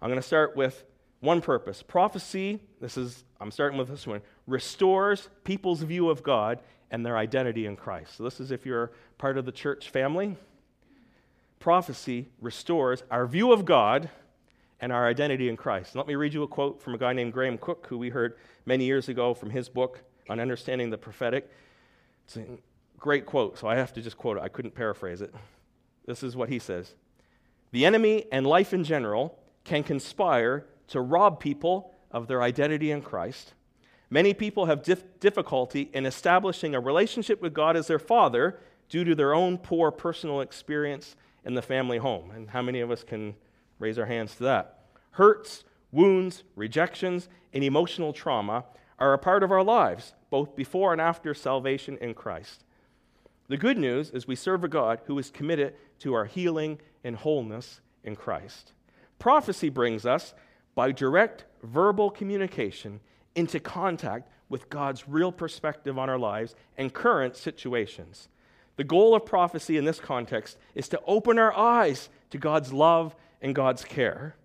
I'm 0.01 0.09
going 0.09 0.19
to 0.19 0.25
start 0.25 0.55
with 0.55 0.83
one 1.19 1.41
purpose. 1.41 1.83
Prophecy, 1.83 2.59
this 2.81 2.97
is, 2.97 3.23
I'm 3.39 3.51
starting 3.51 3.77
with 3.77 3.89
this 3.89 4.07
one, 4.07 4.21
restores 4.47 5.29
people's 5.43 5.81
view 5.81 6.09
of 6.09 6.23
God 6.23 6.59
and 6.89 7.05
their 7.05 7.17
identity 7.17 7.65
in 7.65 7.75
Christ. 7.75 8.17
So, 8.17 8.23
this 8.23 8.39
is 8.39 8.51
if 8.51 8.65
you're 8.65 8.91
part 9.17 9.37
of 9.37 9.45
the 9.45 9.51
church 9.51 9.89
family. 9.89 10.35
Prophecy 11.59 12.29
restores 12.41 13.03
our 13.11 13.27
view 13.27 13.51
of 13.51 13.65
God 13.65 14.09
and 14.81 14.91
our 14.91 15.07
identity 15.07 15.49
in 15.49 15.57
Christ. 15.57 15.95
let 15.95 16.07
me 16.07 16.15
read 16.15 16.33
you 16.33 16.43
a 16.43 16.47
quote 16.47 16.81
from 16.81 16.93
a 16.93 16.97
guy 16.97 17.13
named 17.13 17.33
Graham 17.33 17.57
Cooke, 17.57 17.87
who 17.87 17.97
we 17.97 18.09
heard 18.09 18.35
many 18.65 18.85
years 18.85 19.09
ago 19.09 19.33
from 19.33 19.49
his 19.49 19.67
book 19.67 20.01
on 20.29 20.39
understanding 20.39 20.89
the 20.89 20.97
prophetic. 20.97 21.49
It's 22.25 22.37
a 22.37 22.45
great 22.97 23.25
quote, 23.25 23.57
so 23.57 23.67
I 23.67 23.75
have 23.75 23.93
to 23.93 24.01
just 24.01 24.17
quote 24.17 24.37
it. 24.37 24.43
I 24.43 24.47
couldn't 24.47 24.75
paraphrase 24.75 25.21
it. 25.21 25.33
This 26.05 26.23
is 26.23 26.35
what 26.35 26.49
he 26.49 26.59
says 26.59 26.95
The 27.71 27.85
enemy 27.85 28.25
and 28.31 28.47
life 28.47 28.73
in 28.73 28.83
general 28.83 29.37
can 29.63 29.83
conspire 29.83 30.65
to 30.87 31.01
rob 31.01 31.39
people 31.39 31.93
of 32.11 32.27
their 32.27 32.41
identity 32.41 32.91
in 32.91 33.01
Christ. 33.01 33.53
Many 34.09 34.33
people 34.33 34.65
have 34.65 34.81
dif- 34.81 35.19
difficulty 35.19 35.91
in 35.93 36.05
establishing 36.05 36.73
a 36.73 36.79
relationship 36.79 37.41
with 37.41 37.53
God 37.53 37.77
as 37.77 37.87
their 37.87 37.99
father 37.99 38.59
due 38.89 39.03
to 39.03 39.13
their 39.13 39.35
own 39.35 39.57
poor 39.59 39.91
personal 39.91 40.41
experience 40.41 41.15
in 41.45 41.53
the 41.53 41.61
family 41.61 41.99
home. 41.99 42.31
And 42.31 42.49
how 42.49 42.63
many 42.63 42.79
of 42.79 42.89
us 42.89 43.03
can 43.03 43.35
raise 43.79 43.97
our 43.97 44.05
hands 44.05 44.35
to 44.35 44.43
that? 44.43 44.79
Hurts, 45.11 45.63
wounds, 45.91 46.43
rejections, 46.55 47.29
and 47.53 47.63
emotional 47.63 48.13
trauma 48.13 48.65
are 48.99 49.13
a 49.13 49.17
part 49.17 49.43
of 49.43 49.51
our 49.51 49.63
lives, 49.63 50.13
both 50.29 50.55
before 50.55 50.91
and 50.91 51.01
after 51.01 51.33
salvation 51.33 51.97
in 51.99 52.13
Christ. 52.13 52.63
The 53.47 53.57
good 53.57 53.77
news 53.77 54.11
is 54.11 54.27
we 54.27 54.35
serve 54.35 54.63
a 54.63 54.67
God 54.67 54.99
who 55.05 55.17
is 55.17 55.31
committed 55.31 55.73
to 55.99 56.13
our 56.13 56.25
healing 56.25 56.79
and 57.03 57.15
wholeness 57.15 57.81
in 58.03 58.15
Christ. 58.15 58.73
Prophecy 59.17 59.69
brings 59.69 60.05
us 60.05 60.33
by 60.75 60.91
direct 60.91 61.45
verbal 61.63 62.11
communication 62.11 62.99
into 63.35 63.59
contact 63.59 64.29
with 64.49 64.69
God's 64.69 65.07
real 65.07 65.31
perspective 65.31 65.97
on 65.97 66.09
our 66.09 66.19
lives 66.19 66.55
and 66.77 66.93
current 66.93 67.35
situations. 67.35 68.27
The 68.75 68.83
goal 68.83 69.15
of 69.15 69.25
prophecy 69.25 69.77
in 69.77 69.85
this 69.85 69.99
context 69.99 70.57
is 70.73 70.87
to 70.89 71.01
open 71.05 71.37
our 71.37 71.53
eyes 71.53 72.09
to 72.29 72.37
God's 72.37 72.71
love 72.71 73.15
and 73.41 73.55
God's 73.55 73.83
care, 73.83 74.35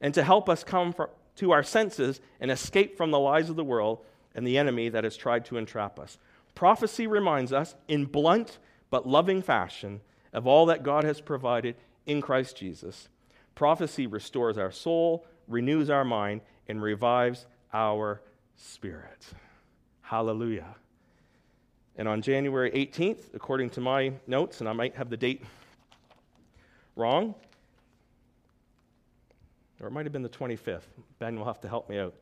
and 0.00 0.14
to 0.14 0.22
help 0.22 0.48
us 0.48 0.64
come 0.64 0.94
to 1.36 1.50
our 1.52 1.62
senses 1.62 2.20
and 2.40 2.50
escape 2.50 2.96
from 2.96 3.10
the 3.10 3.18
lies 3.18 3.50
of 3.50 3.56
the 3.56 3.64
world 3.64 4.04
and 4.34 4.46
the 4.46 4.58
enemy 4.58 4.88
that 4.88 5.04
has 5.04 5.16
tried 5.16 5.44
to 5.46 5.56
entrap 5.56 5.98
us. 5.98 6.18
Prophecy 6.54 7.06
reminds 7.06 7.52
us, 7.52 7.74
in 7.88 8.06
blunt 8.06 8.58
but 8.90 9.06
loving 9.06 9.42
fashion, 9.42 10.00
of 10.32 10.46
all 10.46 10.66
that 10.66 10.82
God 10.82 11.04
has 11.04 11.20
provided 11.20 11.76
in 12.06 12.20
Christ 12.20 12.56
Jesus. 12.56 13.08
Prophecy 13.54 14.06
restores 14.06 14.58
our 14.58 14.70
soul, 14.70 15.26
renews 15.48 15.90
our 15.90 16.04
mind, 16.04 16.40
and 16.68 16.82
revives 16.82 17.46
our 17.72 18.20
spirit. 18.56 19.26
Hallelujah. 20.02 20.74
And 21.96 22.08
on 22.08 22.22
January 22.22 22.70
18th, 22.70 23.34
according 23.34 23.70
to 23.70 23.80
my 23.80 24.12
notes, 24.26 24.60
and 24.60 24.68
I 24.68 24.72
might 24.72 24.96
have 24.96 25.10
the 25.10 25.16
date 25.16 25.42
wrong, 26.96 27.34
or 29.80 29.88
it 29.88 29.92
might 29.92 30.04
have 30.04 30.12
been 30.12 30.22
the 30.22 30.28
25th. 30.28 30.82
Ben 31.18 31.36
will 31.36 31.46
have 31.46 31.60
to 31.60 31.68
help 31.68 31.88
me 31.88 31.98
out. 31.98 32.14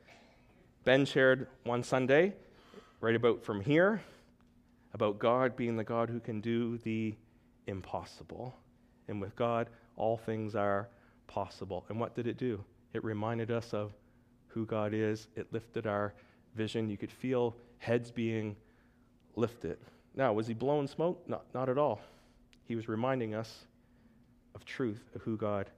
Ben 0.84 1.04
shared 1.04 1.48
one 1.64 1.82
Sunday, 1.82 2.32
right 3.00 3.14
about 3.14 3.42
from 3.42 3.60
here, 3.60 4.00
about 4.94 5.18
God 5.18 5.56
being 5.56 5.76
the 5.76 5.84
God 5.84 6.08
who 6.08 6.20
can 6.20 6.40
do 6.40 6.78
the 6.78 7.14
impossible. 7.66 8.54
And 9.08 9.20
with 9.20 9.34
God, 9.36 9.68
all 9.96 10.16
things 10.16 10.54
are 10.54 10.88
possible. 11.26 11.84
And 11.88 11.98
what 11.98 12.14
did 12.14 12.26
it 12.26 12.38
do? 12.38 12.64
It 12.94 13.04
reminded 13.04 13.50
us 13.50 13.74
of 13.74 13.92
who 14.46 14.64
God 14.64 14.94
is. 14.94 15.28
It 15.36 15.52
lifted 15.52 15.86
our 15.86 16.14
vision. 16.54 16.88
You 16.88 16.96
could 16.96 17.12
feel 17.12 17.54
heads 17.78 18.10
being 18.10 18.56
lifted. 19.36 19.78
Now, 20.14 20.32
was 20.32 20.46
he 20.46 20.54
blowing 20.54 20.86
smoke? 20.86 21.22
Not, 21.28 21.44
not 21.54 21.68
at 21.68 21.78
all. 21.78 22.00
He 22.64 22.76
was 22.76 22.88
reminding 22.88 23.34
us 23.34 23.66
of 24.54 24.64
truth 24.64 25.02
of 25.14 25.22
who 25.22 25.36
God 25.36 25.70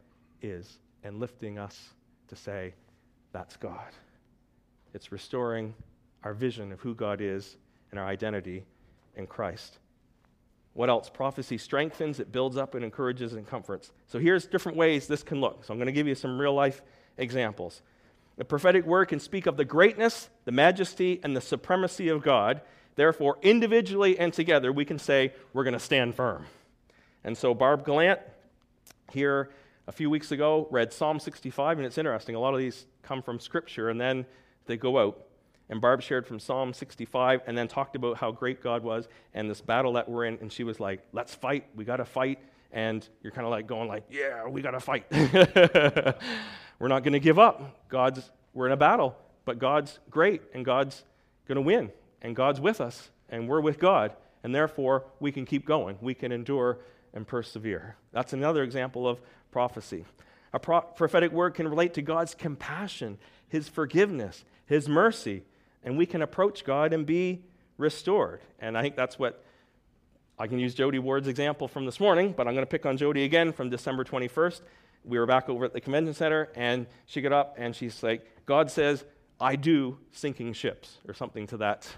is 0.43 0.79
and 1.05 1.19
lifting 1.19 1.59
us 1.59 1.91
to 2.29 2.37
say, 2.37 2.75
that's 3.33 3.57
God. 3.57 3.91
It's 4.95 5.13
restoring 5.13 5.75
our 6.25 6.35
vision 6.35 6.73
of 6.73 6.81
who 6.81 6.95
God 6.95 7.21
is 7.21 7.57
and 7.91 7.99
our 7.99 8.07
identity 8.07 8.65
in 9.17 9.27
Christ. 9.27 9.79
What 10.75 10.89
else? 10.89 11.11
Prophecy 11.11 11.59
strengthens, 11.59 12.21
it 12.21 12.33
builds 12.33 12.57
up, 12.57 12.75
and 12.75 12.85
encourages 12.85 13.33
and 13.33 13.47
comforts. 13.47 13.93
So 14.07 14.19
here's 14.19 14.47
different 14.47 14.79
ways 14.79 15.07
this 15.07 15.23
can 15.23 15.41
look. 15.41 15.65
So 15.65 15.73
I'm 15.73 15.79
going 15.79 15.87
to 15.87 15.93
give 15.93 16.07
you 16.07 16.15
some 16.15 16.39
real 16.39 16.55
life 16.55 16.83
examples. 17.19 17.83
The 18.37 18.45
prophetic 18.45 18.87
word 18.87 19.07
can 19.07 19.21
speak 19.21 19.47
of 19.47 19.57
the 19.57 19.65
greatness, 19.65 20.31
the 20.45 20.53
majesty, 20.53 21.21
and 21.23 21.37
the 21.37 21.41
supremacy 21.41 22.09
of 22.09 22.23
God. 22.23 22.63
Therefore, 22.95 23.37
individually 23.43 24.19
and 24.19 24.33
together, 24.33 24.73
we 24.73 24.85
can 24.85 24.99
say 24.99 25.33
we're 25.53 25.65
going 25.65 25.75
to 25.75 25.81
stand 25.81 26.15
firm. 26.15 26.47
And 27.25 27.37
so, 27.37 27.53
Barb 27.53 27.85
Gallant 27.85 28.21
here 29.13 29.51
a 29.87 29.93
few 29.93 30.11
weeks 30.11 30.33
ago 30.33 30.69
read 30.71 30.93
Psalm 30.93 31.19
65, 31.19 31.79
and 31.79 31.87
it's 31.87 31.99
interesting. 31.99 32.35
A 32.35 32.41
lot 32.41 32.55
of 32.55 32.61
these 32.61 32.87
come 33.03 33.23
from 33.23 33.41
Scripture, 33.41 33.89
and 33.89 34.01
then 34.01 34.27
they 34.67 34.77
go 34.77 34.99
out. 34.99 35.27
And 35.71 35.81
Barb 35.81 36.03
shared 36.03 36.27
from 36.27 36.41
Psalm 36.41 36.73
65 36.73 37.43
and 37.47 37.57
then 37.57 37.69
talked 37.69 37.95
about 37.95 38.17
how 38.17 38.33
great 38.33 38.61
God 38.61 38.83
was 38.83 39.09
and 39.35 39.49
this 39.49 39.61
battle 39.61 39.93
that 39.93 40.09
we're 40.09 40.25
in. 40.25 40.37
And 40.41 40.53
she 40.53 40.65
was 40.65 40.81
like, 40.81 41.01
let's 41.13 41.33
fight. 41.33 41.67
We 41.77 41.85
got 41.85 41.99
to 41.99 42.05
fight. 42.05 42.41
And 42.73 43.09
you're 43.23 43.31
kind 43.33 43.47
of 43.47 43.53
like 43.53 43.69
going 43.69 43.89
like, 43.89 44.05
yeah, 44.11 44.49
we 44.49 44.63
got 44.63 44.73
to 44.73 44.81
fight. 44.81 45.07
we're 46.81 46.89
not 46.89 47.05
going 47.05 47.13
to 47.13 47.21
give 47.21 47.39
up. 47.39 47.89
God's 47.89 48.33
We're 48.53 48.67
in 48.67 48.73
a 48.73 48.77
battle, 48.77 49.17
but 49.45 49.61
God's 49.61 50.01
great 50.11 50.43
and 50.55 50.65
God's 50.65 51.05
going 51.47 51.57
to 51.57 51.63
win 51.63 51.93
and 52.21 52.35
God's 52.35 52.61
with 52.61 52.81
us 52.81 53.11
and 53.29 53.49
we're 53.49 53.61
with 53.61 53.79
God. 53.79 54.13
And 54.43 54.53
therefore, 54.53 55.05
we 55.21 55.31
can 55.31 55.45
keep 55.45 55.67
going. 55.67 55.99
We 56.01 56.15
can 56.15 56.33
endure 56.33 56.79
and 57.15 57.27
persevere. 57.27 57.97
That's 58.13 58.33
another 58.33 58.65
example 58.65 59.07
of 59.07 59.21
prophecy. 59.51 60.05
A 60.53 60.59
pro- 60.59 60.81
prophetic 60.81 61.33
word 61.33 61.55
can 61.55 61.69
relate 61.69 61.95
to 61.95 62.03
God's 62.03 62.35
compassion, 62.35 63.19
His 63.49 63.69
forgiveness, 63.69 64.45
His 64.67 64.89
mercy, 64.89 65.45
and 65.83 65.97
we 65.97 66.07
can 66.07 66.23
approach 66.23 66.65
God 66.65 66.93
and 66.93 67.07
be 67.07 67.45
restored. 67.79 68.41
And 68.59 68.77
I 68.77 68.83
think 68.83 68.97
that's 68.97 69.19
what 69.19 69.45
I 70.39 70.47
can 70.47 70.59
use 70.59 70.75
Jody 70.75 70.99
Ward's 70.99 71.29
example 71.29 71.69
from 71.69 71.85
this 71.85 72.01
morning, 72.01 72.35
but 72.37 72.49
I'm 72.49 72.55
going 72.55 72.65
to 72.65 72.71
pick 72.71 72.87
on 72.87 72.97
Jody 72.97 73.25
again 73.25 73.53
from 73.53 73.71
December 73.71 74.05
21st. 74.05 74.63
We 75.05 75.19
were 75.19 75.27
back 75.27 75.49
over 75.49 75.65
at 75.65 75.73
the 75.73 75.81
convention 75.81 76.15
center, 76.15 76.49
and 76.55 76.87
she 77.07 77.21
got 77.21 77.33
up 77.33 77.57
and 77.59 77.75
she's 77.75 78.03
like, 78.03 78.27
God 78.47 78.71
says, 78.71 79.05
I 79.41 79.57
do 79.57 79.99
sinking 80.13 80.53
ships, 80.53 80.99
or 81.09 81.15
something 81.15 81.47
to 81.49 81.59
that. 81.59 81.89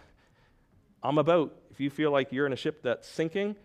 I'm 1.02 1.18
about, 1.18 1.54
if 1.70 1.80
you 1.80 1.90
feel 1.90 2.12
like 2.12 2.30
you're 2.30 2.46
in 2.46 2.52
a 2.52 2.56
ship 2.56 2.82
that's 2.82 3.08
sinking, 3.08 3.56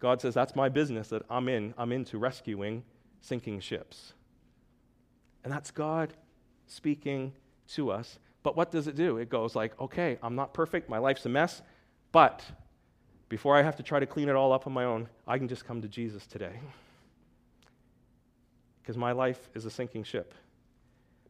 God 0.00 0.20
says, 0.20 0.34
that's 0.34 0.56
my 0.56 0.68
business 0.68 1.08
that 1.08 1.22
I'm 1.28 1.48
in. 1.48 1.74
I'm 1.76 1.92
into 1.92 2.18
rescuing 2.18 2.84
sinking 3.20 3.60
ships. 3.60 4.12
And 5.44 5.52
that's 5.52 5.70
God 5.70 6.12
speaking 6.66 7.32
to 7.68 7.90
us. 7.90 8.18
But 8.42 8.56
what 8.56 8.70
does 8.70 8.86
it 8.86 8.96
do? 8.96 9.18
It 9.18 9.28
goes 9.28 9.54
like, 9.54 9.80
okay, 9.80 10.18
I'm 10.22 10.34
not 10.34 10.54
perfect, 10.54 10.88
my 10.88 10.98
life's 10.98 11.26
a 11.26 11.28
mess, 11.28 11.62
but 12.12 12.44
before 13.28 13.56
I 13.56 13.62
have 13.62 13.76
to 13.76 13.82
try 13.82 13.98
to 13.98 14.06
clean 14.06 14.28
it 14.28 14.36
all 14.36 14.52
up 14.52 14.66
on 14.66 14.72
my 14.72 14.84
own, 14.84 15.08
I 15.26 15.38
can 15.38 15.48
just 15.48 15.64
come 15.66 15.82
to 15.82 15.88
Jesus 15.88 16.26
today. 16.26 16.60
Because 18.82 18.96
my 18.96 19.10
life 19.10 19.48
is 19.52 19.64
a 19.64 19.70
sinking 19.70 20.04
ship. 20.04 20.32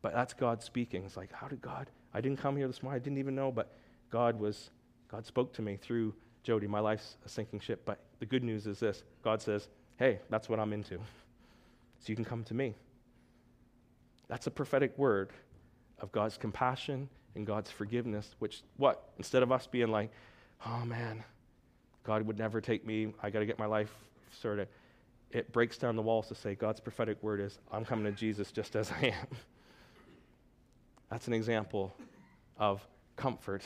But 0.02 0.12
that's 0.12 0.34
God 0.34 0.62
speaking. 0.62 1.04
It's 1.04 1.16
like, 1.16 1.32
how 1.32 1.48
did 1.48 1.62
God? 1.62 1.88
I 2.12 2.20
didn't 2.20 2.38
come 2.38 2.54
here 2.54 2.66
this 2.66 2.82
morning. 2.82 3.00
I 3.00 3.02
didn't 3.02 3.18
even 3.18 3.34
know, 3.34 3.50
but 3.50 3.72
God 4.10 4.38
was, 4.38 4.68
God 5.10 5.24
spoke 5.24 5.54
to 5.54 5.62
me 5.62 5.78
through 5.78 6.12
Jody. 6.42 6.66
My 6.66 6.80
life's 6.80 7.16
a 7.24 7.30
sinking 7.30 7.60
ship. 7.60 7.80
But 7.86 7.98
the 8.18 8.26
good 8.26 8.44
news 8.44 8.66
is 8.66 8.78
this 8.78 9.04
God 9.22 9.40
says, 9.40 9.68
hey, 9.96 10.20
that's 10.28 10.50
what 10.50 10.60
I'm 10.60 10.74
into. 10.74 10.98
So 12.00 12.06
you 12.08 12.16
can 12.16 12.24
come 12.24 12.44
to 12.44 12.54
me. 12.54 12.74
That's 14.28 14.46
a 14.46 14.50
prophetic 14.50 14.96
word 14.98 15.30
of 16.00 16.12
God's 16.12 16.36
compassion 16.36 17.08
and 17.34 17.46
God's 17.46 17.70
forgiveness, 17.70 18.34
which, 18.38 18.62
what? 18.76 19.10
Instead 19.18 19.42
of 19.42 19.52
us 19.52 19.66
being 19.66 19.88
like, 19.88 20.10
oh 20.64 20.84
man, 20.84 21.22
God 22.04 22.22
would 22.22 22.38
never 22.38 22.60
take 22.60 22.86
me. 22.86 23.12
I 23.22 23.30
got 23.30 23.40
to 23.40 23.46
get 23.46 23.58
my 23.58 23.66
life 23.66 23.92
sorted. 24.40 24.68
It 25.30 25.52
breaks 25.52 25.76
down 25.76 25.96
the 25.96 26.02
walls 26.02 26.28
to 26.28 26.34
say 26.34 26.54
God's 26.54 26.80
prophetic 26.80 27.22
word 27.22 27.40
is, 27.40 27.58
I'm 27.70 27.84
coming 27.84 28.04
to 28.04 28.12
Jesus 28.12 28.52
just 28.52 28.76
as 28.76 28.90
I 28.90 29.06
am. 29.06 29.26
That's 31.10 31.26
an 31.26 31.34
example 31.34 31.94
of 32.58 32.86
comfort. 33.16 33.62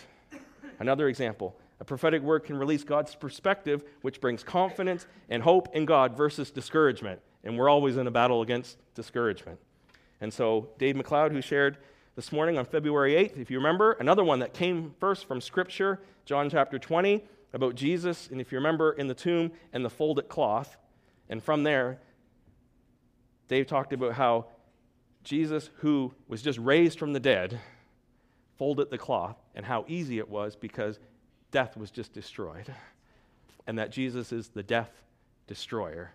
Another 0.78 1.08
example 1.08 1.56
a 1.80 1.84
prophetic 1.84 2.22
word 2.22 2.44
can 2.44 2.58
release 2.58 2.84
God's 2.84 3.14
perspective, 3.14 3.82
which 4.02 4.20
brings 4.20 4.44
confidence 4.44 5.06
and 5.30 5.42
hope 5.42 5.74
in 5.74 5.86
God 5.86 6.14
versus 6.14 6.50
discouragement. 6.50 7.20
And 7.44 7.58
we're 7.58 7.68
always 7.68 7.96
in 7.96 8.06
a 8.06 8.10
battle 8.10 8.42
against 8.42 8.78
discouragement. 8.94 9.58
And 10.20 10.32
so, 10.32 10.68
Dave 10.78 10.94
McLeod, 10.94 11.32
who 11.32 11.40
shared 11.40 11.78
this 12.16 12.32
morning 12.32 12.58
on 12.58 12.66
February 12.66 13.14
8th, 13.14 13.38
if 13.38 13.50
you 13.50 13.56
remember, 13.56 13.92
another 13.92 14.24
one 14.24 14.40
that 14.40 14.52
came 14.52 14.94
first 15.00 15.26
from 15.26 15.40
Scripture, 15.40 16.00
John 16.26 16.50
chapter 16.50 16.78
20, 16.78 17.24
about 17.52 17.74
Jesus, 17.74 18.28
and 18.30 18.40
if 18.40 18.52
you 18.52 18.58
remember, 18.58 18.92
in 18.92 19.06
the 19.06 19.14
tomb 19.14 19.52
and 19.72 19.84
the 19.84 19.90
folded 19.90 20.28
cloth. 20.28 20.76
And 21.28 21.42
from 21.42 21.62
there, 21.62 21.98
Dave 23.48 23.66
talked 23.66 23.92
about 23.92 24.12
how 24.12 24.46
Jesus, 25.24 25.70
who 25.76 26.12
was 26.28 26.42
just 26.42 26.58
raised 26.58 26.98
from 26.98 27.12
the 27.12 27.20
dead, 27.20 27.58
folded 28.58 28.90
the 28.90 28.98
cloth, 28.98 29.36
and 29.54 29.64
how 29.64 29.84
easy 29.88 30.18
it 30.18 30.28
was 30.28 30.54
because 30.56 30.98
death 31.50 31.76
was 31.76 31.90
just 31.90 32.12
destroyed. 32.12 32.72
And 33.66 33.78
that 33.78 33.90
Jesus 33.90 34.32
is 34.32 34.48
the 34.48 34.62
death 34.62 34.90
destroyer. 35.46 36.12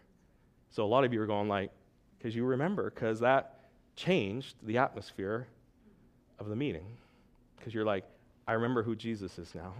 So 0.71 0.83
a 0.83 0.87
lot 0.87 1.03
of 1.03 1.13
you 1.13 1.21
are 1.21 1.27
going 1.27 1.47
like, 1.47 1.71
because 2.17 2.35
you 2.35 2.43
remember, 2.43 2.89
because 2.89 3.19
that 3.21 3.59
changed 3.95 4.55
the 4.63 4.77
atmosphere 4.77 5.47
of 6.39 6.49
the 6.49 6.55
meeting. 6.55 6.85
Because 7.57 7.73
you're 7.73 7.85
like, 7.85 8.03
I 8.47 8.53
remember 8.53 8.83
who 8.83 8.95
Jesus 8.95 9.39
is 9.39 9.53
now. 9.55 9.73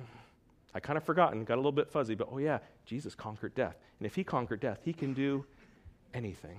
I 0.74 0.80
kind 0.80 0.98
of 0.98 1.04
forgotten, 1.04 1.43
got 1.45 1.56
a 1.56 1.58
little 1.58 1.71
bit 1.71 1.89
fuzzy, 1.89 2.15
but 2.15 2.30
oh 2.32 2.38
yeah, 2.38 2.60
Jesus 2.86 3.15
conquered 3.15 3.56
death. 3.56 3.76
And 4.00 4.06
if 4.06 4.15
he 4.15 4.24
conquered 4.24 4.60
death, 4.60 4.80
he 4.84 4.93
can 4.93 5.13
do 5.13 5.45
anything. 6.13 6.58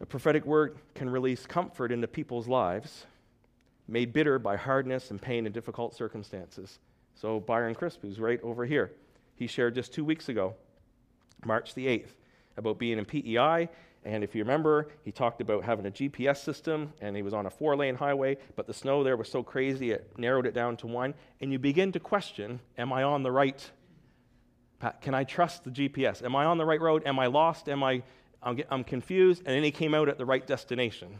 A 0.00 0.06
prophetic 0.06 0.44
word 0.44 0.78
can 0.94 1.10
release 1.10 1.46
comfort 1.46 1.90
into 1.90 2.06
people's 2.06 2.46
lives, 2.46 3.06
made 3.88 4.12
bitter 4.12 4.38
by 4.38 4.56
hardness 4.56 5.10
and 5.10 5.20
pain 5.20 5.46
and 5.46 5.54
difficult 5.54 5.94
circumstances. 5.94 6.78
So, 7.16 7.40
Byron 7.40 7.74
Crisp, 7.74 8.02
who's 8.02 8.20
right 8.20 8.40
over 8.42 8.64
here, 8.64 8.92
he 9.38 9.46
shared 9.46 9.74
just 9.74 9.92
two 9.92 10.04
weeks 10.04 10.28
ago, 10.28 10.54
March 11.44 11.74
the 11.74 11.86
8th, 11.86 12.14
about 12.56 12.78
being 12.78 12.98
in 12.98 13.04
PEI 13.04 13.68
and 14.04 14.22
if 14.22 14.34
you 14.34 14.42
remember, 14.42 14.88
he 15.04 15.12
talked 15.12 15.40
about 15.40 15.64
having 15.64 15.86
a 15.86 15.90
GPS 15.90 16.38
system, 16.38 16.92
and 17.00 17.16
he 17.16 17.22
was 17.22 17.34
on 17.34 17.46
a 17.46 17.50
four 17.50 17.76
lane 17.76 17.96
highway, 17.96 18.38
but 18.56 18.66
the 18.66 18.74
snow 18.74 19.02
there 19.02 19.16
was 19.16 19.28
so 19.28 19.42
crazy 19.42 19.90
it 19.90 20.10
narrowed 20.16 20.46
it 20.46 20.54
down 20.54 20.76
to 20.78 20.86
one. 20.86 21.14
And 21.40 21.52
you 21.52 21.58
begin 21.58 21.92
to 21.92 22.00
question 22.00 22.60
Am 22.76 22.92
I 22.92 23.02
on 23.02 23.22
the 23.22 23.32
right 23.32 23.70
path? 24.78 24.96
Can 25.00 25.14
I 25.14 25.24
trust 25.24 25.64
the 25.64 25.70
GPS? 25.70 26.24
Am 26.24 26.36
I 26.36 26.44
on 26.44 26.58
the 26.58 26.64
right 26.64 26.80
road? 26.80 27.02
Am 27.06 27.18
I 27.18 27.26
lost? 27.26 27.68
Am 27.68 27.82
I, 27.82 28.02
I'm, 28.42 28.60
I'm 28.70 28.84
confused? 28.84 29.42
And 29.44 29.54
then 29.54 29.62
he 29.62 29.70
came 29.70 29.94
out 29.94 30.08
at 30.08 30.16
the 30.16 30.26
right 30.26 30.46
destination. 30.46 31.18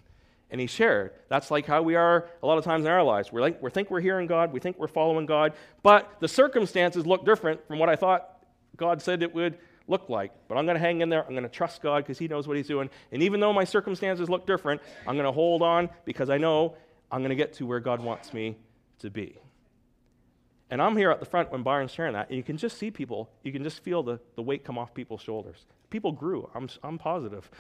And 0.51 0.61
he 0.61 0.67
shared. 0.67 1.13
That's 1.29 1.51
like 1.51 1.67
how 1.67 1.83
we 1.83 1.95
are 1.95 2.29
a 2.43 2.47
lot 2.47 2.59
of 2.59 2.65
times 2.65 2.85
in 2.87 2.91
our 2.91 3.03
lives. 3.03 3.31
We're 3.31 3.43
like, 3.43 3.63
we 3.63 3.71
think 3.71 3.91
we're 3.91 4.01
hearing 4.01 4.27
God, 4.27 4.53
we 4.53 4.61
think 4.61 4.79
we're 4.79 4.89
following 4.89 5.27
God, 5.27 5.53
but 5.83 6.17
the 6.21 6.29
circumstances 6.29 7.07
look 7.07 7.27
different 7.27 7.67
from 7.69 7.79
what 7.79 7.89
I 7.89 7.97
thought 7.97 8.39
God 8.77 9.03
said 9.03 9.23
it 9.23 9.35
would 9.35 9.59
look 9.89 10.09
like. 10.09 10.33
But 10.49 10.57
I'm 10.57 10.65
going 10.65 10.77
to 10.77 10.81
hang 10.81 11.01
in 11.01 11.09
there. 11.09 11.25
I'm 11.25 11.33
going 11.33 11.43
to 11.43 11.49
trust 11.49 11.83
God 11.83 12.05
because 12.05 12.19
He 12.19 12.29
knows 12.29 12.47
what 12.47 12.57
He's 12.57 12.69
doing. 12.69 12.89
And 13.13 13.23
even 13.23 13.41
though 13.41 13.53
my 13.53 13.65
circumstances 13.65 14.31
look 14.31 14.47
different, 14.47 14.81
I'm 15.07 15.17
going 15.17 15.27
to 15.27 15.33
hold 15.33 15.63
on 15.63 15.91
because 16.05 16.31
I 16.31 16.39
know 16.39 16.77
I'm 17.11 17.21
going 17.21 17.31
to 17.31 17.37
get 17.37 17.55
to 17.55 17.67
where 17.67 17.81
God 17.81 18.01
wants 18.01 18.33
me 18.33 18.57
to 19.01 19.11
be. 19.11 19.39
And 20.71 20.83
I'm 20.83 20.97
here 20.97 21.11
at 21.11 21.21
the 21.21 21.27
front 21.27 21.51
when 21.51 21.63
Byron's 21.63 21.93
sharing 21.93 22.13
that, 22.13 22.29
and 22.29 22.37
you 22.37 22.43
can 22.43 22.59
just 22.59 22.79
see 22.79 22.91
people, 22.91 23.31
you 23.43 23.53
can 23.53 23.63
just 23.63 23.83
feel 23.83 24.03
the, 24.03 24.21
the 24.37 24.43
weight 24.43 24.65
come 24.65 24.77
off 24.77 24.93
people's 24.93 25.23
shoulders. 25.23 25.65
People 25.89 26.13
grew, 26.13 26.51
I'm, 26.55 26.69
I'm 26.83 26.99
positive. 26.99 27.51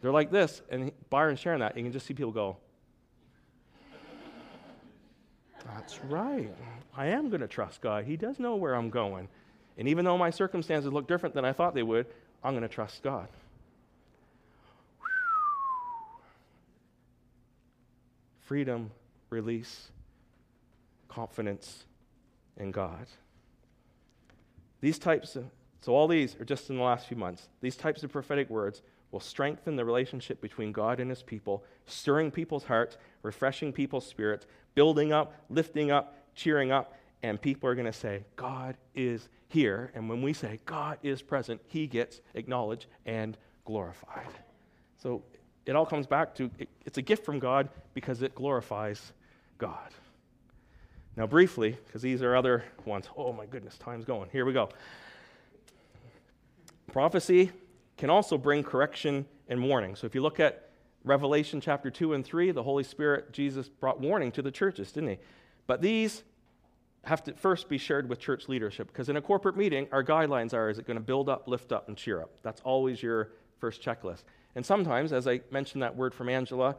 They're 0.00 0.12
like 0.12 0.30
this, 0.30 0.62
and 0.70 0.92
Byron's 1.10 1.40
sharing 1.40 1.60
that, 1.60 1.76
you 1.76 1.82
can 1.82 1.92
just 1.92 2.06
see 2.06 2.14
people 2.14 2.32
go, 2.32 2.56
That's 5.66 6.02
right. 6.04 6.54
I 6.96 7.06
am 7.06 7.28
going 7.28 7.40
to 7.40 7.48
trust 7.48 7.80
God. 7.80 8.04
He 8.04 8.16
does 8.16 8.38
know 8.38 8.56
where 8.56 8.74
I'm 8.74 8.90
going. 8.90 9.28
And 9.76 9.88
even 9.88 10.04
though 10.04 10.18
my 10.18 10.30
circumstances 10.30 10.92
look 10.92 11.06
different 11.06 11.34
than 11.34 11.44
I 11.44 11.52
thought 11.52 11.74
they 11.74 11.82
would, 11.82 12.06
I'm 12.42 12.52
going 12.52 12.62
to 12.62 12.68
trust 12.68 13.02
God. 13.02 13.28
Freedom, 18.40 18.90
release, 19.30 19.88
confidence 21.08 21.84
in 22.56 22.70
God. 22.70 23.06
These 24.80 24.98
types 24.98 25.36
of, 25.36 25.44
so 25.80 25.94
all 25.94 26.08
these 26.08 26.34
are 26.40 26.44
just 26.44 26.70
in 26.70 26.76
the 26.76 26.82
last 26.82 27.06
few 27.06 27.16
months. 27.16 27.48
These 27.60 27.76
types 27.76 28.02
of 28.02 28.10
prophetic 28.10 28.48
words 28.48 28.82
will 29.10 29.20
strengthen 29.20 29.76
the 29.76 29.84
relationship 29.84 30.40
between 30.40 30.72
God 30.72 31.00
and 31.00 31.10
his 31.10 31.22
people, 31.22 31.64
stirring 31.86 32.30
people's 32.30 32.64
hearts, 32.64 32.96
refreshing 33.22 33.72
people's 33.72 34.06
spirits, 34.06 34.46
building 34.74 35.12
up, 35.12 35.34
lifting 35.48 35.90
up, 35.90 36.16
cheering 36.34 36.70
up, 36.70 36.94
and 37.22 37.40
people 37.40 37.68
are 37.68 37.74
going 37.74 37.86
to 37.86 37.92
say, 37.92 38.24
God 38.36 38.76
is 38.94 39.28
here. 39.48 39.90
And 39.94 40.08
when 40.08 40.22
we 40.22 40.32
say 40.32 40.60
God 40.66 40.98
is 41.02 41.22
present, 41.22 41.60
he 41.66 41.86
gets 41.86 42.20
acknowledged 42.34 42.86
and 43.06 43.36
glorified. 43.64 44.26
So 44.98 45.22
it 45.66 45.74
all 45.74 45.86
comes 45.86 46.06
back 46.06 46.34
to 46.36 46.50
it, 46.58 46.68
it's 46.84 46.98
a 46.98 47.02
gift 47.02 47.24
from 47.24 47.38
God 47.38 47.68
because 47.94 48.22
it 48.22 48.34
glorifies 48.34 49.12
God. 49.58 49.90
Now, 51.16 51.26
briefly, 51.26 51.76
because 51.86 52.00
these 52.00 52.22
are 52.22 52.36
other 52.36 52.64
ones. 52.84 53.08
Oh 53.16 53.32
my 53.32 53.46
goodness, 53.46 53.76
time's 53.76 54.04
going. 54.04 54.30
Here 54.30 54.44
we 54.44 54.52
go. 54.52 54.68
Prophecy 56.92 57.50
can 57.98 58.08
also 58.08 58.38
bring 58.38 58.62
correction 58.62 59.26
and 59.48 59.62
warning. 59.62 59.96
So 59.96 60.06
if 60.06 60.14
you 60.14 60.22
look 60.22 60.40
at 60.40 60.70
Revelation 61.04 61.60
chapter 61.60 61.90
2 61.90 62.14
and 62.14 62.24
3, 62.24 62.52
the 62.52 62.62
Holy 62.62 62.84
Spirit, 62.84 63.32
Jesus 63.32 63.68
brought 63.68 64.00
warning 64.00 64.32
to 64.32 64.42
the 64.42 64.50
churches, 64.50 64.92
didn't 64.92 65.10
he? 65.10 65.18
But 65.66 65.82
these 65.82 66.22
have 67.04 67.22
to 67.24 67.32
first 67.34 67.68
be 67.68 67.78
shared 67.78 68.08
with 68.08 68.18
church 68.18 68.48
leadership 68.48 68.88
because 68.88 69.08
in 69.08 69.16
a 69.16 69.20
corporate 69.20 69.56
meeting, 69.56 69.88
our 69.92 70.04
guidelines 70.04 70.54
are 70.54 70.70
is 70.70 70.78
it 70.78 70.86
going 70.86 70.96
to 70.96 71.02
build 71.02 71.28
up, 71.28 71.48
lift 71.48 71.72
up, 71.72 71.88
and 71.88 71.96
cheer 71.96 72.20
up? 72.20 72.30
That's 72.42 72.60
always 72.62 73.02
your 73.02 73.30
first 73.58 73.82
checklist. 73.82 74.22
And 74.54 74.64
sometimes, 74.64 75.12
as 75.12 75.26
I 75.26 75.40
mentioned 75.50 75.82
that 75.82 75.96
word 75.96 76.14
from 76.14 76.28
Angela, 76.28 76.76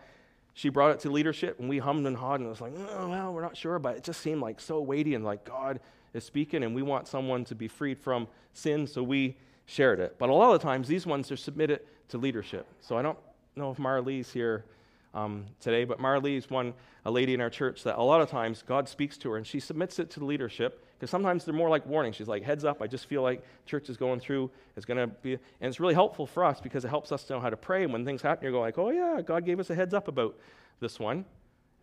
she 0.53 0.69
brought 0.69 0.91
it 0.91 0.99
to 1.01 1.09
leadership 1.09 1.59
and 1.59 1.69
we 1.69 1.79
hummed 1.79 2.05
and 2.05 2.17
hawed 2.17 2.39
and 2.39 2.47
it 2.47 2.49
was 2.49 2.61
like, 2.61 2.73
oh, 2.77 3.09
well, 3.09 3.33
we're 3.33 3.41
not 3.41 3.57
sure, 3.57 3.79
but 3.79 3.95
it 3.95 4.03
just 4.03 4.21
seemed 4.21 4.41
like 4.41 4.59
so 4.59 4.81
weighty 4.81 5.15
and 5.15 5.23
like 5.23 5.45
God 5.45 5.79
is 6.13 6.23
speaking 6.23 6.63
and 6.63 6.75
we 6.75 6.81
want 6.81 7.07
someone 7.07 7.45
to 7.45 7.55
be 7.55 7.67
freed 7.67 7.99
from 7.99 8.27
sin, 8.53 8.87
so 8.87 9.01
we 9.01 9.37
shared 9.69 9.99
it. 9.99 10.15
But 10.17 10.29
a 10.29 10.33
lot 10.33 10.53
of 10.53 10.61
times, 10.61 10.87
these 10.87 11.05
ones 11.05 11.31
are 11.31 11.37
submitted 11.37 11.81
to 12.09 12.17
leadership. 12.17 12.67
So 12.81 12.97
I 12.97 13.03
don't 13.03 13.17
know 13.55 13.69
if 13.69 13.77
Marlee's 13.77 14.33
here 14.33 14.65
um, 15.13 15.45
today, 15.59 15.85
but 15.85 15.99
Marlee's 15.99 16.49
one, 16.49 16.73
a 17.05 17.11
lady 17.11 17.35
in 17.35 17.41
our 17.41 17.51
church 17.51 17.83
that 17.83 17.97
a 17.97 18.01
lot 18.01 18.19
of 18.19 18.29
times 18.29 18.63
God 18.65 18.89
speaks 18.89 19.17
to 19.19 19.29
her 19.31 19.37
and 19.37 19.45
she 19.45 19.59
submits 19.59 19.99
it 19.99 20.09
to 20.11 20.19
the 20.19 20.25
leadership 20.25 20.85
because 20.97 21.11
sometimes 21.11 21.45
they're 21.45 21.53
more 21.53 21.69
like 21.69 21.85
warnings. 21.85 22.15
She's 22.15 22.27
like, 22.27 22.43
heads 22.43 22.65
up, 22.65 22.81
I 22.81 22.87
just 22.87 23.05
feel 23.05 23.21
like 23.21 23.43
church 23.65 23.89
is 23.89 23.97
going 23.97 24.19
through, 24.19 24.49
it's 24.75 24.85
going 24.85 24.97
to 24.97 25.07
be, 25.07 25.33
and 25.33 25.39
it's 25.61 25.79
really 25.79 25.93
helpful 25.93 26.25
for 26.25 26.43
us 26.43 26.59
because 26.59 26.83
it 26.83 26.89
helps 26.89 27.11
us 27.11 27.23
to 27.25 27.33
know 27.33 27.39
how 27.39 27.49
to 27.49 27.57
pray. 27.57 27.83
And 27.83 27.93
when 27.93 28.05
things 28.05 28.21
happen, 28.21 28.43
you're 28.43 28.51
going 28.51 28.63
like, 28.63 28.77
oh 28.79 28.89
yeah, 28.89 29.21
God 29.21 29.45
gave 29.45 29.59
us 29.59 29.69
a 29.69 29.75
heads 29.75 29.93
up 29.93 30.07
about 30.07 30.35
this 30.79 30.99
one. 30.99 31.25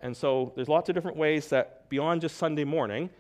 And 0.01 0.17
so 0.17 0.53
there's 0.57 0.69
lots 0.69 0.89
of 0.89 0.95
different 0.95 1.17
ways 1.17 1.49
that 1.49 1.89
beyond 1.89 2.21
just 2.21 2.37
Sunday 2.37 2.65
morning, 2.65 3.11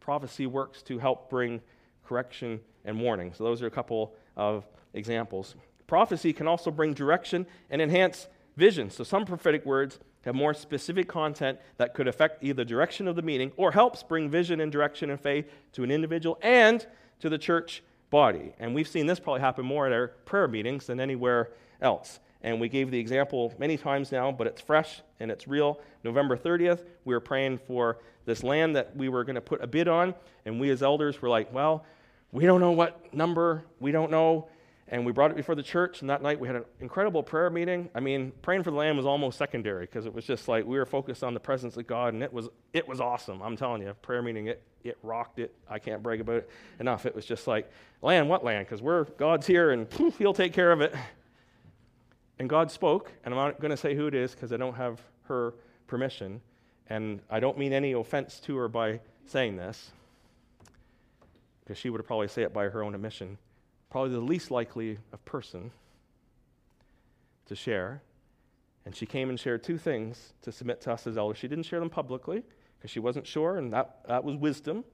prophecy 0.00 0.46
works 0.46 0.82
to 0.82 0.98
help 0.98 1.28
bring 1.28 1.60
correction 2.06 2.60
and 2.84 3.00
warning. 3.00 3.32
So 3.34 3.44
those 3.44 3.62
are 3.62 3.66
a 3.66 3.70
couple 3.70 4.14
of 4.36 4.64
examples. 4.94 5.54
Prophecy 5.86 6.32
can 6.32 6.48
also 6.48 6.70
bring 6.70 6.94
direction 6.94 7.46
and 7.70 7.80
enhance 7.82 8.28
vision. 8.56 8.90
So 8.90 9.04
some 9.04 9.24
prophetic 9.24 9.64
words 9.64 9.98
have 10.22 10.34
more 10.34 10.54
specific 10.54 11.08
content 11.08 11.58
that 11.76 11.94
could 11.94 12.08
affect 12.08 12.42
either 12.42 12.64
direction 12.64 13.06
of 13.06 13.14
the 13.14 13.22
meeting 13.22 13.52
or 13.56 13.70
helps 13.70 14.02
bring 14.02 14.28
vision 14.28 14.60
and 14.60 14.72
direction 14.72 15.10
and 15.10 15.20
faith 15.20 15.48
to 15.72 15.84
an 15.84 15.90
individual 15.90 16.38
and 16.42 16.86
to 17.20 17.28
the 17.28 17.38
church 17.38 17.82
body. 18.10 18.52
And 18.58 18.74
we've 18.74 18.88
seen 18.88 19.06
this 19.06 19.20
probably 19.20 19.40
happen 19.40 19.64
more 19.64 19.86
at 19.86 19.92
our 19.92 20.08
prayer 20.24 20.48
meetings 20.48 20.86
than 20.86 21.00
anywhere 21.00 21.50
else. 21.80 22.18
And 22.42 22.60
we 22.60 22.68
gave 22.68 22.90
the 22.90 22.98
example 22.98 23.52
many 23.58 23.76
times 23.76 24.12
now, 24.12 24.30
but 24.32 24.46
it's 24.46 24.60
fresh 24.60 25.00
and 25.20 25.30
it's 25.30 25.48
real. 25.48 25.80
November 26.04 26.36
30th, 26.36 26.84
we 27.04 27.14
were 27.14 27.20
praying 27.20 27.58
for 27.58 27.98
this 28.24 28.42
land 28.42 28.76
that 28.76 28.96
we 28.96 29.08
were 29.08 29.24
going 29.24 29.36
to 29.36 29.40
put 29.40 29.62
a 29.62 29.66
bid 29.66 29.88
on. 29.88 30.14
And 30.44 30.60
we 30.60 30.70
as 30.70 30.82
elders 30.82 31.20
were 31.22 31.28
like, 31.28 31.52
well, 31.52 31.84
we 32.32 32.44
don't 32.44 32.60
know 32.60 32.72
what 32.72 33.14
number, 33.14 33.64
we 33.80 33.92
don't 33.92 34.10
know. 34.10 34.48
And 34.88 35.04
we 35.04 35.10
brought 35.10 35.32
it 35.32 35.36
before 35.36 35.56
the 35.56 35.64
church 35.64 36.00
and 36.00 36.10
that 36.10 36.22
night 36.22 36.38
we 36.38 36.46
had 36.46 36.56
an 36.56 36.64
incredible 36.80 37.22
prayer 37.22 37.50
meeting. 37.50 37.90
I 37.94 37.98
mean 37.98 38.32
praying 38.42 38.62
for 38.62 38.70
the 38.70 38.76
land 38.76 38.96
was 38.96 39.06
almost 39.06 39.36
secondary 39.36 39.84
because 39.84 40.06
it 40.06 40.14
was 40.14 40.24
just 40.24 40.46
like 40.46 40.64
we 40.64 40.78
were 40.78 40.86
focused 40.86 41.24
on 41.24 41.34
the 41.34 41.40
presence 41.40 41.76
of 41.76 41.88
god 41.88 42.14
and 42.14 42.22
it 42.22 42.32
was 42.32 42.48
it 42.72 42.86
was 42.86 43.00
awesome 43.00 43.42
i'm 43.42 43.56
telling 43.56 43.82
you. 43.82 43.92
Prayer 44.02 44.22
meeting 44.22 44.46
it 44.46 44.62
it 44.84 44.96
rocked 45.02 45.40
it. 45.40 45.52
I 45.68 45.80
can't 45.80 46.04
brag 46.04 46.20
about 46.20 46.36
it 46.36 46.50
enough. 46.78 47.04
It 47.04 47.16
was 47.16 47.26
just 47.26 47.48
like 47.48 47.68
land 48.00 48.28
what 48.28 48.44
land? 48.44 48.64
Because 48.66 48.80
we're 48.80 49.04
god's 49.04 49.46
here 49.46 49.72
and 49.72 49.90
poof, 49.90 50.18
he'll 50.18 50.34
take 50.34 50.52
care 50.52 50.70
of 50.70 50.80
it. 50.80 50.94
And 52.38 52.48
god 52.48 52.70
spoke 52.70 53.10
and 53.24 53.34
i'm 53.34 53.38
not 53.38 53.60
going 53.60 53.72
to 53.72 53.76
say 53.76 53.96
who 53.96 54.06
it 54.06 54.14
is 54.14 54.32
because 54.36 54.52
i 54.52 54.56
don't 54.56 54.76
have 54.76 55.00
her 55.24 55.54
permission. 55.88 56.40
And 56.88 57.20
i 57.28 57.40
don't 57.40 57.58
mean 57.58 57.72
any 57.72 57.90
offense 57.90 58.38
to 58.40 58.56
her 58.56 58.68
by 58.68 59.00
saying 59.26 59.56
this 59.56 59.90
because 61.66 61.76
she 61.76 61.90
would 61.90 62.06
probably 62.06 62.28
say 62.28 62.42
it 62.42 62.54
by 62.54 62.68
her 62.68 62.82
own 62.82 62.94
admission 62.94 63.36
probably 63.90 64.12
the 64.12 64.20
least 64.20 64.50
likely 64.50 64.98
of 65.12 65.24
person 65.24 65.70
to 67.46 67.54
share. 67.54 68.02
And 68.84 68.94
she 68.94 69.06
came 69.06 69.30
and 69.30 69.38
shared 69.38 69.62
two 69.64 69.78
things 69.78 70.32
to 70.42 70.52
submit 70.52 70.80
to 70.82 70.92
us 70.92 71.06
as 71.06 71.16
elders. 71.16 71.38
She 71.38 71.48
didn't 71.48 71.64
share 71.64 71.80
them 71.80 71.90
publicly 71.90 72.44
because 72.76 72.90
she 72.90 73.00
wasn't 73.00 73.26
sure, 73.26 73.56
and 73.56 73.72
that, 73.72 74.00
that 74.06 74.22
was 74.22 74.36
wisdom, 74.36 74.84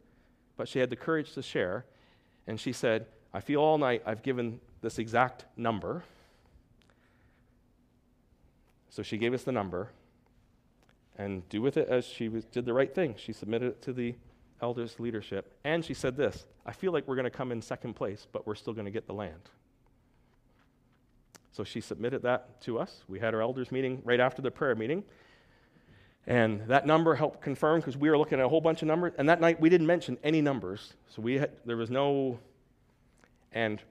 but 0.56 0.68
she 0.68 0.78
had 0.78 0.88
the 0.88 0.96
courage 0.96 1.32
to 1.34 1.42
share. 1.42 1.84
And 2.46 2.58
she 2.58 2.72
said, 2.72 3.06
I 3.34 3.40
feel 3.40 3.60
all 3.60 3.76
night 3.76 4.02
I've 4.06 4.22
given 4.22 4.60
this 4.80 4.98
exact 4.98 5.46
number. 5.56 6.04
So 8.88 9.02
she 9.02 9.18
gave 9.18 9.34
us 9.34 9.42
the 9.42 9.52
number, 9.52 9.90
and 11.16 11.48
do 11.48 11.60
with 11.60 11.76
it 11.76 11.88
as 11.88 12.04
she 12.04 12.28
was, 12.28 12.44
did 12.44 12.66
the 12.66 12.72
right 12.72 12.94
thing. 12.94 13.14
She 13.18 13.32
submitted 13.32 13.66
it 13.66 13.82
to 13.82 13.92
the 13.92 14.14
elders' 14.62 14.98
leadership. 14.98 15.52
And 15.64 15.84
she 15.84 15.92
said 15.92 16.16
this 16.16 16.46
I 16.64 16.72
feel 16.72 16.92
like 16.92 17.06
we're 17.06 17.16
going 17.16 17.24
to 17.24 17.30
come 17.30 17.52
in 17.52 17.60
second 17.60 17.94
place, 17.94 18.26
but 18.32 18.46
we're 18.46 18.54
still 18.54 18.72
going 18.72 18.86
to 18.86 18.90
get 18.90 19.06
the 19.06 19.14
land. 19.14 19.50
So 21.52 21.64
she 21.64 21.82
submitted 21.82 22.22
that 22.22 22.62
to 22.62 22.78
us. 22.78 23.04
We 23.08 23.18
had 23.18 23.34
our 23.34 23.42
elders 23.42 23.70
meeting 23.70 24.00
right 24.04 24.20
after 24.20 24.40
the 24.40 24.50
prayer 24.50 24.74
meeting. 24.74 25.04
And 26.26 26.62
that 26.68 26.86
number 26.86 27.14
helped 27.14 27.42
confirm 27.42 27.80
because 27.80 27.96
we 27.96 28.08
were 28.08 28.16
looking 28.16 28.38
at 28.38 28.46
a 28.46 28.48
whole 28.48 28.60
bunch 28.60 28.80
of 28.80 28.88
numbers. 28.88 29.12
And 29.18 29.28
that 29.28 29.40
night 29.40 29.60
we 29.60 29.68
didn't 29.68 29.86
mention 29.86 30.16
any 30.22 30.40
numbers. 30.40 30.94
So 31.08 31.20
we 31.20 31.38
had, 31.38 31.50
there 31.66 31.76
was 31.76 31.90
no, 31.90 32.38
and 33.50 33.82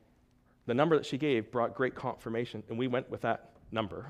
the 0.65 0.73
number 0.73 0.95
that 0.95 1.05
she 1.05 1.17
gave 1.17 1.51
brought 1.51 1.75
great 1.75 1.93
confirmation. 1.93 2.63
And 2.69 2.79
we 2.79 2.87
went 2.87 3.09
with 3.11 3.21
that 3.21 3.51
number. 3.71 4.07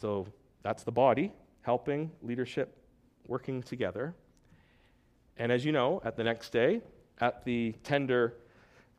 So 0.00 0.26
that's 0.62 0.84
the 0.84 0.92
body 0.92 1.32
helping 1.62 2.10
leadership 2.22 2.74
working 3.26 3.62
together. 3.62 4.14
And 5.40 5.50
as 5.50 5.64
you 5.64 5.72
know, 5.72 6.02
at 6.04 6.16
the 6.16 6.22
next 6.22 6.52
day, 6.52 6.82
at 7.18 7.46
the 7.46 7.72
tender 7.82 8.34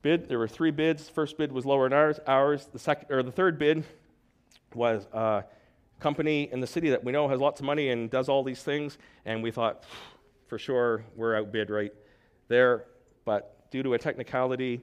bid, 0.02 0.28
there 0.28 0.40
were 0.40 0.48
three 0.48 0.72
bids. 0.72 1.08
First 1.08 1.38
bid 1.38 1.52
was 1.52 1.68
lower 1.68 1.88
than 1.88 1.94
ours. 1.94 2.20
Ours, 2.26 2.68
the 2.74 2.80
second 2.80 3.12
or 3.12 3.22
the 3.22 3.32
third 3.32 3.60
bid 3.60 3.84
was 4.74 5.06
a 5.14 5.44
company 6.00 6.50
in 6.52 6.60
the 6.60 6.66
city 6.66 6.90
that 6.90 7.04
we 7.04 7.12
know 7.12 7.28
has 7.28 7.40
lots 7.40 7.62
of 7.62 7.68
money 7.68 7.90
and 7.90 8.10
does 8.10 8.28
all 8.28 8.44
these 8.44 8.64
things. 8.64 8.98
And 9.24 9.44
we 9.44 9.52
thought, 9.52 9.84
for 10.48 10.58
sure, 10.58 11.06
we're 11.16 11.36
outbid 11.36 11.70
right 11.70 11.94
there. 12.48 12.86
But 13.24 13.70
due 13.70 13.84
to 13.84 13.94
a 13.94 14.00
technicality, 14.00 14.82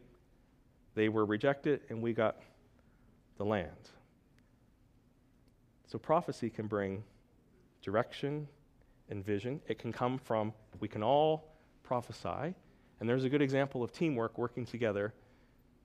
they 0.95 1.09
were 1.09 1.25
rejected, 1.25 1.81
and 1.89 2.01
we 2.01 2.13
got 2.13 2.37
the 3.37 3.45
land. 3.45 3.91
So 5.89 5.99
prophecy 5.99 6.51
can 6.51 6.69
bring 6.69 7.03
direction 7.83 8.47
and 9.11 9.25
vision. 9.25 9.61
It 9.69 9.79
can 9.79 9.93
come 9.93 10.19
from, 10.19 10.53
we 10.81 10.89
can 10.89 11.03
all 11.03 11.53
prophesy. 11.83 12.55
And 13.01 13.09
there's 13.09 13.25
a 13.25 13.29
good 13.29 13.43
example 13.43 13.83
of 13.83 13.93
teamwork 13.93 14.39
working 14.39 14.67
together, 14.67 15.15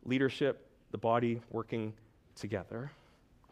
leadership, 0.06 0.68
the 0.92 0.98
body 0.98 1.42
working 1.52 1.94
together. 2.36 2.92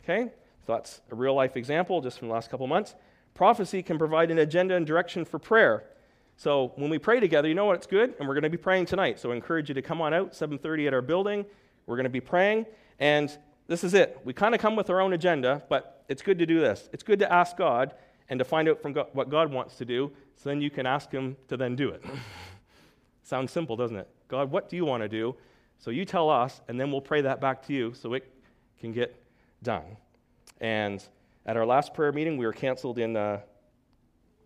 Okay? 0.03 0.31
So 0.65 0.73
that's 0.73 1.01
a 1.11 1.15
real 1.15 1.33
life 1.33 1.57
example 1.57 2.01
just 2.01 2.19
from 2.19 2.27
the 2.27 2.33
last 2.33 2.49
couple 2.49 2.67
months. 2.67 2.95
Prophecy 3.33 3.81
can 3.81 3.97
provide 3.97 4.31
an 4.31 4.39
agenda 4.39 4.75
and 4.75 4.85
direction 4.85 5.25
for 5.25 5.39
prayer. 5.39 5.83
So 6.37 6.71
when 6.75 6.89
we 6.89 6.97
pray 6.97 7.19
together, 7.19 7.47
you 7.47 7.55
know 7.55 7.65
what? 7.65 7.75
It's 7.75 7.87
good, 7.87 8.15
and 8.17 8.27
we're 8.27 8.33
going 8.33 8.43
to 8.43 8.49
be 8.49 8.57
praying 8.57 8.87
tonight. 8.87 9.19
So 9.19 9.31
I 9.31 9.35
encourage 9.35 9.69
you 9.69 9.75
to 9.75 9.81
come 9.81 10.01
on 10.01 10.13
out, 10.13 10.33
7:30 10.33 10.87
at 10.87 10.93
our 10.93 11.01
building. 11.01 11.45
We're 11.85 11.95
going 11.95 12.05
to 12.05 12.09
be 12.09 12.21
praying, 12.21 12.65
and 12.99 13.35
this 13.67 13.83
is 13.83 13.93
it. 13.93 14.19
We 14.25 14.33
kind 14.33 14.55
of 14.55 14.61
come 14.61 14.75
with 14.75 14.89
our 14.89 15.01
own 15.01 15.13
agenda, 15.13 15.63
but 15.69 16.03
it's 16.09 16.21
good 16.21 16.39
to 16.39 16.45
do 16.45 16.59
this. 16.59 16.89
It's 16.91 17.03
good 17.03 17.19
to 17.19 17.31
ask 17.31 17.55
God 17.57 17.93
and 18.29 18.39
to 18.39 18.45
find 18.45 18.69
out 18.69 18.81
from 18.81 18.93
God 18.93 19.07
what 19.13 19.29
God 19.29 19.51
wants 19.51 19.75
to 19.77 19.85
do, 19.85 20.11
so 20.35 20.49
then 20.49 20.61
you 20.61 20.69
can 20.69 20.85
ask 20.85 21.11
Him 21.11 21.35
to 21.47 21.57
then 21.57 21.75
do 21.75 21.89
it. 21.89 22.03
Sounds 23.23 23.51
simple, 23.51 23.75
doesn't 23.75 23.97
it? 23.97 24.07
God, 24.27 24.51
what 24.51 24.69
do 24.69 24.75
you 24.75 24.85
want 24.85 25.03
to 25.03 25.09
do? 25.09 25.35
So 25.77 25.91
you 25.91 26.05
tell 26.05 26.29
us, 26.29 26.61
and 26.67 26.79
then 26.79 26.91
we'll 26.91 27.01
pray 27.01 27.21
that 27.21 27.41
back 27.41 27.65
to 27.67 27.73
you 27.73 27.93
so 27.93 28.13
it 28.13 28.31
can 28.79 28.91
get 28.91 29.15
done. 29.63 29.97
And 30.59 31.03
at 31.45 31.57
our 31.57 31.65
last 31.65 31.93
prayer 31.93 32.11
meeting, 32.11 32.37
we 32.37 32.45
were 32.45 32.53
canceled 32.53 32.99
in 32.99 33.17
uh, 33.17 33.39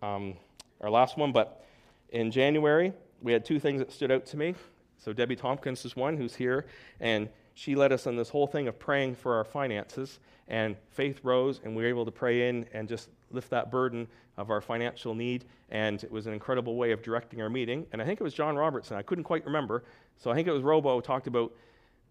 um, 0.02 0.36
our 0.82 0.90
last 0.90 1.18
one, 1.18 1.32
but 1.32 1.66
in 2.10 2.32
January, 2.32 2.94
we 3.22 3.34
had 3.34 3.44
two 3.44 3.60
things 3.60 3.80
that 3.80 3.92
stood 3.92 4.12
out 4.12 4.26
to 4.28 4.38
me. 4.38 4.56
So 4.98 5.14
Debbie 5.14 5.36
Tompkins 5.36 5.84
is 5.84 5.96
one 5.96 6.16
who's 6.16 6.36
here, 6.36 6.66
and 7.00 7.28
she 7.54 7.76
led 7.76 7.92
us 7.92 8.08
on 8.08 8.16
this 8.16 8.30
whole 8.30 8.48
thing 8.48 8.68
of 8.68 8.80
praying 8.80 9.16
for 9.16 9.36
our 9.36 9.44
finances. 9.44 10.20
And 10.48 10.76
faith 10.92 11.20
rose, 11.24 11.60
and 11.64 11.76
we 11.76 11.84
were 11.84 11.90
able 11.90 12.06
to 12.06 12.12
pray 12.12 12.50
in 12.50 12.66
and 12.74 12.88
just 12.88 13.10
lift 13.36 13.50
that 13.52 13.70
burden 13.70 14.08
of 14.38 14.50
our 14.50 14.62
financial 14.62 15.14
need. 15.14 15.46
And 15.70 16.04
it 16.04 16.12
was 16.12 16.28
an 16.28 16.34
incredible 16.34 16.76
way 16.76 16.92
of 16.92 17.02
directing 17.02 17.42
our 17.42 17.50
meeting. 17.50 17.86
And 17.92 18.02
I 18.02 18.06
think 18.06 18.20
it 18.20 18.24
was 18.24 18.34
John 18.34 18.56
Robertson. 18.56 18.98
I 18.98 19.02
couldn't 19.02 19.24
quite 19.24 19.46
remember. 19.46 19.84
So 20.18 20.32
I 20.32 20.36
think 20.36 20.48
it 20.48 20.52
was 20.52 20.64
Robo 20.64 21.02
talked 21.02 21.28
about 21.28 21.54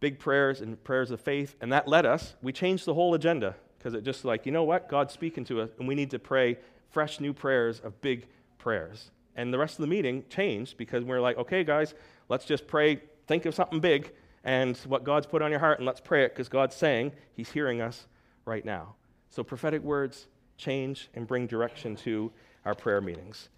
big 0.00 0.18
prayers 0.18 0.60
and 0.60 0.82
prayers 0.84 1.10
of 1.10 1.20
faith. 1.20 1.56
And 1.60 1.72
that 1.72 1.88
led 1.88 2.06
us, 2.06 2.34
we 2.42 2.52
changed 2.52 2.84
the 2.84 2.94
whole 2.94 3.14
agenda 3.14 3.56
because 3.78 3.94
it 3.94 4.04
just 4.04 4.24
like, 4.24 4.46
you 4.46 4.52
know 4.52 4.64
what? 4.64 4.88
God's 4.88 5.12
speaking 5.12 5.44
to 5.44 5.60
us, 5.60 5.70
and 5.78 5.86
we 5.86 5.94
need 5.94 6.10
to 6.12 6.18
pray 6.18 6.58
fresh 6.90 7.20
new 7.20 7.32
prayers 7.32 7.80
of 7.80 8.00
big 8.00 8.26
prayers. 8.58 9.10
And 9.36 9.52
the 9.52 9.58
rest 9.58 9.74
of 9.74 9.82
the 9.82 9.88
meeting 9.88 10.24
changed 10.30 10.76
because 10.76 11.04
we 11.04 11.10
we're 11.10 11.20
like, 11.20 11.36
okay, 11.36 11.64
guys, 11.64 11.94
let's 12.28 12.44
just 12.44 12.66
pray, 12.66 13.00
think 13.26 13.46
of 13.46 13.54
something 13.54 13.80
big 13.80 14.12
and 14.44 14.76
what 14.78 15.04
God's 15.04 15.26
put 15.26 15.42
on 15.42 15.50
your 15.50 15.60
heart, 15.60 15.78
and 15.78 15.86
let's 15.86 16.00
pray 16.00 16.24
it 16.24 16.28
because 16.32 16.48
God's 16.48 16.76
saying 16.76 17.12
He's 17.34 17.50
hearing 17.50 17.80
us 17.80 18.06
right 18.44 18.64
now. 18.64 18.94
So 19.30 19.42
prophetic 19.42 19.82
words, 19.82 20.28
change 20.56 21.08
and 21.14 21.26
bring 21.26 21.46
direction 21.46 21.96
to 21.96 22.32
our 22.64 22.74
prayer 22.74 23.00
meetings. 23.00 23.48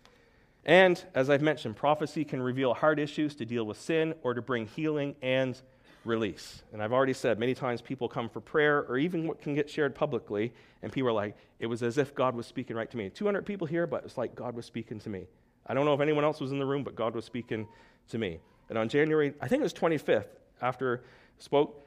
And 0.65 1.03
as 1.15 1.31
I've 1.31 1.43
mentioned, 1.43 1.77
prophecy 1.77 2.25
can 2.25 2.43
reveal 2.43 2.75
hard 2.75 2.99
issues 2.99 3.37
to 3.37 3.45
deal 3.45 3.65
with 3.65 3.81
sin 3.81 4.15
or 4.23 4.35
to 4.35 4.43
bring 4.43 4.67
healing 4.67 5.15
and 5.23 5.61
release. 6.05 6.63
And 6.73 6.83
I've 6.83 6.93
already 6.93 7.13
said 7.13 7.39
many 7.39 7.55
times 7.55 7.81
people 7.81 8.09
come 8.09 8.29
for 8.29 8.41
prayer 8.41 8.85
or 8.89 8.99
even 8.99 9.27
what 9.27 9.41
can 9.41 9.55
get 9.55 9.71
shared 9.71 9.95
publicly, 9.95 10.53
and 10.83 10.93
people 10.93 11.09
are 11.09 11.13
like, 11.13 11.37
it 11.59 11.67
was 11.67 11.83
as 11.83 11.99
if 11.99 12.15
God 12.15 12.35
was 12.35 12.47
speaking 12.47 12.77
right 12.77 12.91
to 12.91 12.97
me. 12.97 13.11
200 13.11 13.47
people 13.47 13.67
here, 13.67 13.87
but 13.87 14.05
it's 14.05 14.19
like 14.19 14.35
God 14.35 14.55
was 14.55 14.67
speaking 14.67 14.99
to 15.01 15.09
me. 15.09 15.27
I 15.67 15.75
don't 15.75 15.85
know 15.85 15.95
if 15.95 16.01
anyone 16.01 16.25
else 16.25 16.41
was 16.41 16.53
in 16.53 16.59
the 16.59 16.67
room, 16.67 16.85
but 16.85 16.95
God 16.95 17.15
was 17.15 17.25
speaking 17.25 17.67
to 18.09 18.19
me. 18.19 18.39
And 18.69 18.79
on 18.79 18.89
January, 18.89 19.35
I 19.41 19.49
think 19.49 19.61
it 19.61 19.63
was 19.65 19.75
25th, 19.75 20.27
after 20.61 21.05
spoke, 21.39 21.86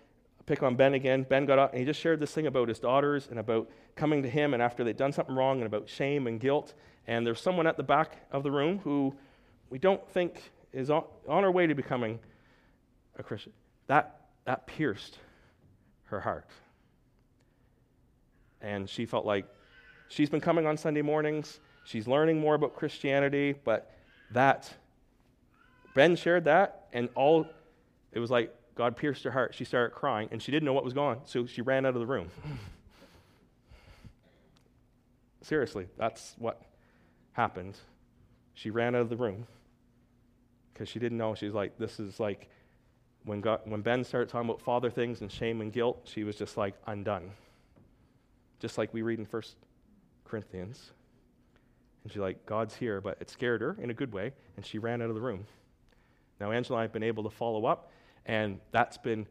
pick 0.50 0.64
on 0.64 0.76
Ben 0.76 0.96
again. 0.96 1.24
Ben 1.30 1.46
got 1.46 1.60
up 1.60 1.74
and 1.74 1.80
he 1.80 1.86
just 1.86 2.00
shared 2.00 2.20
this 2.20 2.32
thing 2.32 2.48
about 2.48 2.68
his 2.68 2.80
daughters 2.80 3.28
and 3.30 3.38
about 3.38 3.70
coming 3.96 4.24
to 4.24 4.30
him 4.30 4.56
and 4.56 4.64
after 4.64 4.84
they'd 4.84 4.98
done 4.98 5.14
something 5.14 5.36
wrong 5.36 5.60
and 5.60 5.68
about 5.68 5.88
shame 5.88 6.26
and 6.26 6.40
guilt. 6.40 6.74
And 7.06 7.26
there's 7.26 7.40
someone 7.40 7.68
at 7.68 7.78
the 7.78 7.84
back 7.84 8.18
of 8.32 8.42
the 8.42 8.50
room 8.50 8.80
who 8.80 9.16
we 9.70 9.78
don't 9.78 10.06
think 10.10 10.52
is 10.74 10.90
on, 10.90 11.04
on 11.28 11.44
her 11.44 11.52
way 11.52 11.68
to 11.68 11.76
becoming 11.76 12.18
a 13.20 13.22
Christian. 13.22 13.54
That, 13.86 14.22
that 14.46 14.66
pierced 14.66 15.20
her 16.06 16.20
heart. 16.20 16.50
And 18.60 18.90
she 18.90 19.06
felt 19.06 19.28
like 19.28 19.46
she's 20.08 20.32
been 20.32 20.42
coming 20.42 20.66
on 20.66 20.78
Sunday 20.78 21.04
mornings, 21.04 21.60
she's 21.84 22.08
learning 22.08 22.40
more 22.40 22.56
about 22.56 22.76
Christianity, 22.76 23.54
but 23.64 23.96
that, 24.32 24.74
Ben 25.94 26.16
shared 26.16 26.46
that, 26.46 26.88
and 26.92 27.08
all, 27.14 27.46
it 28.12 28.18
was 28.18 28.32
like 28.32 28.56
God 28.80 28.96
pierced 28.96 29.26
her 29.26 29.32
heart. 29.32 29.54
She 29.54 29.66
started 29.66 29.94
crying, 29.94 30.30
and 30.32 30.42
she 30.42 30.54
didn't 30.54 30.66
know 30.66 30.72
what 30.72 30.86
was 30.86 30.94
going 30.94 31.18
on, 31.18 31.24
so 31.26 31.46
she 31.46 31.62
ran 31.62 31.86
out 31.86 31.96
of 31.96 32.00
the 32.00 32.06
room. 32.06 32.30
Seriously, 35.42 35.88
that's 35.98 36.34
what 36.38 36.62
happened. 37.34 37.76
She 38.54 38.70
ran 38.70 38.96
out 38.96 39.02
of 39.02 39.10
the 39.10 39.18
room 39.18 39.48
because 40.72 40.88
she 40.88 40.98
didn't 40.98 41.18
know. 41.18 41.36
She's 41.36 41.52
like, 41.52 41.78
this 41.78 42.00
is 42.00 42.22
like, 42.22 42.48
when, 43.26 43.42
God, 43.42 43.60
when 43.66 43.82
Ben 43.82 44.06
started 44.06 44.30
talking 44.30 44.50
about 44.50 44.62
father 44.62 44.90
things 44.90 45.20
and 45.20 45.30
shame 45.30 45.60
and 45.60 45.74
guilt, 45.74 46.00
she 46.06 46.24
was 46.24 46.38
just 46.38 46.56
like 46.56 46.76
undone. 46.88 47.32
Just 48.62 48.78
like 48.78 48.94
we 48.94 49.02
read 49.02 49.20
in 49.20 49.26
1 49.26 49.44
Corinthians. 50.24 50.92
And 52.06 52.14
she's 52.14 52.22
like, 52.22 52.46
God's 52.46 52.78
here, 52.78 53.02
but 53.02 53.18
it 53.20 53.30
scared 53.30 53.60
her 53.60 53.76
in 53.82 53.90
a 53.90 53.94
good 53.94 54.14
way, 54.14 54.32
and 54.56 54.66
she 54.66 54.78
ran 54.78 55.02
out 55.02 55.10
of 55.10 55.16
the 55.16 55.22
room. 55.22 55.46
Now, 56.40 56.54
Angela 56.54 56.78
and 56.78 56.80
I 56.80 56.84
have 56.84 56.94
been 56.94 57.04
able 57.04 57.24
to 57.24 57.30
follow 57.30 57.66
up, 57.66 57.92
and 58.26 58.60
that's 58.72 58.98
been, 58.98 59.26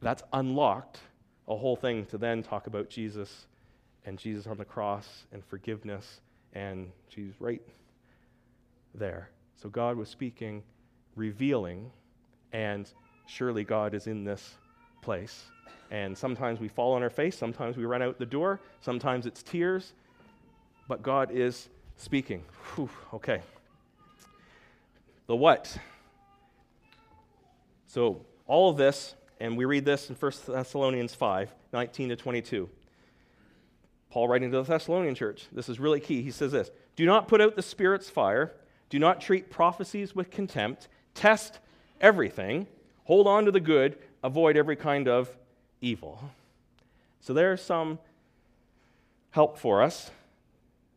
that's 0.00 0.22
unlocked 0.32 1.00
a 1.48 1.56
whole 1.56 1.76
thing 1.76 2.06
to 2.06 2.16
then 2.16 2.42
talk 2.42 2.68
about 2.68 2.88
Jesus 2.88 3.46
and 4.06 4.18
Jesus 4.18 4.46
on 4.46 4.56
the 4.56 4.64
cross 4.64 5.24
and 5.32 5.44
forgiveness, 5.44 6.20
and 6.52 6.90
she's 7.08 7.32
right 7.40 7.60
there. 8.94 9.30
So 9.56 9.68
God 9.68 9.96
was 9.96 10.08
speaking, 10.08 10.62
revealing, 11.16 11.90
and 12.52 12.90
surely 13.26 13.64
God 13.64 13.94
is 13.94 14.06
in 14.06 14.24
this 14.24 14.54
place. 15.02 15.44
And 15.90 16.16
sometimes 16.16 16.60
we 16.60 16.68
fall 16.68 16.94
on 16.94 17.02
our 17.02 17.10
face, 17.10 17.36
sometimes 17.36 17.76
we 17.76 17.84
run 17.84 18.00
out 18.00 18.18
the 18.18 18.26
door, 18.26 18.60
sometimes 18.80 19.26
it's 19.26 19.42
tears, 19.42 19.92
but 20.88 21.02
God 21.02 21.30
is 21.32 21.68
speaking. 21.96 22.44
Whew, 22.74 22.88
okay. 23.12 23.42
The 25.26 25.36
what? 25.36 25.76
So, 27.90 28.24
all 28.46 28.70
of 28.70 28.76
this, 28.76 29.16
and 29.40 29.56
we 29.56 29.64
read 29.64 29.84
this 29.84 30.10
in 30.10 30.14
1 30.14 30.32
Thessalonians 30.46 31.12
5 31.12 31.52
19 31.72 32.10
to 32.10 32.16
22. 32.16 32.68
Paul 34.10 34.28
writing 34.28 34.52
to 34.52 34.58
the 34.58 34.62
Thessalonian 34.62 35.16
church. 35.16 35.48
This 35.50 35.68
is 35.68 35.80
really 35.80 35.98
key. 35.98 36.22
He 36.22 36.30
says 36.30 36.52
this 36.52 36.70
Do 36.94 37.04
not 37.04 37.26
put 37.26 37.40
out 37.40 37.56
the 37.56 37.62
Spirit's 37.62 38.08
fire, 38.08 38.52
do 38.90 39.00
not 39.00 39.20
treat 39.20 39.50
prophecies 39.50 40.14
with 40.14 40.30
contempt, 40.30 40.86
test 41.14 41.58
everything, 42.00 42.68
hold 43.06 43.26
on 43.26 43.44
to 43.46 43.50
the 43.50 43.58
good, 43.58 43.98
avoid 44.22 44.56
every 44.56 44.76
kind 44.76 45.08
of 45.08 45.36
evil. 45.80 46.30
So, 47.20 47.34
there's 47.34 47.60
some 47.60 47.98
help 49.32 49.58
for 49.58 49.82
us 49.82 50.12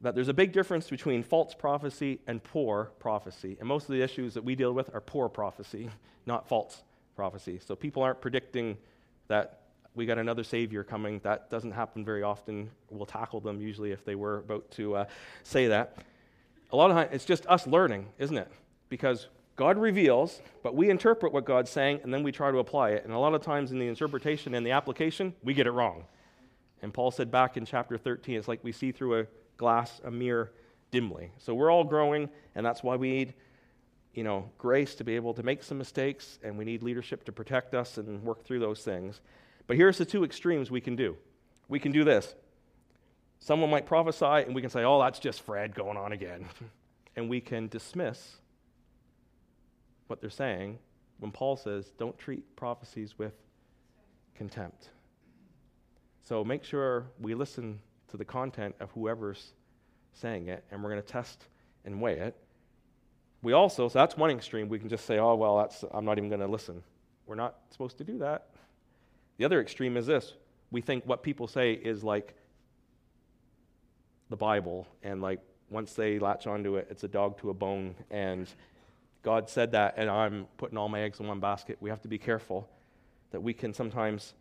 that 0.04 0.16
there's 0.16 0.28
a 0.28 0.34
big 0.34 0.52
difference 0.52 0.90
between 0.90 1.24
false 1.24 1.54
prophecy 1.54 2.20
and 2.28 2.44
poor 2.44 2.92
prophecy. 3.00 3.56
And 3.60 3.68
most 3.68 3.84
of 3.84 3.96
the 3.96 4.02
issues 4.02 4.34
that 4.34 4.44
we 4.44 4.54
deal 4.54 4.74
with 4.74 4.94
are 4.94 5.00
poor 5.00 5.30
prophecy, 5.30 5.90
not 6.26 6.48
false 6.48 6.84
prophecy. 7.16 7.60
So 7.66 7.76
people 7.76 8.04
aren't 8.04 8.20
predicting 8.20 8.78
that 9.30 9.62
we 9.96 10.06
got 10.06 10.18
another 10.18 10.44
Savior 10.44 10.84
coming. 10.84 11.20
That 11.24 11.50
doesn't 11.50 11.72
happen 11.72 12.04
very 12.04 12.22
often. 12.22 12.70
We'll 12.90 13.06
tackle 13.06 13.40
them 13.40 13.62
usually 13.62 13.92
if 13.92 14.04
they 14.04 14.16
were 14.16 14.40
about 14.40 14.70
to 14.72 14.96
uh, 14.96 15.06
say 15.44 15.68
that. 15.68 15.98
A 16.74 16.76
lot 16.76 16.92
of 16.92 16.98
times 16.98 17.10
it's 17.14 17.26
just 17.26 17.46
us 17.48 17.66
learning, 17.66 18.08
isn't 18.20 18.38
it? 18.38 18.52
Because 18.90 19.28
God 19.56 19.78
reveals, 19.78 20.42
but 20.64 20.76
we 20.76 20.90
interpret 20.90 21.32
what 21.32 21.46
God's 21.46 21.70
saying 21.70 22.02
and 22.04 22.14
then 22.14 22.24
we 22.24 22.32
try 22.34 22.52
to 22.52 22.58
apply 22.58 22.90
it. 22.90 23.06
And 23.06 23.14
a 23.14 23.20
lot 23.20 23.36
of 23.36 23.42
times 23.42 23.72
in 23.72 23.80
the 23.80 23.88
interpretation 23.88 24.54
and 24.54 24.66
the 24.66 24.72
application, 24.72 25.34
we 25.44 25.54
get 25.54 25.66
it 25.66 25.72
wrong. 25.72 26.04
And 26.82 26.94
Paul 26.94 27.12
said 27.12 27.32
back 27.32 27.56
in 27.56 27.66
chapter 27.66 27.98
13, 27.98 28.36
it's 28.36 28.50
like 28.50 28.62
we 28.64 28.74
see 28.74 28.92
through 28.92 29.22
a 29.22 29.26
glass, 29.58 30.02
a 30.04 30.12
mirror 30.12 30.52
dimly. 30.92 31.32
So 31.38 31.54
we're 31.54 31.72
all 31.72 31.84
growing, 31.84 32.30
and 32.56 32.66
that's 32.66 32.84
why 32.84 32.96
we 32.96 33.10
need, 33.10 33.34
you 34.14 34.24
know, 34.24 34.50
grace 34.58 34.96
to 34.96 35.04
be 35.04 35.16
able 35.16 35.34
to 35.34 35.44
make 35.44 35.64
some 35.64 35.78
mistakes, 35.78 36.40
and 36.44 36.58
we 36.58 36.66
need 36.66 36.84
leadership 36.84 37.26
to 37.26 37.32
protect 37.32 37.74
us 37.74 37.98
and 37.98 38.24
work 38.24 38.44
through 38.44 38.60
those 38.60 38.84
things. 38.84 39.22
But 39.68 39.78
here's 39.78 39.98
the 39.98 40.06
two 40.06 40.24
extremes 40.24 40.70
we 40.70 40.82
can 40.82 40.96
do. 40.96 41.18
We 41.68 41.80
can 41.80 41.92
do 41.92 42.04
this. 42.04 42.36
Someone 43.40 43.70
might 43.70 43.86
prophesy, 43.86 44.26
and 44.26 44.56
we 44.56 44.62
can 44.62 44.70
say, 44.70 44.84
oh, 44.84 45.02
that's 45.02 45.20
just 45.20 45.42
Fred 45.42 45.76
going 45.76 45.98
on 45.98 46.12
again. 46.12 46.46
and 47.16 47.30
we 47.30 47.42
can 47.42 47.68
dismiss 47.68 48.38
what 50.08 50.22
they're 50.22 50.30
saying 50.30 50.80
when 51.20 51.32
Paul 51.32 51.58
says, 51.58 51.92
don't 51.98 52.18
treat 52.18 52.56
prophecies 52.56 53.18
with 53.18 53.34
contempt. 54.36 54.90
So 56.22 56.44
make 56.44 56.64
sure 56.64 57.08
we 57.20 57.34
listen 57.34 57.80
to 58.14 58.18
the 58.18 58.24
content 58.24 58.76
of 58.80 58.92
whoever's 58.92 59.54
saying 60.14 60.48
it, 60.48 60.64
and 60.70 60.84
we're 60.84 60.92
going 60.92 61.02
to 61.02 61.08
test 61.08 61.48
and 61.84 62.00
weigh 62.00 62.20
it. 62.20 62.36
We 63.42 63.54
also, 63.54 63.90
so 63.90 63.98
that's 63.98 64.16
one 64.16 64.30
extreme, 64.30 64.70
we 64.70 64.78
can 64.78 64.88
just 64.88 65.08
say, 65.08 65.18
oh, 65.18 65.34
well, 65.34 65.58
that's, 65.58 65.84
I'm 65.92 66.06
not 66.06 66.20
even 66.20 66.30
going 66.30 66.42
to 66.42 66.48
listen. 66.48 66.84
We're 67.26 67.34
not 67.34 67.56
supposed 67.72 67.98
to 67.98 68.04
do 68.04 68.20
that. 68.20 68.50
The 69.38 69.46
other 69.46 69.60
extreme 69.60 69.98
is 69.98 70.06
this 70.06 70.34
we 70.70 70.80
think 70.80 71.08
what 71.08 71.24
people 71.24 71.48
say 71.48 71.74
is 71.74 72.04
like 72.04 72.36
the 74.30 74.38
Bible, 74.38 74.88
and 75.02 75.20
like 75.20 75.40
once 75.72 75.94
they 75.94 76.20
latch 76.20 76.46
onto 76.46 76.76
it, 76.76 76.90
it's 76.92 77.04
a 77.04 77.08
dog 77.08 77.40
to 77.40 77.50
a 77.50 77.54
bone, 77.56 77.96
and 78.12 78.48
God 79.24 79.50
said 79.50 79.72
that, 79.72 79.96
and 79.98 80.08
I'm 80.08 80.46
putting 80.58 80.78
all 80.78 80.88
my 80.88 81.02
eggs 81.02 81.20
in 81.20 81.26
one 81.26 81.40
basket. 81.40 81.78
We 81.80 81.90
have 81.90 82.04
to 82.04 82.08
be 82.08 82.20
careful 82.20 82.70
that 83.32 83.42
we 83.42 83.56
can 83.56 83.74
sometimes 83.74 84.36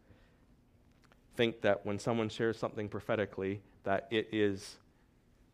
think 1.37 1.61
that 1.63 1.85
when 1.85 1.99
someone 1.99 2.29
shares 2.29 2.59
something 2.59 2.89
prophetically, 2.89 3.61
that 3.85 4.09
it 4.11 4.29
is 4.33 4.77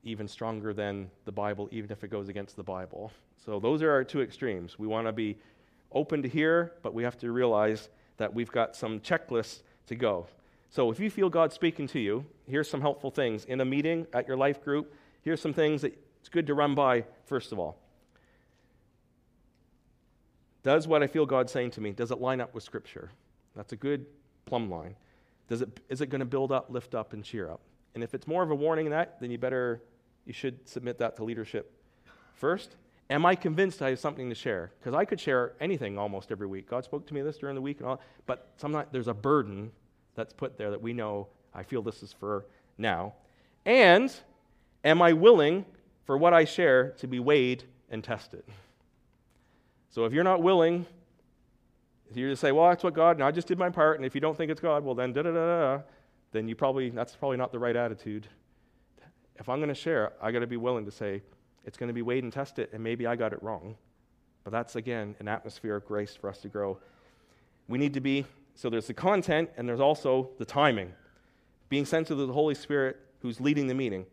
even 0.03 0.29
stronger 0.29 0.73
than 0.73 1.11
the 1.25 1.33
Bible, 1.33 1.69
even 1.71 1.91
if 1.91 2.05
it 2.05 2.09
goes 2.09 2.29
against 2.29 2.57
the 2.57 2.63
Bible. 2.63 3.13
So 3.45 3.61
those 3.61 3.83
are 3.83 3.91
our 3.91 4.05
two 4.05 4.23
extremes. 4.23 4.79
We 4.79 4.87
want 4.87 5.07
to 5.07 5.13
be 5.13 5.39
open 5.93 6.23
to 6.23 6.29
hear, 6.29 6.73
but 6.83 6.95
we 6.95 7.03
have 7.03 7.19
to 7.19 7.33
realize 7.33 7.89
that 8.17 8.33
we've 8.33 8.51
got 8.51 8.77
some 8.77 9.01
checklists 9.01 9.63
to 9.87 9.95
go. 9.95 10.27
So 10.71 10.91
if 10.91 11.01
you 11.01 11.11
feel 11.11 11.31
God 11.31 11.53
speaking 11.53 11.87
to 11.89 11.99
you, 11.99 12.27
here's 12.47 12.69
some 12.69 12.81
helpful 12.81 13.11
things. 13.11 13.45
In 13.45 13.61
a 13.61 13.65
meeting, 13.65 14.07
at 14.13 14.29
your 14.29 14.37
life 14.37 14.63
group, 14.63 14.95
here's 15.23 15.41
some 15.41 15.55
things 15.55 15.83
that 15.83 15.97
it's 16.21 16.29
good 16.29 16.47
to 16.49 16.55
run 16.55 16.75
by, 16.75 17.05
first 17.25 17.53
of 17.53 17.59
all. 17.59 17.79
Does 20.63 20.87
what 20.87 21.03
I 21.03 21.07
feel 21.07 21.25
God 21.25 21.49
saying 21.49 21.71
to 21.73 21.81
me, 21.81 21.93
does 21.93 22.11
it 22.11 22.21
line 22.21 22.41
up 22.41 22.55
with 22.55 22.65
Scripture? 22.65 23.11
That's 23.57 23.73
a 23.73 23.77
good 23.77 24.05
plumb 24.45 24.71
line. 24.71 24.97
Does 25.49 25.63
it, 25.63 25.81
is 25.89 26.01
it 26.01 26.07
going 26.09 26.21
to 26.21 26.27
build 26.27 26.53
up, 26.53 26.67
lift 26.71 26.95
up, 26.95 27.13
and 27.13 27.25
cheer 27.25 27.51
up? 27.51 27.61
And 27.95 28.05
if 28.05 28.15
it's 28.15 28.27
more 28.27 28.43
of 28.43 28.51
a 28.51 28.55
warning 28.55 28.85
than 28.85 28.93
that, 28.93 29.21
then 29.21 29.31
you 29.31 29.39
better, 29.39 29.83
you 30.25 30.33
should 30.33 30.69
submit 30.69 30.99
that 30.99 31.17
to 31.17 31.25
leadership 31.25 31.73
first. 32.35 32.77
Am 33.11 33.25
I 33.25 33.35
convinced 33.35 33.81
I 33.81 33.91
have 33.91 33.99
something 33.99 34.29
to 34.29 34.35
share? 34.35 34.71
Because 34.79 34.95
I 34.95 35.07
could 35.07 35.19
share 35.19 35.55
anything 35.61 35.99
almost 35.99 36.31
every 36.31 36.47
week. 36.47 36.69
God 36.69 36.85
spoke 36.85 37.07
to 37.07 37.15
me 37.15 37.23
this 37.23 37.39
during 37.39 37.55
the 37.55 37.63
week 37.63 37.81
and 37.81 37.89
all, 37.89 38.01
but 38.27 38.53
sometimes 38.57 38.89
there's 38.93 39.09
a 39.09 39.15
burden 39.15 39.73
that's 40.15 40.35
put 40.35 40.59
there 40.59 40.71
that 40.71 40.83
we 40.83 40.93
know 40.93 41.29
I 41.55 41.63
feel 41.63 41.81
this 41.81 42.03
is 42.03 42.13
for 42.13 42.45
now. 42.77 43.15
And 43.65 44.13
am 44.85 45.01
I 45.01 45.15
willing 45.15 45.65
for 46.05 46.19
what 46.19 46.35
I 46.35 46.45
share 46.45 46.91
to 46.99 47.07
be 47.07 47.19
weighed 47.19 47.65
and 47.91 48.05
tested? 48.05 48.45
So 49.91 50.05
if 50.05 50.13
you're 50.13 50.25
not 50.25 50.43
willing 50.43 50.87
you 52.17 52.31
just 52.31 52.41
say, 52.41 52.53
well, 52.53 52.69
that's 52.69 52.83
what 52.83 52.95
God, 52.95 53.17
and 53.17 53.25
I 53.25 53.31
just 53.31 53.49
did 53.49 53.59
my 53.59 53.71
part, 53.71 53.97
and 53.97 54.07
if 54.07 54.15
you 54.15 54.21
don't 54.21 54.37
think 54.37 54.51
it's 54.51 54.61
God, 54.61 54.85
well, 54.85 54.95
then 54.95 55.13
da 55.13 55.23
da 55.23 55.33
da 55.33 55.77
da, 55.77 55.83
then 56.33 56.49
you 56.49 56.55
probably, 56.55 56.91
that's 56.91 57.15
probably 57.15 57.37
not 57.37 57.53
the 57.53 57.59
right 57.59 57.77
attitude. 57.77 58.27
If 59.37 59.49
I'm 59.49 59.59
going 59.59 59.69
to 59.69 59.75
share, 59.75 60.13
I 60.21 60.33
got 60.33 60.41
to 60.41 60.47
be 60.47 60.57
willing 60.57 60.85
to 60.85 60.91
say, 60.91 61.23
it's 61.65 61.77
going 61.77 61.89
to 61.89 61.95
be 61.95 62.03
weighed 62.03 62.25
and 62.25 62.33
tested, 62.33 62.69
and 62.73 62.83
maybe 62.83 63.07
I 63.07 63.15
got 63.17 63.33
it 63.33 63.43
wrong. 63.43 63.77
But 64.45 64.53
that's, 64.53 64.77
again, 64.77 65.15
an 65.21 65.29
atmosphere 65.29 65.77
of 65.77 65.85
grace 65.85 66.17
for 66.17 66.31
us 66.31 66.39
to 66.39 66.49
grow. 66.49 66.79
We 67.69 67.79
need 67.79 67.95
to 67.95 68.01
be, 68.01 68.25
so 68.55 68.71
there's 68.71 68.87
the 68.87 68.95
content, 68.95 69.51
and 69.57 69.69
there's 69.69 69.81
also 69.81 70.31
the 70.39 70.45
timing. 70.45 70.93
Being 71.69 71.85
sensitive 71.85 72.19
to 72.19 72.27
the 72.27 72.33
Holy 72.33 72.55
Spirit 72.55 72.99
who's 73.21 73.41
leading 73.41 73.67
the 73.67 73.75
meeting. 73.75 74.07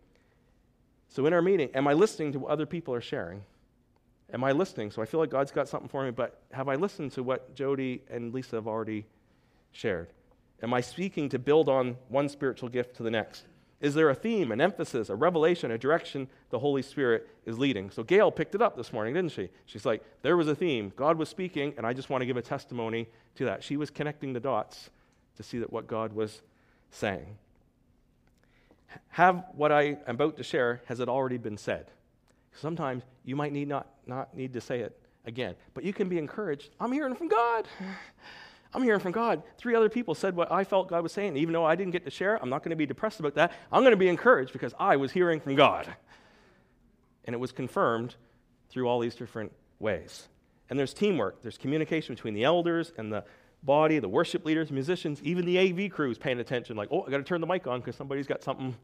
So 1.08 1.26
in 1.26 1.34
our 1.34 1.41
meeting, 1.41 1.70
am 1.74 1.88
I 1.88 1.93
listening 1.93 2.34
to 2.34 2.39
what 2.39 2.52
other 2.52 2.66
people 2.66 2.93
are 2.93 3.02
sharing? 3.02 3.43
Am 4.36 4.43
I 4.43 4.51
listening? 4.51 4.91
So 4.91 5.01
I 5.01 5.05
feel 5.05 5.21
like 5.21 5.29
God's 5.29 5.53
got 5.53 5.69
something 5.69 5.88
for 5.88 6.03
me, 6.03 6.11
but 6.11 6.41
have 6.51 6.67
I 6.67 6.75
listened 6.75 7.13
to 7.13 7.23
what 7.23 7.55
Jody 7.55 8.01
and 8.09 8.33
Lisa 8.33 8.57
have 8.57 8.67
already 8.67 9.05
shared? 9.71 10.09
Am 10.61 10.73
I 10.73 10.81
speaking 10.81 11.29
to 11.29 11.39
build 11.39 11.69
on 11.69 11.95
one 12.09 12.27
spiritual 12.27 12.67
gift 12.67 12.97
to 12.97 13.03
the 13.03 13.09
next? 13.09 13.45
Is 13.79 13.93
there 13.93 14.09
a 14.09 14.15
theme, 14.15 14.51
an 14.51 14.59
emphasis, 14.59 15.07
a 15.07 15.15
revelation, 15.15 15.71
a 15.71 15.77
direction 15.77 16.27
the 16.49 16.59
Holy 16.59 16.81
Spirit 16.81 17.29
is 17.45 17.57
leading? 17.57 17.89
So 17.91 18.03
Gail 18.03 18.29
picked 18.29 18.55
it 18.55 18.61
up 18.61 18.75
this 18.75 18.91
morning, 18.91 19.13
didn't 19.13 19.31
she? 19.31 19.47
She's 19.67 19.86
like, 19.86 20.03
there 20.21 20.36
was 20.36 20.49
a 20.49 20.55
theme. 20.55 20.91
God 20.97 21.17
was 21.17 21.29
speaking, 21.29 21.73
and 21.77 21.88
I 21.88 21.93
just 21.93 22.09
want 22.09 22.21
to 22.21 22.25
give 22.25 22.36
a 22.36 22.41
testimony 22.41 23.07
to 23.36 23.45
that. 23.45 23.63
She 23.63 23.77
was 23.77 23.89
connecting 23.89 24.33
the 24.33 24.41
dots 24.41 24.89
to 25.38 25.43
see 25.43 25.59
that 25.59 25.71
what 25.71 25.88
God 25.88 26.11
was 26.11 26.41
saying. 26.91 27.38
Have 29.11 29.45
what 29.53 29.71
I 29.71 29.97
am 30.07 30.15
about 30.15 30.36
to 30.36 30.43
share, 30.43 30.81
has 30.88 30.99
it 30.99 31.07
already 31.07 31.38
been 31.38 31.57
said? 31.57 31.89
Sometimes 32.51 33.03
you 33.23 33.38
might 33.38 33.53
need 33.53 33.69
not, 33.69 33.88
not 34.08 34.36
need 34.36 34.53
to 34.53 34.62
say 34.62 34.80
it 34.80 34.99
again, 35.26 35.56
but 35.74 35.84
you 35.84 35.93
can 35.93 36.10
be 36.10 36.18
encouraged. 36.18 36.70
I'm 36.80 36.91
hearing 36.91 37.16
from 37.16 37.28
God. 37.28 37.68
I'm 38.74 38.84
hearing 38.84 38.99
from 38.99 39.14
God. 39.14 39.41
Three 39.58 39.74
other 39.74 39.89
people 39.89 40.16
said 40.16 40.36
what 40.36 40.51
I 40.51 40.66
felt 40.66 40.89
God 40.89 41.01
was 41.01 41.14
saying. 41.14 41.38
Even 41.38 41.53
though 41.53 41.66
I 41.66 41.76
didn't 41.76 41.93
get 41.93 42.03
to 42.06 42.12
share, 42.12 42.41
I'm 42.41 42.49
not 42.49 42.62
going 42.62 42.72
to 42.72 42.76
be 42.76 42.86
depressed 42.86 43.22
about 43.22 43.36
that. 43.36 43.53
I'm 43.72 43.82
going 43.82 43.91
to 43.91 43.97
be 43.97 44.10
encouraged 44.10 44.51
because 44.51 44.74
I 44.78 44.97
was 44.97 45.12
hearing 45.12 45.39
from 45.39 45.56
God. 45.56 45.88
And 47.24 47.34
it 47.34 47.39
was 47.39 47.53
confirmed 47.53 48.16
through 48.70 48.88
all 48.88 48.99
these 48.99 49.16
different 49.16 49.53
ways. 49.80 50.28
And 50.70 50.78
there's 50.78 50.93
teamwork, 50.93 51.41
there's 51.41 51.58
communication 51.58 52.16
between 52.16 52.34
the 52.34 52.43
elders 52.43 52.91
and 52.97 53.14
the 53.14 53.24
body, 53.64 53.99
the 53.99 54.10
worship 54.10 54.45
leaders, 54.45 54.72
musicians, 54.72 55.22
even 55.24 55.45
the 55.45 55.58
AV 55.58 55.76
crew 55.76 55.89
crews 55.89 56.18
paying 56.18 56.39
attention, 56.39 56.76
like, 56.76 56.89
oh, 56.91 57.03
I 57.03 57.10
got 57.10 57.18
to 57.18 57.24
turn 57.24 57.41
the 57.41 57.47
mic 57.47 57.66
on 57.68 57.80
because 57.80 57.95
somebody's 57.95 58.28
got 58.28 58.43
something 58.43 58.76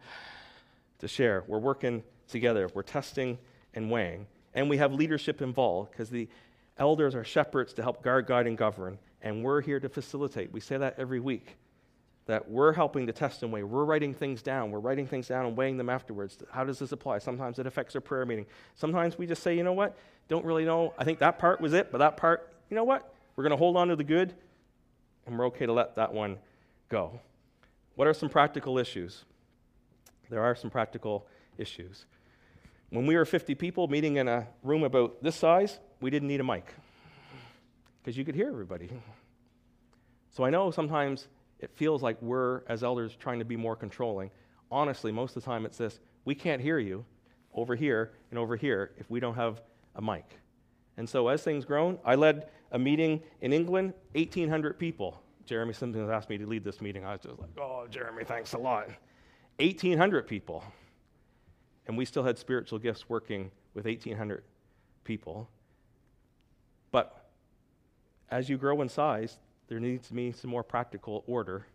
to 1.00 1.08
share. 1.08 1.44
We're 1.48 1.60
working 1.60 2.04
together, 2.28 2.70
we're 2.74 2.84
testing 2.84 3.38
and 3.74 3.92
weighing. 3.92 4.26
And 4.54 4.70
we 4.70 4.78
have 4.78 4.94
leadership 4.94 5.42
involved 5.42 5.92
because 5.92 6.10
the 6.10 6.28
elders 6.78 7.16
are 7.16 7.24
shepherds 7.24 7.74
to 7.74 7.84
help 7.84 8.04
guard, 8.04 8.28
guide, 8.28 8.48
and 8.48 8.58
govern. 8.58 8.98
And 9.22 9.44
we're 9.44 9.62
here 9.62 9.80
to 9.80 9.90
facilitate. 9.90 10.52
We 10.52 10.60
say 10.60 10.78
that 10.78 10.96
every 10.98 11.20
week 11.20 11.58
that 12.26 12.50
we're 12.50 12.74
helping 12.74 13.08
to 13.08 13.14
test 13.14 13.44
and 13.44 13.52
weigh. 13.52 13.64
We're 13.64 13.84
writing 13.84 14.14
things 14.14 14.42
down. 14.42 14.72
We're 14.72 14.80
writing 14.80 15.08
things 15.08 15.28
down 15.28 15.46
and 15.46 15.58
weighing 15.58 15.78
them 15.78 15.90
afterwards. 15.90 16.38
How 16.52 16.64
does 16.64 16.80
this 16.80 16.92
apply? 16.92 17.18
Sometimes 17.20 17.60
it 17.60 17.68
affects 17.68 17.96
our 17.96 18.02
prayer 18.02 18.26
meeting. 18.26 18.46
Sometimes 18.76 19.18
we 19.18 19.26
just 19.26 19.44
say, 19.44 19.56
you 19.56 19.64
know 19.64 19.74
what? 19.74 19.98
Don't 20.28 20.46
really 20.46 20.64
know. 20.64 20.94
I 20.98 21.04
think 21.04 21.20
that 21.20 21.40
part 21.40 21.60
was 21.60 21.74
it, 21.74 21.92
but 21.92 21.98
that 21.98 22.18
part, 22.18 22.54
you 22.70 22.76
know 22.76 22.84
what? 22.84 23.14
We're 23.36 23.44
going 23.44 23.52
to 23.52 23.58
hold 23.58 23.76
on 23.76 23.88
to 23.88 23.96
the 23.96 24.04
good, 24.04 24.34
and 25.26 25.38
we're 25.38 25.48
okay 25.48 25.66
to 25.66 25.74
let 25.74 25.96
that 25.96 26.14
one 26.14 26.38
go. 26.90 27.20
What 27.96 28.08
are 28.08 28.14
some 28.14 28.30
practical 28.30 28.78
issues? 28.78 29.26
There 30.30 30.42
are 30.42 30.56
some 30.56 30.70
practical 30.70 31.28
issues. 31.58 32.06
When 32.92 33.06
we 33.06 33.16
were 33.16 33.24
50 33.24 33.56
people 33.56 33.88
meeting 33.88 34.18
in 34.18 34.28
a 34.28 34.48
room 34.64 34.84
about 34.84 35.24
this 35.24 35.38
size, 35.38 35.80
we 36.02 36.10
didn't 36.10 36.28
need 36.28 36.42
a 36.42 36.44
mic 36.44 36.74
because 38.04 38.18
you 38.18 38.26
could 38.26 38.36
hear 38.36 38.50
everybody. 38.50 38.90
So 40.30 40.44
I 40.44 40.50
know 40.50 40.72
sometimes 40.72 41.30
it 41.60 41.72
feels 41.74 42.04
like 42.04 42.22
we're, 42.22 42.64
as 42.68 42.84
elders, 42.84 43.16
trying 43.18 43.40
to 43.40 43.46
be 43.46 43.56
more 43.56 43.78
controlling. 43.78 44.30
Honestly, 44.70 45.10
most 45.10 45.38
of 45.38 45.44
the 45.44 45.50
time 45.50 45.66
it's 45.66 45.78
this 45.78 46.02
we 46.26 46.36
can't 46.36 46.62
hear 46.62 46.80
you 46.80 47.06
over 47.54 47.76
here 47.76 48.12
and 48.30 48.38
over 48.38 48.58
here 48.58 48.92
if 48.98 49.10
we 49.10 49.22
don't 49.22 49.36
have 49.36 49.62
a 49.96 50.02
mic. 50.02 50.40
And 50.98 51.08
so 51.08 51.30
as 51.30 51.44
things 51.44 51.64
grown, 51.64 51.98
I 52.04 52.16
led 52.16 52.50
a 52.74 52.80
meeting 52.80 53.22
in 53.40 53.54
England, 53.54 53.94
1,800 54.14 54.78
people. 54.78 55.22
Jeremy 55.46 55.74
Simpson 55.74 56.10
asked 56.12 56.30
me 56.30 56.38
to 56.38 56.46
lead 56.46 56.66
this 56.66 56.82
meeting. 56.82 57.06
I 57.06 57.14
was 57.14 57.22
just 57.22 57.40
like, 57.40 57.50
oh, 57.58 57.88
Jeremy, 57.90 58.26
thanks 58.26 58.52
a 58.52 58.58
lot. 58.58 58.90
1,800 59.60 60.28
people. 60.28 60.64
And 61.88 61.98
we 61.98 62.06
still 62.06 62.24
had 62.24 62.38
spiritual 62.38 62.80
gifts 62.80 63.10
working 63.10 63.52
with 63.74 63.86
1,800 63.86 64.44
people. 65.04 65.50
But 66.92 67.30
as 68.30 68.50
you 68.50 68.58
grow 68.58 68.82
in 68.82 68.90
size, 68.90 69.38
there 69.68 69.80
needs 69.80 70.08
to 70.08 70.14
be 70.14 70.32
some 70.32 70.50
more 70.50 70.64
practical 70.64 71.24
order 71.28 71.66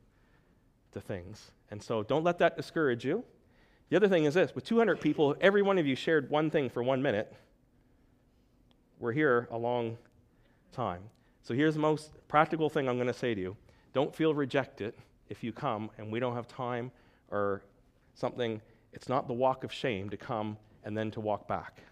to 0.93 1.01
things. 1.01 1.51
And 1.71 1.83
so 1.83 2.03
don't 2.03 2.25
let 2.25 2.39
that 2.39 2.57
discourage 2.57 3.05
you. 3.05 3.25
The 3.89 3.97
other 3.97 4.09
thing 4.09 4.25
is 4.25 4.35
this 4.35 4.55
with 4.55 4.65
200 4.65 5.01
people, 5.01 5.37
every 5.41 5.63
one 5.63 5.79
of 5.79 5.87
you 5.87 5.95
shared 5.95 6.29
one 6.31 6.51
thing 6.51 6.69
for 6.69 6.83
one 6.83 7.03
minute. 7.03 7.33
We're 8.99 9.13
here 9.13 9.49
a 9.51 9.59
long 9.59 9.99
time. 10.73 11.03
So 11.43 11.55
here's 11.55 11.75
the 11.75 11.81
most 11.81 12.11
practical 12.29 12.69
thing 12.69 12.89
I'm 12.89 12.97
going 12.97 13.07
to 13.07 13.13
say 13.13 13.35
to 13.35 13.41
you 13.41 13.57
don't 13.93 14.15
feel 14.15 14.35
rejected 14.35 14.95
if 15.29 15.43
you 15.43 15.53
come 15.53 15.91
and 15.97 16.11
we 16.11 16.21
don't 16.21 16.35
have 16.35 16.49
time 16.49 16.91
or 17.31 17.63
something. 18.15 18.61
It's 18.97 19.09
not 19.09 19.29
the 19.29 19.35
walk 19.35 19.63
of 19.63 19.73
shame 19.73 20.11
to 20.11 20.17
come 20.17 20.57
and 20.83 20.97
then 20.97 21.13
to 21.13 21.21
walk 21.21 21.47
back. 21.47 21.83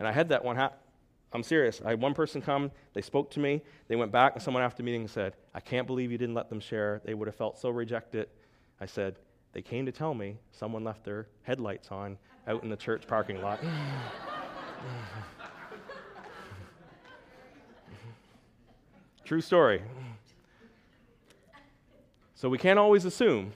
And 0.00 0.08
I 0.08 0.12
had 0.12 0.30
that 0.30 0.44
one 0.44 0.56
happen 0.56 0.78
I'm 1.32 1.42
serious. 1.42 1.82
I 1.84 1.90
had 1.90 2.00
one 2.00 2.14
person 2.14 2.40
come, 2.40 2.70
they 2.94 3.02
spoke 3.02 3.30
to 3.32 3.40
me, 3.40 3.60
they 3.86 3.96
went 3.96 4.10
back, 4.10 4.32
and 4.34 4.42
someone 4.42 4.62
after 4.62 4.78
the 4.78 4.84
meeting 4.84 5.06
said, 5.06 5.34
I 5.54 5.60
can't 5.60 5.86
believe 5.86 6.10
you 6.10 6.16
didn't 6.16 6.34
let 6.34 6.48
them 6.48 6.58
share. 6.58 7.02
They 7.04 7.12
would 7.12 7.28
have 7.28 7.34
felt 7.34 7.58
so 7.58 7.68
rejected. 7.68 8.28
I 8.80 8.86
said, 8.86 9.16
They 9.52 9.60
came 9.60 9.84
to 9.84 9.92
tell 9.92 10.14
me 10.14 10.38
someone 10.52 10.84
left 10.84 11.04
their 11.04 11.26
headlights 11.42 11.90
on 11.90 12.16
out 12.46 12.62
in 12.62 12.70
the 12.70 12.76
church 12.76 13.06
parking 13.06 13.42
lot. 13.42 13.60
True 19.24 19.42
story. 19.42 19.82
So 22.34 22.48
we 22.48 22.56
can't 22.56 22.78
always 22.78 23.04
assume 23.04 23.52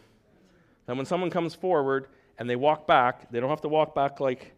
that 0.85 0.95
when 0.97 1.07
someone 1.07 1.31
comes 1.31 1.55
forward 1.55 2.09
and 2.43 2.51
they 2.51 2.57
walk 2.57 2.89
back, 2.89 3.31
they 3.31 3.39
don't 3.39 3.51
have 3.51 3.61
to 3.61 3.69
walk 3.69 3.95
back 3.95 4.19
like 4.19 4.53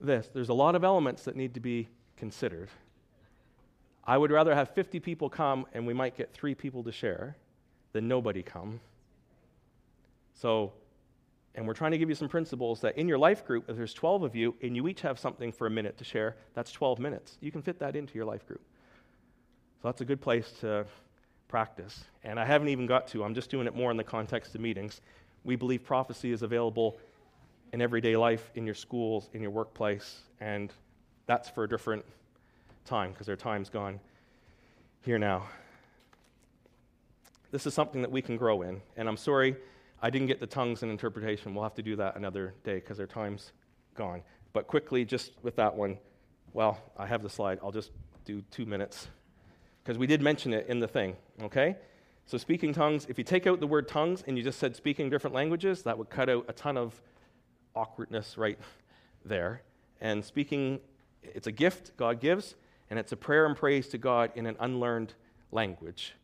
this. 0.00 0.30
There's 0.32 0.48
a 0.48 0.54
lot 0.54 0.76
of 0.76 0.84
elements 0.84 1.24
that 1.24 1.34
need 1.34 1.54
to 1.54 1.60
be 1.60 1.88
considered. 2.16 2.68
I 4.04 4.16
would 4.16 4.30
rather 4.30 4.54
have 4.54 4.68
50 4.76 5.00
people 5.00 5.28
come 5.28 5.66
and 5.72 5.88
we 5.88 5.92
might 5.92 6.16
get 6.16 6.32
three 6.32 6.54
people 6.54 6.84
to 6.84 6.92
share 6.92 7.36
than 7.94 8.06
nobody 8.06 8.44
come. 8.44 8.78
So, 10.34 10.72
and 11.56 11.66
we're 11.66 11.74
trying 11.74 11.90
to 11.90 11.98
give 11.98 12.08
you 12.08 12.14
some 12.14 12.28
principles 12.28 12.80
that 12.82 12.96
in 12.96 13.08
your 13.08 13.18
life 13.18 13.44
group, 13.44 13.68
if 13.68 13.76
there's 13.76 13.92
12 13.92 14.22
of 14.22 14.36
you 14.36 14.54
and 14.62 14.76
you 14.76 14.86
each 14.86 15.00
have 15.00 15.18
something 15.18 15.50
for 15.50 15.66
a 15.66 15.70
minute 15.70 15.98
to 15.98 16.04
share, 16.04 16.36
that's 16.54 16.70
12 16.70 17.00
minutes. 17.00 17.38
You 17.40 17.50
can 17.50 17.60
fit 17.60 17.80
that 17.80 17.96
into 17.96 18.14
your 18.14 18.24
life 18.24 18.46
group. 18.46 18.62
So 19.82 19.88
that's 19.88 20.00
a 20.00 20.04
good 20.04 20.20
place 20.20 20.52
to 20.60 20.86
practice. 21.48 22.04
And 22.22 22.38
I 22.38 22.44
haven't 22.44 22.68
even 22.68 22.86
got 22.86 23.08
to, 23.08 23.24
I'm 23.24 23.34
just 23.34 23.50
doing 23.50 23.66
it 23.66 23.74
more 23.74 23.90
in 23.90 23.96
the 23.96 24.04
context 24.04 24.54
of 24.54 24.60
meetings. 24.60 25.00
We 25.44 25.56
believe 25.56 25.84
prophecy 25.84 26.32
is 26.32 26.42
available 26.42 26.96
in 27.72 27.82
everyday 27.82 28.16
life, 28.16 28.50
in 28.54 28.64
your 28.64 28.74
schools, 28.74 29.28
in 29.32 29.42
your 29.42 29.50
workplace, 29.50 30.22
and 30.40 30.72
that's 31.26 31.48
for 31.48 31.64
a 31.64 31.68
different 31.68 32.04
time 32.84 33.12
because 33.12 33.26
their 33.26 33.36
time's 33.36 33.68
gone 33.70 34.00
here 35.02 35.18
now. 35.18 35.44
This 37.50 37.66
is 37.66 37.74
something 37.74 38.02
that 38.02 38.10
we 38.10 38.22
can 38.22 38.36
grow 38.36 38.62
in. 38.62 38.80
And 38.96 39.08
I'm 39.08 39.16
sorry 39.16 39.56
I 40.02 40.10
didn't 40.10 40.26
get 40.26 40.40
the 40.40 40.46
tongues 40.46 40.82
and 40.82 40.90
interpretation. 40.90 41.54
We'll 41.54 41.64
have 41.64 41.74
to 41.74 41.82
do 41.82 41.96
that 41.96 42.16
another 42.16 42.54
day 42.64 42.76
because 42.76 42.96
their 42.96 43.06
time's 43.06 43.52
gone. 43.94 44.22
But 44.52 44.66
quickly, 44.66 45.04
just 45.04 45.32
with 45.42 45.56
that 45.56 45.74
one, 45.74 45.98
well, 46.52 46.78
I 46.96 47.06
have 47.06 47.22
the 47.22 47.30
slide. 47.30 47.58
I'll 47.62 47.72
just 47.72 47.90
do 48.24 48.42
two 48.50 48.66
minutes 48.66 49.08
because 49.82 49.98
we 49.98 50.06
did 50.06 50.22
mention 50.22 50.52
it 50.52 50.66
in 50.68 50.78
the 50.78 50.88
thing, 50.88 51.16
okay? 51.42 51.76
So, 52.26 52.38
speaking 52.38 52.72
tongues, 52.72 53.06
if 53.08 53.18
you 53.18 53.24
take 53.24 53.46
out 53.46 53.60
the 53.60 53.66
word 53.66 53.86
tongues 53.86 54.24
and 54.26 54.36
you 54.36 54.42
just 54.42 54.58
said 54.58 54.74
speaking 54.74 55.10
different 55.10 55.34
languages, 55.34 55.82
that 55.82 55.98
would 55.98 56.08
cut 56.08 56.28
out 56.28 56.46
a 56.48 56.52
ton 56.52 56.76
of 56.76 57.00
awkwardness 57.74 58.38
right 58.38 58.58
there. 59.24 59.62
And 60.00 60.24
speaking 60.24 60.80
it's 61.32 61.46
a 61.46 61.52
gift 61.52 61.96
God 61.96 62.20
gives, 62.20 62.56
and 62.90 62.98
it's 62.98 63.12
a 63.12 63.16
prayer 63.16 63.46
and 63.46 63.56
praise 63.56 63.88
to 63.88 63.98
God 63.98 64.30
in 64.34 64.46
an 64.46 64.56
unlearned 64.60 65.14
language. 65.52 66.14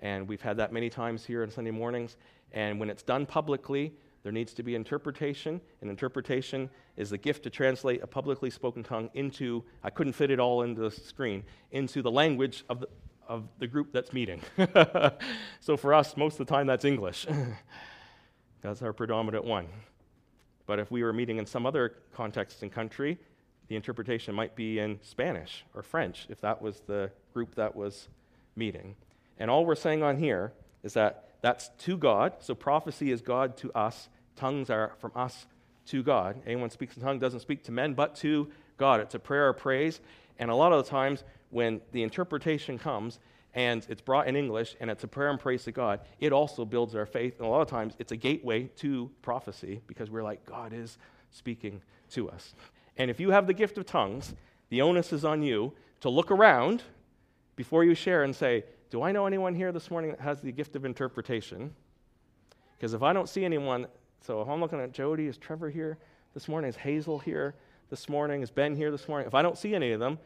And 0.00 0.28
we've 0.28 0.42
had 0.42 0.56
that 0.58 0.72
many 0.72 0.90
times 0.90 1.24
here 1.24 1.42
on 1.42 1.50
Sunday 1.50 1.70
mornings. 1.70 2.16
And 2.52 2.80
when 2.80 2.90
it's 2.90 3.02
done 3.02 3.26
publicly, 3.26 3.92
there 4.22 4.32
needs 4.32 4.52
to 4.54 4.62
be 4.62 4.74
interpretation. 4.74 5.60
And 5.80 5.90
interpretation 5.90 6.70
is 6.96 7.10
the 7.10 7.18
gift 7.18 7.42
to 7.44 7.50
translate 7.50 8.02
a 8.02 8.06
publicly 8.06 8.50
spoken 8.50 8.82
tongue 8.82 9.10
into, 9.14 9.64
I 9.82 9.90
couldn't 9.90 10.12
fit 10.14 10.30
it 10.30 10.40
all 10.40 10.62
into 10.62 10.82
the 10.82 10.90
screen, 10.90 11.44
into 11.72 12.02
the 12.02 12.10
language 12.10 12.64
of 12.68 12.80
the, 12.80 12.88
of 13.28 13.44
the 13.58 13.66
group 13.66 13.92
that's 13.92 14.12
meeting. 14.12 14.40
so 15.60 15.76
for 15.76 15.94
us, 15.94 16.16
most 16.16 16.40
of 16.40 16.46
the 16.46 16.52
time, 16.52 16.66
that's 16.66 16.84
English. 16.84 17.26
that's 18.62 18.82
our 18.82 18.92
predominant 18.92 19.44
one. 19.44 19.68
But 20.66 20.78
if 20.78 20.90
we 20.90 21.02
were 21.02 21.12
meeting 21.12 21.38
in 21.38 21.46
some 21.46 21.66
other 21.66 21.94
context 22.14 22.62
and 22.62 22.72
country, 22.72 23.18
the 23.68 23.76
interpretation 23.76 24.34
might 24.34 24.56
be 24.56 24.78
in 24.78 24.98
Spanish 25.02 25.64
or 25.74 25.82
French 25.82 26.26
if 26.28 26.40
that 26.40 26.60
was 26.60 26.80
the 26.86 27.10
group 27.32 27.54
that 27.54 27.76
was 27.76 28.08
meeting. 28.56 28.96
And 29.38 29.50
all 29.50 29.64
we're 29.64 29.74
saying 29.74 30.02
on 30.02 30.18
here 30.18 30.52
is 30.82 30.94
that 30.94 31.28
that's 31.40 31.68
to 31.80 31.96
God. 31.96 32.34
So 32.40 32.54
prophecy 32.54 33.12
is 33.12 33.20
God 33.20 33.56
to 33.58 33.72
us, 33.72 34.08
tongues 34.36 34.70
are 34.70 34.94
from 34.98 35.12
us 35.14 35.46
to 35.86 36.02
God. 36.02 36.40
Anyone 36.46 36.70
speaks 36.70 36.96
in 36.96 37.02
tongue 37.02 37.18
doesn't 37.18 37.40
speak 37.40 37.64
to 37.64 37.72
men, 37.72 37.94
but 37.94 38.16
to 38.16 38.48
God. 38.76 39.00
It's 39.00 39.14
a 39.14 39.18
prayer 39.18 39.48
of 39.48 39.58
praise. 39.58 40.00
And 40.38 40.50
a 40.50 40.54
lot 40.54 40.72
of 40.72 40.84
the 40.84 40.90
times 40.90 41.24
when 41.50 41.80
the 41.92 42.02
interpretation 42.02 42.78
comes 42.78 43.18
and 43.54 43.86
it's 43.88 44.00
brought 44.00 44.28
in 44.28 44.36
English 44.36 44.76
and 44.80 44.90
it's 44.90 45.04
a 45.04 45.08
prayer 45.08 45.30
and 45.30 45.40
praise 45.40 45.64
to 45.64 45.72
God, 45.72 46.00
it 46.20 46.32
also 46.32 46.64
builds 46.64 46.94
our 46.94 47.06
faith. 47.06 47.38
And 47.38 47.46
a 47.46 47.50
lot 47.50 47.62
of 47.62 47.68
times 47.68 47.94
it's 47.98 48.12
a 48.12 48.16
gateway 48.16 48.64
to 48.76 49.10
prophecy 49.22 49.80
because 49.86 50.10
we're 50.10 50.22
like, 50.22 50.44
God 50.44 50.72
is 50.72 50.98
speaking 51.30 51.82
to 52.10 52.30
us. 52.30 52.54
And 52.96 53.10
if 53.10 53.20
you 53.20 53.30
have 53.30 53.46
the 53.46 53.54
gift 53.54 53.78
of 53.78 53.86
tongues, 53.86 54.34
the 54.70 54.82
onus 54.82 55.12
is 55.12 55.24
on 55.24 55.42
you 55.42 55.72
to 56.00 56.10
look 56.10 56.30
around 56.30 56.82
before 57.56 57.84
you 57.84 57.94
share 57.94 58.22
and 58.22 58.34
say, 58.34 58.64
Do 58.90 59.02
I 59.02 59.12
know 59.12 59.26
anyone 59.26 59.54
here 59.54 59.72
this 59.72 59.90
morning 59.90 60.10
that 60.10 60.20
has 60.20 60.40
the 60.40 60.52
gift 60.52 60.76
of 60.76 60.84
interpretation? 60.84 61.74
Because 62.76 62.94
if 62.94 63.02
I 63.02 63.12
don't 63.12 63.28
see 63.28 63.44
anyone, 63.44 63.86
so 64.20 64.40
if 64.42 64.48
I'm 64.48 64.60
looking 64.60 64.80
at 64.80 64.92
Jody, 64.92 65.26
is 65.26 65.36
Trevor 65.36 65.70
here 65.70 65.98
this 66.34 66.48
morning? 66.48 66.68
Is 66.68 66.76
Hazel 66.76 67.18
here 67.18 67.54
this 67.90 68.08
morning? 68.08 68.42
Is 68.42 68.50
Ben 68.50 68.76
here 68.76 68.90
this 68.90 69.08
morning? 69.08 69.26
If 69.26 69.34
I 69.34 69.42
don't 69.42 69.58
see 69.58 69.74
any 69.74 69.92
of 69.92 70.00
them, 70.00 70.18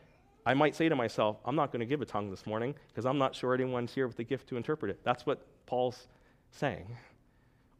I 0.45 0.55
might 0.55 0.74
say 0.74 0.88
to 0.88 0.97
myself, 0.97 1.38
I'm 1.45 1.57
not 1.57 1.70
going 1.70 1.80
to 1.80 1.86
give 1.86 2.03
a 2.03 2.05
tongue 2.05 2.30
this 2.30 2.47
morning 2.47 2.74
because 2.88 3.07
I'm 3.07 3.18
not 3.18 3.34
sure 3.34 3.55
anyone's 3.55 3.95
here 3.95 4.07
with 4.07 4.16
the 4.16 4.24
gift 4.24 4.49
to 4.49 4.57
interpret 4.57 4.90
it. 4.90 5.01
That's 5.05 5.24
what 5.24 5.45
Paul's 5.66 6.09
saying. 6.51 6.97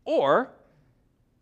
Or 0.05 0.51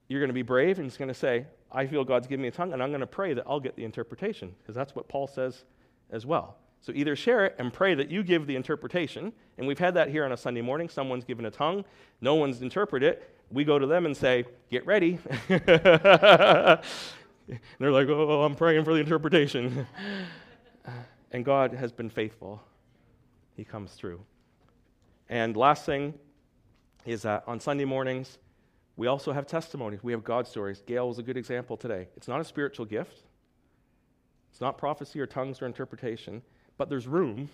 you're 0.09 0.21
going 0.21 0.29
to 0.29 0.35
be 0.35 0.43
brave 0.43 0.79
and 0.79 0.89
just 0.89 0.99
going 0.99 1.09
to 1.09 1.15
say, 1.15 1.47
I 1.73 1.87
feel 1.87 2.05
God's 2.05 2.27
given 2.27 2.43
me 2.43 2.49
a 2.49 2.51
tongue, 2.53 2.73
and 2.73 2.83
I'm 2.83 2.91
going 2.91 3.01
to 3.01 3.07
pray 3.07 3.35
that 3.35 3.45
I'll 3.47 3.61
get 3.61 3.77
the 3.77 3.85
interpretation, 3.85 4.55
because 4.59 4.75
that's 4.75 4.95
what 4.95 5.09
Paul 5.09 5.27
says 5.27 5.65
as 6.11 6.27
well. 6.27 6.57
So 6.81 6.93
either 6.95 7.15
share 7.15 7.45
it 7.45 7.55
and 7.59 7.73
pray 7.73 7.95
that 7.95 8.11
you 8.11 8.23
give 8.23 8.47
the 8.47 8.57
interpretation. 8.57 9.33
And 9.59 9.67
we've 9.67 9.79
had 9.79 9.95
that 9.95 10.09
here 10.09 10.25
on 10.25 10.33
a 10.33 10.37
Sunday 10.37 10.63
morning. 10.63 10.89
Someone's 10.89 11.25
given 11.25 11.45
a 11.45 11.51
tongue, 11.51 11.85
no 12.21 12.35
one's 12.35 12.63
interpreted 12.63 13.13
it. 13.13 13.37
We 13.53 13.65
go 13.65 13.79
to 13.79 13.87
them 13.87 14.07
and 14.07 14.17
say, 14.17 14.45
Get 14.71 14.87
ready. 14.87 15.19
and 15.49 15.61
they're 17.79 17.91
like, 17.91 18.09
Oh, 18.09 18.43
I'm 18.43 18.55
praying 18.55 18.85
for 18.85 18.95
the 18.95 19.01
interpretation. 19.01 19.87
and 21.33 21.45
God 21.45 21.73
has 21.73 21.93
been 21.93 22.11
faithful. 22.11 22.63
He 23.57 23.65
comes 23.65 23.93
through. 23.93 24.21
And 25.29 25.57
last 25.57 25.87
thing 25.87 26.15
is 27.07 27.23
that 27.23 27.45
on 27.47 27.61
Sunday 27.61 27.85
mornings, 27.85 28.39
we 28.97 29.07
also 29.07 29.33
have 29.33 29.47
testimonies. 29.47 30.03
We 30.03 30.13
have 30.13 30.25
God 30.25 30.47
stories. 30.47 30.83
Gail 30.87 31.09
was 31.09 31.19
a 31.19 31.23
good 31.23 31.37
example 31.37 31.77
today. 31.77 32.09
It's 32.17 32.29
not 32.29 32.41
a 32.41 32.45
spiritual 32.45 32.87
gift, 32.87 33.23
it's 34.51 34.61
not 34.61 34.77
prophecy 34.77 35.21
or 35.21 35.27
tongues 35.27 35.63
or 35.63 35.67
interpretation, 35.67 36.43
but 36.77 36.89
there's 36.89 37.07
room 37.07 37.49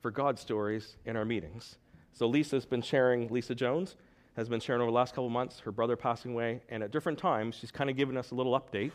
for 0.00 0.10
God 0.10 0.38
stories 0.38 0.96
in 1.04 1.16
our 1.16 1.24
meetings. 1.24 1.76
So 2.12 2.26
Lisa's 2.26 2.66
been 2.66 2.82
sharing, 2.82 3.28
Lisa 3.28 3.54
Jones 3.54 3.96
has 4.36 4.48
been 4.48 4.60
sharing 4.60 4.80
over 4.80 4.90
the 4.90 4.94
last 4.94 5.14
couple 5.14 5.28
months, 5.28 5.60
her 5.60 5.70
brother 5.70 5.94
passing 5.94 6.32
away, 6.32 6.62
and 6.68 6.82
at 6.82 6.90
different 6.90 7.18
times, 7.18 7.54
she's 7.54 7.70
kind 7.70 7.90
of 7.90 7.96
given 7.96 8.16
us 8.16 8.30
a 8.30 8.34
little 8.34 8.58
update 8.58 8.92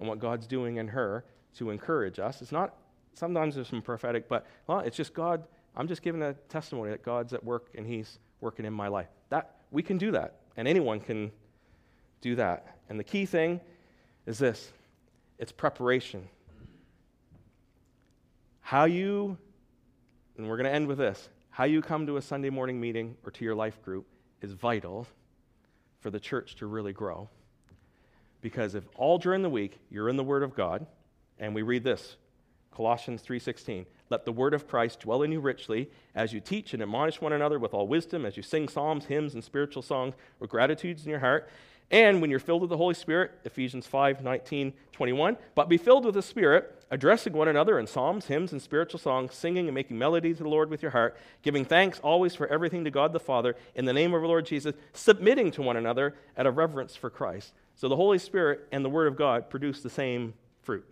on 0.00 0.06
what 0.06 0.18
God's 0.18 0.46
doing 0.46 0.76
in 0.76 0.88
her 0.88 1.24
to 1.58 1.70
encourage 1.70 2.18
us. 2.18 2.40
It's 2.40 2.50
not, 2.52 2.74
sometimes 3.14 3.54
there's 3.54 3.68
some 3.68 3.82
prophetic, 3.82 4.28
but 4.28 4.46
well, 4.66 4.80
it's 4.80 4.96
just 4.96 5.14
God. 5.14 5.44
I'm 5.76 5.88
just 5.88 6.02
giving 6.02 6.22
a 6.22 6.34
testimony 6.48 6.90
that 6.90 7.02
God's 7.02 7.32
at 7.32 7.42
work 7.42 7.68
and 7.74 7.86
He's 7.86 8.18
working 8.40 8.64
in 8.64 8.72
my 8.72 8.88
life. 8.88 9.08
That 9.30 9.56
we 9.70 9.82
can 9.82 9.98
do 9.98 10.12
that, 10.12 10.36
and 10.56 10.68
anyone 10.68 11.00
can 11.00 11.32
do 12.20 12.36
that. 12.36 12.76
And 12.88 12.98
the 12.98 13.04
key 13.04 13.26
thing 13.26 13.60
is 14.26 14.38
this: 14.38 14.72
it's 15.38 15.52
preparation. 15.52 16.28
How 18.60 18.84
you, 18.84 19.36
and 20.36 20.48
we're 20.48 20.56
going 20.56 20.68
to 20.68 20.74
end 20.74 20.86
with 20.86 20.98
this: 20.98 21.28
how 21.50 21.64
you 21.64 21.82
come 21.82 22.06
to 22.06 22.16
a 22.16 22.22
Sunday 22.22 22.50
morning 22.50 22.80
meeting 22.80 23.16
or 23.24 23.30
to 23.30 23.44
your 23.44 23.54
life 23.54 23.82
group 23.82 24.06
is 24.42 24.52
vital 24.52 25.06
for 26.00 26.10
the 26.10 26.20
church 26.20 26.56
to 26.56 26.66
really 26.66 26.92
grow. 26.92 27.28
Because 28.40 28.74
if 28.74 28.84
all 28.94 29.16
during 29.18 29.42
the 29.42 29.48
week 29.48 29.78
you're 29.90 30.08
in 30.08 30.16
the 30.16 30.24
Word 30.24 30.42
of 30.42 30.54
God, 30.54 30.86
and 31.38 31.54
we 31.54 31.62
read 31.62 31.82
this, 31.82 32.16
Colossians 32.74 33.22
3:16, 33.22 33.86
let 34.10 34.24
the 34.24 34.32
word 34.32 34.52
of 34.52 34.66
Christ 34.66 35.00
dwell 35.00 35.22
in 35.22 35.32
you 35.32 35.40
richly 35.40 35.90
as 36.14 36.32
you 36.32 36.40
teach 36.40 36.74
and 36.74 36.82
admonish 36.82 37.20
one 37.20 37.32
another 37.32 37.58
with 37.58 37.72
all 37.72 37.86
wisdom, 37.86 38.26
as 38.26 38.36
you 38.36 38.42
sing 38.42 38.68
psalms, 38.68 39.06
hymns, 39.06 39.34
and 39.34 39.44
spiritual 39.44 39.82
songs 39.82 40.14
with 40.40 40.50
gratitudes 40.50 41.04
in 41.04 41.10
your 41.10 41.20
heart. 41.20 41.48
And 41.90 42.20
when 42.20 42.30
you're 42.30 42.40
filled 42.40 42.62
with 42.62 42.70
the 42.70 42.76
Holy 42.76 42.94
Spirit, 42.94 43.32
Ephesians 43.44 43.86
5 43.86 44.22
19, 44.22 44.72
21, 44.92 45.36
but 45.54 45.68
be 45.68 45.76
filled 45.76 46.04
with 46.04 46.14
the 46.14 46.22
Spirit, 46.22 46.84
addressing 46.90 47.32
one 47.32 47.48
another 47.48 47.78
in 47.78 47.86
psalms, 47.86 48.26
hymns, 48.26 48.52
and 48.52 48.60
spiritual 48.60 48.98
songs, 48.98 49.34
singing 49.34 49.66
and 49.66 49.74
making 49.74 49.98
melody 49.98 50.34
to 50.34 50.42
the 50.42 50.48
Lord 50.48 50.70
with 50.70 50.82
your 50.82 50.92
heart, 50.92 51.16
giving 51.42 51.64
thanks 51.64 52.00
always 52.00 52.34
for 52.34 52.46
everything 52.48 52.84
to 52.84 52.90
God 52.90 53.12
the 53.12 53.20
Father, 53.20 53.54
in 53.74 53.84
the 53.84 53.92
name 53.92 54.14
of 54.14 54.22
our 54.22 54.26
Lord 54.26 54.46
Jesus, 54.46 54.74
submitting 54.92 55.50
to 55.52 55.62
one 55.62 55.76
another 55.76 56.14
out 56.36 56.46
of 56.46 56.56
reverence 56.56 56.96
for 56.96 57.10
Christ. 57.10 57.52
So 57.76 57.88
the 57.88 57.96
Holy 57.96 58.18
Spirit 58.18 58.66
and 58.72 58.84
the 58.84 58.90
Word 58.90 59.06
of 59.06 59.16
God 59.16 59.50
produce 59.50 59.82
the 59.82 59.90
same 59.90 60.34
fruit. 60.62 60.90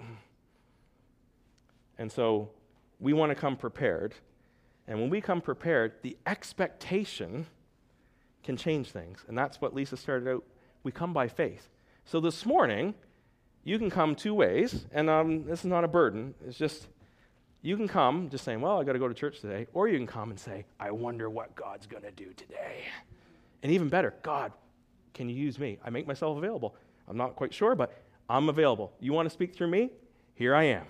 And 2.03 2.11
so 2.11 2.51
we 2.99 3.13
want 3.13 3.31
to 3.31 3.37
come 3.37 3.57
prepared. 3.57 4.17
And 4.89 5.01
when 5.01 5.09
we 5.09 5.21
come 5.21 5.41
prepared, 5.41 5.93
the 6.03 6.17
expectation 6.27 7.47
can 8.43 8.57
change 8.57 8.91
things. 8.91 9.25
And 9.29 9.39
that's 9.39 9.61
what 9.61 9.73
Lisa 9.73 9.97
started 9.97 10.29
out. 10.29 10.43
We 10.83 10.91
come 10.91 11.13
by 11.13 11.29
faith. 11.29 11.69
So 12.05 12.19
this 12.19 12.45
morning, 12.45 12.95
you 13.63 13.79
can 13.79 13.89
come 13.89 14.17
two 14.17 14.35
ways, 14.35 14.85
and 14.91 15.09
um, 15.09 15.45
this 15.47 15.61
is 15.61 15.67
not 15.67 15.85
a 15.85 15.89
burden. 15.89 16.35
It's 16.45 16.59
just 16.59 16.89
you 17.63 17.77
can 17.77 17.87
come 17.87 18.31
just 18.31 18.45
saying, 18.45 18.61
Well, 18.61 18.81
I 18.81 18.83
got 18.83 18.95
to 18.95 18.99
go 18.99 19.07
to 19.07 19.15
church 19.15 19.39
today. 19.41 19.69
Or 19.73 19.87
you 19.87 19.97
can 19.97 20.09
come 20.09 20.31
and 20.31 20.41
say, 20.41 20.65
I 20.81 20.91
wonder 20.91 21.31
what 21.31 21.55
God's 21.55 21.87
going 21.87 22.03
to 22.03 22.11
do 22.11 22.33
today. 22.33 22.83
And 23.63 23.71
even 23.71 23.89
better, 23.89 24.13
God, 24.25 24.51
can 25.15 25.29
you 25.29 25.37
use 25.37 25.57
me? 25.57 25.79
I 25.85 25.91
make 25.91 26.09
myself 26.09 26.37
available. 26.37 26.75
I'm 27.07 27.17
not 27.17 27.37
quite 27.37 27.55
sure, 27.55 27.77
but 27.77 27.97
I'm 28.29 28.49
available. 28.49 28.93
You 28.99 29.13
want 29.13 29.27
to 29.27 29.31
speak 29.33 29.55
through 29.55 29.69
me? 29.69 29.91
Here 30.35 30.53
I 30.53 30.65
am. 30.65 30.87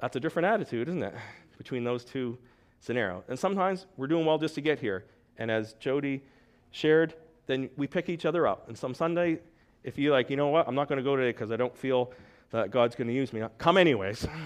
That's 0.00 0.16
a 0.16 0.20
different 0.20 0.46
attitude, 0.46 0.88
isn't 0.88 1.02
it, 1.02 1.14
between 1.58 1.84
those 1.84 2.04
two 2.04 2.38
scenarios? 2.80 3.24
And 3.28 3.38
sometimes 3.38 3.86
we're 3.96 4.06
doing 4.06 4.24
well 4.24 4.38
just 4.38 4.54
to 4.54 4.60
get 4.60 4.80
here. 4.80 5.04
And 5.38 5.50
as 5.50 5.74
Jody 5.74 6.22
shared, 6.70 7.14
then 7.46 7.68
we 7.76 7.86
pick 7.86 8.08
each 8.08 8.24
other 8.24 8.46
up. 8.46 8.68
And 8.68 8.76
some 8.76 8.94
Sunday, 8.94 9.40
if 9.84 9.98
you're 9.98 10.12
like, 10.12 10.30
you 10.30 10.36
know 10.36 10.48
what, 10.48 10.66
I'm 10.66 10.74
not 10.74 10.88
going 10.88 10.98
to 10.98 11.02
go 11.02 11.16
today 11.16 11.30
because 11.30 11.50
I 11.50 11.56
don't 11.56 11.76
feel 11.76 12.12
that 12.50 12.70
God's 12.70 12.96
going 12.96 13.08
to 13.08 13.14
use 13.14 13.32
me, 13.32 13.42
come 13.58 13.76
anyways. 13.76 14.26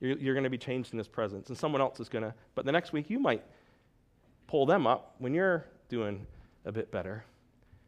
You're, 0.00 0.18
you're 0.18 0.34
going 0.34 0.42
to 0.42 0.50
be 0.50 0.58
changed 0.58 0.92
in 0.92 0.98
His 0.98 1.06
presence. 1.06 1.48
And 1.48 1.56
someone 1.56 1.80
else 1.80 2.00
is 2.00 2.08
going 2.08 2.24
to, 2.24 2.34
but 2.56 2.64
the 2.64 2.72
next 2.72 2.92
week 2.92 3.08
you 3.08 3.20
might 3.20 3.44
pull 4.48 4.66
them 4.66 4.84
up 4.84 5.14
when 5.18 5.32
you're 5.32 5.64
doing 5.88 6.26
a 6.64 6.72
bit 6.72 6.90
better. 6.90 7.24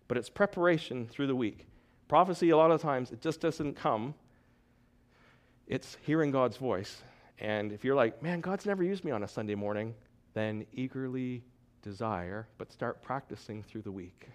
But 0.07 0.17
it's 0.17 0.29
preparation 0.29 1.09
through 1.09 1.27
the 1.27 1.35
week. 1.35 1.67
Prophecy, 2.07 2.51
a 2.51 2.57
lot 2.57 2.71
of 2.71 2.81
times, 2.81 3.11
it 3.11 3.21
just 3.21 3.41
doesn't 3.41 3.75
come 3.75 4.15
it's 5.67 5.97
hearing 6.03 6.31
God's 6.31 6.57
voice. 6.57 7.03
And 7.39 7.73
if 7.73 7.85
you're 7.85 7.95
like, 7.95 8.23
man, 8.23 8.41
God's 8.41 8.67
never 8.67 8.83
used 8.83 9.05
me 9.05 9.11
on 9.11 9.23
a 9.23 9.29
Sunday 9.29 9.55
morning, 9.55 9.95
then 10.35 10.67
eagerly 10.73 11.43
desire, 11.83 12.47
but 12.59 12.73
start 12.73 13.03
practicing 13.03 13.63
through 13.63 13.83
the 13.83 13.93
week. 13.93 14.29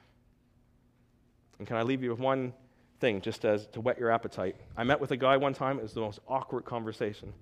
And 1.58 1.68
can 1.68 1.78
I 1.78 1.84
leave 1.84 2.04
you 2.04 2.10
with 2.10 2.20
one 2.20 2.54
thing 3.00 3.22
just 3.22 3.46
as 3.46 3.68
to 3.68 3.82
whet 3.82 4.00
your 4.00 4.12
appetite? 4.12 4.56
I 4.78 4.84
met 4.84 5.00
with 5.00 5.12
a 5.12 5.18
guy 5.18 5.38
one 5.38 5.54
time, 5.54 5.78
it 5.78 5.84
was 5.84 5.94
the 5.94 6.02
most 6.02 6.20
awkward 6.28 6.66
conversation. 6.66 7.34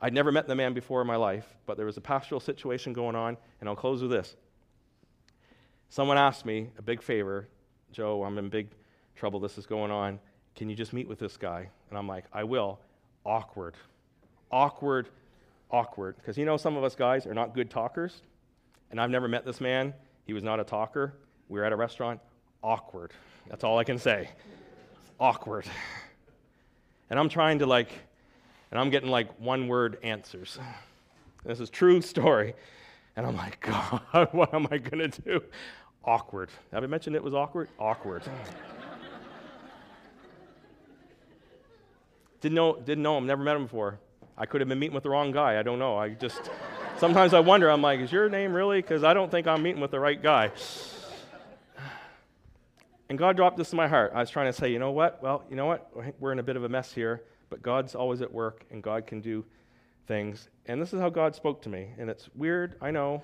I'd 0.00 0.14
never 0.14 0.32
met 0.32 0.46
the 0.46 0.54
man 0.54 0.72
before 0.72 1.00
in 1.02 1.06
my 1.06 1.16
life, 1.16 1.46
but 1.66 1.76
there 1.76 1.86
was 1.86 1.98
a 1.98 2.00
pastoral 2.00 2.40
situation 2.40 2.92
going 2.92 3.16
on, 3.16 3.36
and 3.60 3.68
I'll 3.68 3.76
close 3.76 4.00
with 4.00 4.10
this. 4.10 4.34
Someone 5.90 6.16
asked 6.16 6.46
me 6.46 6.70
a 6.78 6.82
big 6.82 7.02
favor, 7.02 7.48
Joe, 7.92 8.22
I'm 8.24 8.38
in 8.38 8.48
big 8.48 8.68
trouble, 9.16 9.40
this 9.40 9.58
is 9.58 9.66
going 9.66 9.90
on. 9.90 10.20
Can 10.54 10.70
you 10.70 10.76
just 10.76 10.92
meet 10.92 11.08
with 11.08 11.18
this 11.18 11.36
guy? 11.36 11.68
And 11.90 11.98
I'm 11.98 12.08
like, 12.08 12.24
I 12.32 12.44
will 12.44 12.78
awkward. 13.24 13.74
Awkward, 14.50 15.08
awkward. 15.70 16.16
Because 16.16 16.36
you 16.36 16.44
know, 16.44 16.56
some 16.56 16.76
of 16.76 16.84
us 16.84 16.94
guys 16.94 17.26
are 17.26 17.34
not 17.34 17.54
good 17.54 17.70
talkers. 17.70 18.22
And 18.90 19.00
I've 19.00 19.10
never 19.10 19.28
met 19.28 19.44
this 19.44 19.60
man. 19.60 19.94
He 20.26 20.32
was 20.32 20.42
not 20.42 20.60
a 20.60 20.64
talker. 20.64 21.14
We 21.48 21.58
were 21.60 21.64
at 21.64 21.72
a 21.72 21.76
restaurant. 21.76 22.20
Awkward. 22.62 23.12
That's 23.48 23.64
all 23.64 23.78
I 23.78 23.84
can 23.84 23.98
say. 23.98 24.28
awkward. 25.18 25.66
And 27.08 27.18
I'm 27.18 27.28
trying 27.28 27.58
to 27.60 27.66
like, 27.66 27.90
and 28.70 28.78
I'm 28.78 28.90
getting 28.90 29.10
like 29.10 29.38
one 29.40 29.68
word 29.68 29.98
answers. 30.02 30.58
This 31.44 31.60
is 31.60 31.70
true 31.70 32.00
story. 32.00 32.54
And 33.16 33.26
I'm 33.26 33.36
like, 33.36 33.60
God, 34.12 34.28
what 34.32 34.54
am 34.54 34.66
I 34.70 34.78
going 34.78 35.10
to 35.10 35.22
do? 35.22 35.42
Awkward. 36.04 36.50
Have 36.72 36.82
I 36.84 36.86
mentioned 36.86 37.16
it 37.16 37.22
was 37.22 37.34
awkward? 37.34 37.68
Awkward. 37.78 38.22
Didn't 42.40 42.54
know, 42.54 42.76
didn't 42.76 43.02
know 43.02 43.18
him, 43.18 43.26
never 43.26 43.42
met 43.42 43.56
him 43.56 43.64
before. 43.64 43.98
I 44.36 44.46
could 44.46 44.60
have 44.60 44.68
been 44.68 44.78
meeting 44.78 44.94
with 44.94 45.02
the 45.02 45.10
wrong 45.10 45.32
guy. 45.32 45.58
I 45.58 45.62
don't 45.62 45.78
know. 45.78 45.98
I 45.98 46.10
just, 46.10 46.50
sometimes 46.96 47.34
I 47.34 47.40
wonder, 47.40 47.70
I'm 47.70 47.82
like, 47.82 48.00
is 48.00 48.10
your 48.10 48.30
name 48.30 48.54
really? 48.54 48.80
Because 48.80 49.04
I 49.04 49.12
don't 49.12 49.30
think 49.30 49.46
I'm 49.46 49.62
meeting 49.62 49.82
with 49.82 49.90
the 49.90 50.00
right 50.00 50.20
guy. 50.20 50.50
And 53.10 53.18
God 53.18 53.36
dropped 53.36 53.56
this 53.56 53.72
in 53.72 53.76
my 53.76 53.88
heart. 53.88 54.12
I 54.14 54.20
was 54.20 54.30
trying 54.30 54.46
to 54.46 54.52
say, 54.52 54.72
you 54.72 54.78
know 54.78 54.92
what? 54.92 55.22
Well, 55.22 55.44
you 55.50 55.56
know 55.56 55.66
what? 55.66 55.90
We're 56.20 56.32
in 56.32 56.38
a 56.38 56.44
bit 56.44 56.56
of 56.56 56.64
a 56.64 56.68
mess 56.68 56.92
here, 56.92 57.24
but 57.50 57.60
God's 57.60 57.94
always 57.94 58.22
at 58.22 58.32
work 58.32 58.64
and 58.70 58.82
God 58.82 59.06
can 59.06 59.20
do 59.20 59.44
things. 60.06 60.48
And 60.66 60.80
this 60.80 60.94
is 60.94 61.00
how 61.00 61.10
God 61.10 61.34
spoke 61.34 61.60
to 61.62 61.68
me. 61.68 61.88
And 61.98 62.08
it's 62.08 62.30
weird, 62.34 62.76
I 62.80 62.92
know. 62.92 63.22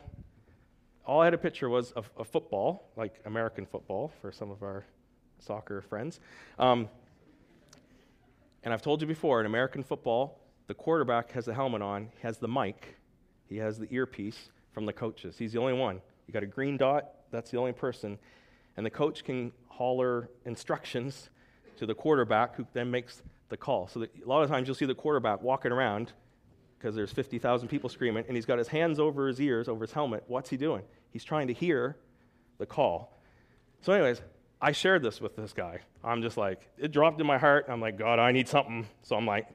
All 1.07 1.21
I 1.21 1.25
had 1.25 1.35
a 1.35 1.39
picture 1.39 1.69
was 1.69 1.93
of, 1.93 2.11
a 2.19 2.25
football, 2.25 2.91
like 2.97 3.15
American 3.25 3.65
football 3.65 4.13
for 4.21 4.33
some 4.33 4.51
of 4.51 4.63
our 4.63 4.85
soccer 5.39 5.81
friends. 5.83 6.19
Um, 6.59 6.89
and 8.67 8.75
I've 8.75 8.83
told 8.83 9.01
you 9.01 9.07
before, 9.07 9.39
in 9.39 9.47
American 9.47 9.85
football, 9.85 10.41
the 10.67 10.75
quarterback 10.75 11.31
has 11.31 11.45
the 11.45 11.55
helmet 11.55 11.83
on, 11.83 12.09
he 12.17 12.27
has 12.27 12.39
the 12.39 12.49
mic, 12.49 12.97
he 13.49 13.59
has 13.59 13.79
the 13.79 13.87
earpiece 13.95 14.51
from 14.73 14.87
the 14.87 14.93
coaches. 14.93 15.39
He's 15.39 15.53
the 15.53 15.61
only 15.61 15.75
one. 15.75 16.01
You 16.27 16.35
got 16.35 16.43
a 16.43 16.47
green 16.47 16.77
dot, 16.77 17.13
that's 17.31 17.53
the 17.53 17.59
only 17.59 17.73
person. 17.73 18.19
And 18.77 18.85
the 18.85 18.91
coach 18.91 19.23
can 19.23 19.53
holler 19.69 20.31
instructions 20.47 21.31
to 21.77 21.87
the 21.87 21.95
quarterback 21.95 22.57
who 22.57 22.67
then 22.73 22.91
makes 22.91 23.23
the 23.51 23.57
call. 23.57 23.87
So 23.87 24.03
a 24.03 24.09
lot 24.29 24.43
of 24.43 24.51
times 24.51 24.67
you'll 24.67 24.75
see 24.75 24.85
the 24.85 24.97
quarterback 24.97 25.43
walking 25.43 25.71
around 25.71 26.13
because 26.77 26.97
there's 26.97 27.13
50,000 27.13 27.69
people 27.69 27.89
screaming, 27.89 28.25
and 28.27 28.37
he's 28.37 28.47
got 28.47 28.59
his 28.59 28.67
hands 28.67 28.99
over 28.99 29.29
his 29.29 29.41
ears, 29.41 29.69
over 29.69 29.85
his 29.85 29.93
helmet. 29.93 30.25
What's 30.27 30.51
he 30.51 30.57
doing? 30.57 30.83
He's 31.13 31.23
trying 31.23 31.47
to 31.47 31.55
hear 31.55 31.99
the 32.59 32.67
call. 32.67 33.17
So, 33.81 33.93
anyways, 33.93 34.23
I 34.61 34.73
shared 34.73 35.03
this 35.03 35.21
with 35.21 35.37
this 35.37 35.53
guy. 35.53 35.81
I'm 36.03 36.23
just 36.23 36.37
like, 36.37 36.69
it 36.79 36.91
dropped 36.91 37.21
in 37.21 37.27
my 37.27 37.39
heart. 37.39 37.67
I'm 37.69 37.81
like, 37.81 37.99
God, 37.99 38.19
I 38.19 38.33
need 38.33 38.49
something. 38.49 38.87
So 39.03 39.17
I'm 39.17 39.27
like, 39.27 39.47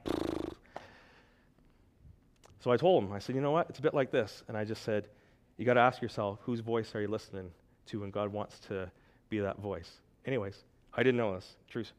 so 2.60 2.70
I 2.70 2.76
told 2.76 3.02
him, 3.02 3.12
I 3.12 3.18
said, 3.18 3.34
you 3.34 3.40
know 3.40 3.50
what? 3.50 3.68
It's 3.68 3.80
a 3.80 3.82
bit 3.82 3.94
like 3.94 4.12
this. 4.12 4.44
And 4.46 4.56
I 4.56 4.64
just 4.64 4.82
said, 4.82 5.08
you 5.56 5.64
got 5.64 5.74
to 5.74 5.80
ask 5.80 6.00
yourself, 6.00 6.38
whose 6.44 6.60
voice 6.60 6.94
are 6.94 7.00
you 7.00 7.08
listening 7.08 7.50
to 7.86 8.00
when 8.00 8.10
God 8.10 8.32
wants 8.32 8.60
to 8.68 8.90
be 9.28 9.40
that 9.40 9.58
voice? 9.58 9.90
Anyways, 10.24 10.62
I 10.94 11.02
didn't 11.02 11.18
know 11.18 11.34
this. 11.34 11.56
Truth. 11.68 11.92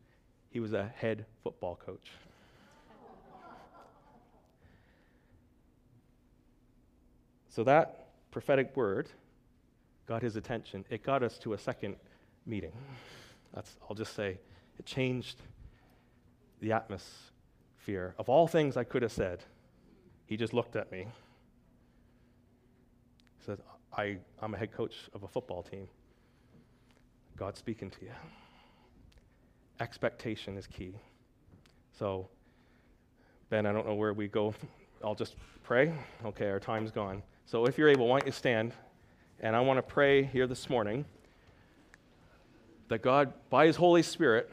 He 0.50 0.62
was 0.62 0.72
a 0.72 0.90
head 0.96 1.26
football 1.44 1.78
coach. 1.86 2.12
So 7.50 7.64
that 7.66 8.08
prophetic 8.32 8.76
word 8.76 9.10
got 10.08 10.22
his 10.22 10.36
attention. 10.38 10.86
It 10.90 11.04
got 11.04 11.22
us 11.22 11.38
to 11.40 11.54
a 11.54 11.58
second 11.58 11.98
meeting. 12.46 12.74
That's, 13.54 13.76
I'll 13.90 13.96
just 13.96 14.16
say, 14.16 14.40
it 14.80 14.86
changed 14.86 15.38
the 16.60 16.72
atmosphere. 16.72 18.16
Of 18.18 18.30
all 18.30 18.48
things 18.48 18.78
I 18.78 18.84
could 18.84 19.02
have 19.02 19.12
said, 19.12 19.44
he 20.26 20.38
just 20.38 20.54
looked 20.54 20.76
at 20.76 20.92
me. 20.92 21.08
He 23.38 23.46
said, 23.46 23.60
I, 23.96 24.18
I'm 24.42 24.54
a 24.54 24.58
head 24.58 24.72
coach 24.72 24.96
of 25.14 25.24
a 25.24 25.28
football 25.28 25.62
team. 25.62 25.88
God's 27.36 27.60
speaking 27.60 27.90
to 27.92 28.02
you. 28.02 28.12
Expectation 29.80 30.58
is 30.58 30.68
key. 30.68 30.96
So, 31.98 32.28
Ben, 33.50 33.66
I 33.66 33.72
don't 33.72 33.86
know 33.86 33.96
where 33.96 34.14
we 34.14 34.28
go. 34.28 34.54
I'll 35.04 35.16
just 35.16 35.36
pray. 35.64 35.94
Okay, 36.26 36.50
our 36.50 36.60
time's 36.60 36.92
gone. 36.92 37.22
So, 37.46 37.66
if 37.66 37.78
you're 37.78 37.90
able, 37.90 38.08
why 38.08 38.20
don't 38.20 38.26
you 38.26 38.32
stand? 38.32 38.74
And 39.40 39.56
I 39.56 39.60
want 39.60 39.78
to 39.78 39.84
pray 39.84 40.24
here 40.24 40.48
this 40.48 40.70
morning 40.70 41.06
that 42.88 43.02
God, 43.02 43.34
by 43.50 43.66
His 43.66 43.76
Holy 43.76 44.04
Spirit, 44.04 44.52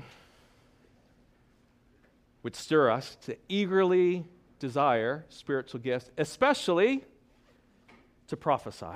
would 2.43 2.57
stir 2.57 2.91
us 2.91 3.17
to 3.27 3.37
eagerly 3.49 4.25
desire 4.59 5.25
spiritual 5.29 5.81
gifts, 5.81 6.11
especially 6.17 7.05
to 8.29 8.37
prophesy. 8.37 8.87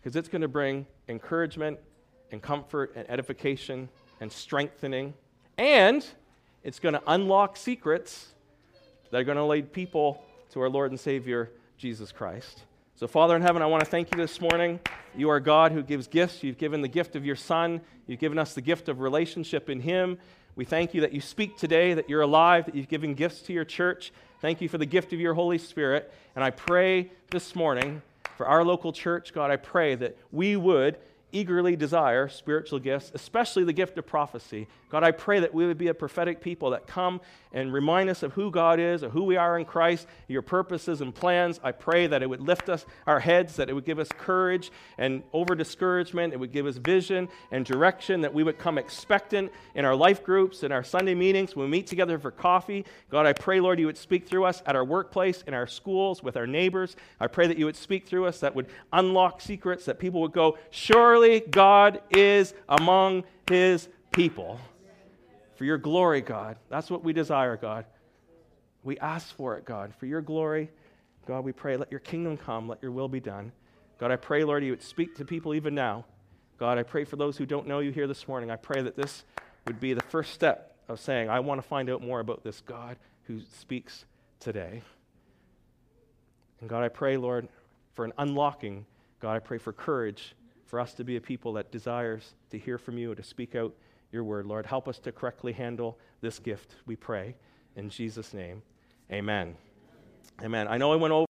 Because 0.00 0.14
it's 0.14 0.28
going 0.28 0.42
to 0.42 0.48
bring 0.48 0.86
encouragement 1.08 1.78
and 2.30 2.40
comfort 2.42 2.92
and 2.94 3.08
edification 3.10 3.88
and 4.20 4.30
strengthening. 4.30 5.14
And 5.56 6.06
it's 6.62 6.78
going 6.78 6.94
to 6.94 7.02
unlock 7.06 7.56
secrets 7.56 8.28
that 9.10 9.18
are 9.20 9.24
going 9.24 9.38
to 9.38 9.44
lead 9.44 9.72
people 9.72 10.22
to 10.50 10.60
our 10.60 10.68
Lord 10.68 10.90
and 10.90 11.00
Savior, 11.00 11.50
Jesus 11.76 12.12
Christ. 12.12 12.62
So, 12.98 13.06
Father 13.06 13.36
in 13.36 13.42
heaven, 13.42 13.62
I 13.62 13.66
want 13.66 13.84
to 13.84 13.88
thank 13.88 14.10
you 14.10 14.16
this 14.16 14.40
morning. 14.40 14.80
You 15.16 15.28
are 15.28 15.38
God 15.38 15.70
who 15.70 15.84
gives 15.84 16.08
gifts. 16.08 16.42
You've 16.42 16.58
given 16.58 16.82
the 16.82 16.88
gift 16.88 17.14
of 17.14 17.24
your 17.24 17.36
Son, 17.36 17.80
you've 18.08 18.18
given 18.18 18.40
us 18.40 18.54
the 18.54 18.60
gift 18.60 18.88
of 18.88 18.98
relationship 18.98 19.70
in 19.70 19.78
Him. 19.78 20.18
We 20.56 20.64
thank 20.64 20.94
you 20.94 21.02
that 21.02 21.12
you 21.12 21.20
speak 21.20 21.56
today, 21.56 21.94
that 21.94 22.10
you're 22.10 22.22
alive, 22.22 22.66
that 22.66 22.74
you've 22.74 22.88
given 22.88 23.14
gifts 23.14 23.42
to 23.42 23.52
your 23.52 23.64
church. 23.64 24.12
Thank 24.40 24.60
you 24.60 24.68
for 24.68 24.78
the 24.78 24.84
gift 24.84 25.12
of 25.12 25.20
your 25.20 25.32
Holy 25.32 25.58
Spirit. 25.58 26.12
And 26.34 26.42
I 26.42 26.50
pray 26.50 27.12
this 27.30 27.54
morning 27.54 28.02
for 28.36 28.48
our 28.48 28.64
local 28.64 28.92
church, 28.92 29.32
God, 29.32 29.52
I 29.52 29.58
pray 29.58 29.94
that 29.94 30.18
we 30.32 30.56
would 30.56 30.98
eagerly 31.32 31.76
desire 31.76 32.28
spiritual 32.28 32.78
gifts, 32.78 33.12
especially 33.14 33.64
the 33.64 33.72
gift 33.72 33.98
of 33.98 34.06
prophecy. 34.06 34.66
God, 34.90 35.04
I 35.04 35.10
pray 35.10 35.40
that 35.40 35.52
we 35.52 35.66
would 35.66 35.76
be 35.76 35.88
a 35.88 35.94
prophetic 35.94 36.40
people 36.40 36.70
that 36.70 36.86
come 36.86 37.20
and 37.52 37.72
remind 37.72 38.08
us 38.08 38.22
of 38.22 38.32
who 38.32 38.50
God 38.50 38.80
is, 38.80 39.02
of 39.02 39.12
who 39.12 39.24
we 39.24 39.36
are 39.36 39.58
in 39.58 39.64
Christ, 39.64 40.06
your 40.28 40.42
purposes 40.42 41.00
and 41.00 41.14
plans. 41.14 41.60
I 41.62 41.72
pray 41.72 42.06
that 42.06 42.22
it 42.22 42.28
would 42.28 42.40
lift 42.40 42.68
us, 42.68 42.86
our 43.06 43.20
heads, 43.20 43.56
that 43.56 43.68
it 43.68 43.74
would 43.74 43.84
give 43.84 43.98
us 43.98 44.08
courage 44.18 44.70
and 44.96 45.22
over 45.32 45.54
discouragement. 45.54 46.32
It 46.32 46.40
would 46.40 46.52
give 46.52 46.66
us 46.66 46.76
vision 46.76 47.28
and 47.50 47.64
direction, 47.64 48.22
that 48.22 48.32
we 48.32 48.42
would 48.42 48.58
come 48.58 48.78
expectant 48.78 49.52
in 49.74 49.84
our 49.84 49.94
life 49.94 50.24
groups, 50.24 50.62
in 50.62 50.72
our 50.72 50.84
Sunday 50.84 51.14
meetings, 51.14 51.54
when 51.54 51.66
we 51.66 51.70
meet 51.70 51.86
together 51.86 52.18
for 52.18 52.30
coffee. 52.30 52.84
God, 53.10 53.26
I 53.26 53.34
pray, 53.34 53.60
Lord, 53.60 53.78
you 53.78 53.86
would 53.86 53.98
speak 53.98 54.26
through 54.26 54.44
us 54.44 54.62
at 54.66 54.76
our 54.76 54.84
workplace, 54.84 55.42
in 55.46 55.52
our 55.52 55.66
schools, 55.66 56.22
with 56.22 56.36
our 56.36 56.46
neighbors. 56.46 56.96
I 57.20 57.26
pray 57.26 57.46
that 57.46 57.58
you 57.58 57.66
would 57.66 57.76
speak 57.76 58.06
through 58.06 58.26
us, 58.26 58.40
that 58.40 58.54
would 58.54 58.68
unlock 58.92 59.40
secrets, 59.42 59.84
that 59.84 59.98
people 59.98 60.20
would 60.22 60.32
go, 60.32 60.56
Surely 61.18 61.40
God 61.40 62.00
is 62.10 62.54
among 62.68 63.24
his 63.48 63.88
people 64.12 64.60
for 65.56 65.64
your 65.64 65.76
glory, 65.76 66.20
God. 66.20 66.58
That's 66.68 66.92
what 66.92 67.02
we 67.02 67.12
desire, 67.12 67.56
God. 67.56 67.86
We 68.84 68.98
ask 68.98 69.34
for 69.34 69.56
it, 69.56 69.64
God. 69.64 69.92
For 69.98 70.06
your 70.06 70.20
glory, 70.20 70.70
God, 71.26 71.44
we 71.44 71.50
pray, 71.50 71.76
let 71.76 71.90
your 71.90 71.98
kingdom 71.98 72.36
come, 72.36 72.68
let 72.68 72.80
your 72.80 72.92
will 72.92 73.08
be 73.08 73.18
done. 73.18 73.50
God, 73.98 74.12
I 74.12 74.16
pray, 74.16 74.44
Lord, 74.44 74.62
you 74.62 74.70
would 74.70 74.82
speak 74.82 75.16
to 75.16 75.24
people 75.24 75.56
even 75.56 75.74
now. 75.74 76.04
God, 76.56 76.78
I 76.78 76.84
pray 76.84 77.02
for 77.02 77.16
those 77.16 77.36
who 77.36 77.46
don't 77.46 77.66
know 77.66 77.80
you 77.80 77.90
here 77.90 78.06
this 78.06 78.28
morning. 78.28 78.52
I 78.52 78.56
pray 78.56 78.80
that 78.80 78.94
this 78.94 79.24
would 79.66 79.80
be 79.80 79.94
the 79.94 80.02
first 80.02 80.32
step 80.32 80.76
of 80.86 81.00
saying, 81.00 81.28
I 81.28 81.40
want 81.40 81.60
to 81.60 81.66
find 81.66 81.90
out 81.90 82.00
more 82.00 82.20
about 82.20 82.44
this 82.44 82.60
God 82.60 82.96
who 83.24 83.40
speaks 83.58 84.04
today. 84.38 84.82
And 86.60 86.70
God, 86.70 86.84
I 86.84 86.88
pray, 86.88 87.16
Lord, 87.16 87.48
for 87.94 88.04
an 88.04 88.12
unlocking. 88.18 88.86
God, 89.18 89.32
I 89.32 89.40
pray 89.40 89.58
for 89.58 89.72
courage 89.72 90.36
for 90.68 90.78
us 90.78 90.92
to 90.94 91.02
be 91.02 91.16
a 91.16 91.20
people 91.20 91.54
that 91.54 91.72
desires 91.72 92.34
to 92.50 92.58
hear 92.58 92.78
from 92.78 92.98
you, 92.98 93.10
or 93.10 93.14
to 93.14 93.22
speak 93.22 93.56
out 93.56 93.74
your 94.12 94.22
word. 94.22 94.46
Lord, 94.46 94.66
help 94.66 94.86
us 94.86 94.98
to 95.00 95.12
correctly 95.12 95.52
handle 95.52 95.98
this 96.20 96.38
gift, 96.38 96.76
we 96.86 96.94
pray. 96.94 97.34
In 97.74 97.88
Jesus' 97.88 98.32
name, 98.34 98.62
amen. 99.10 99.56
Amen. 100.42 100.68
I 100.68 100.76
know 100.78 100.92
I 100.92 100.96
went 100.96 101.12
over. 101.12 101.24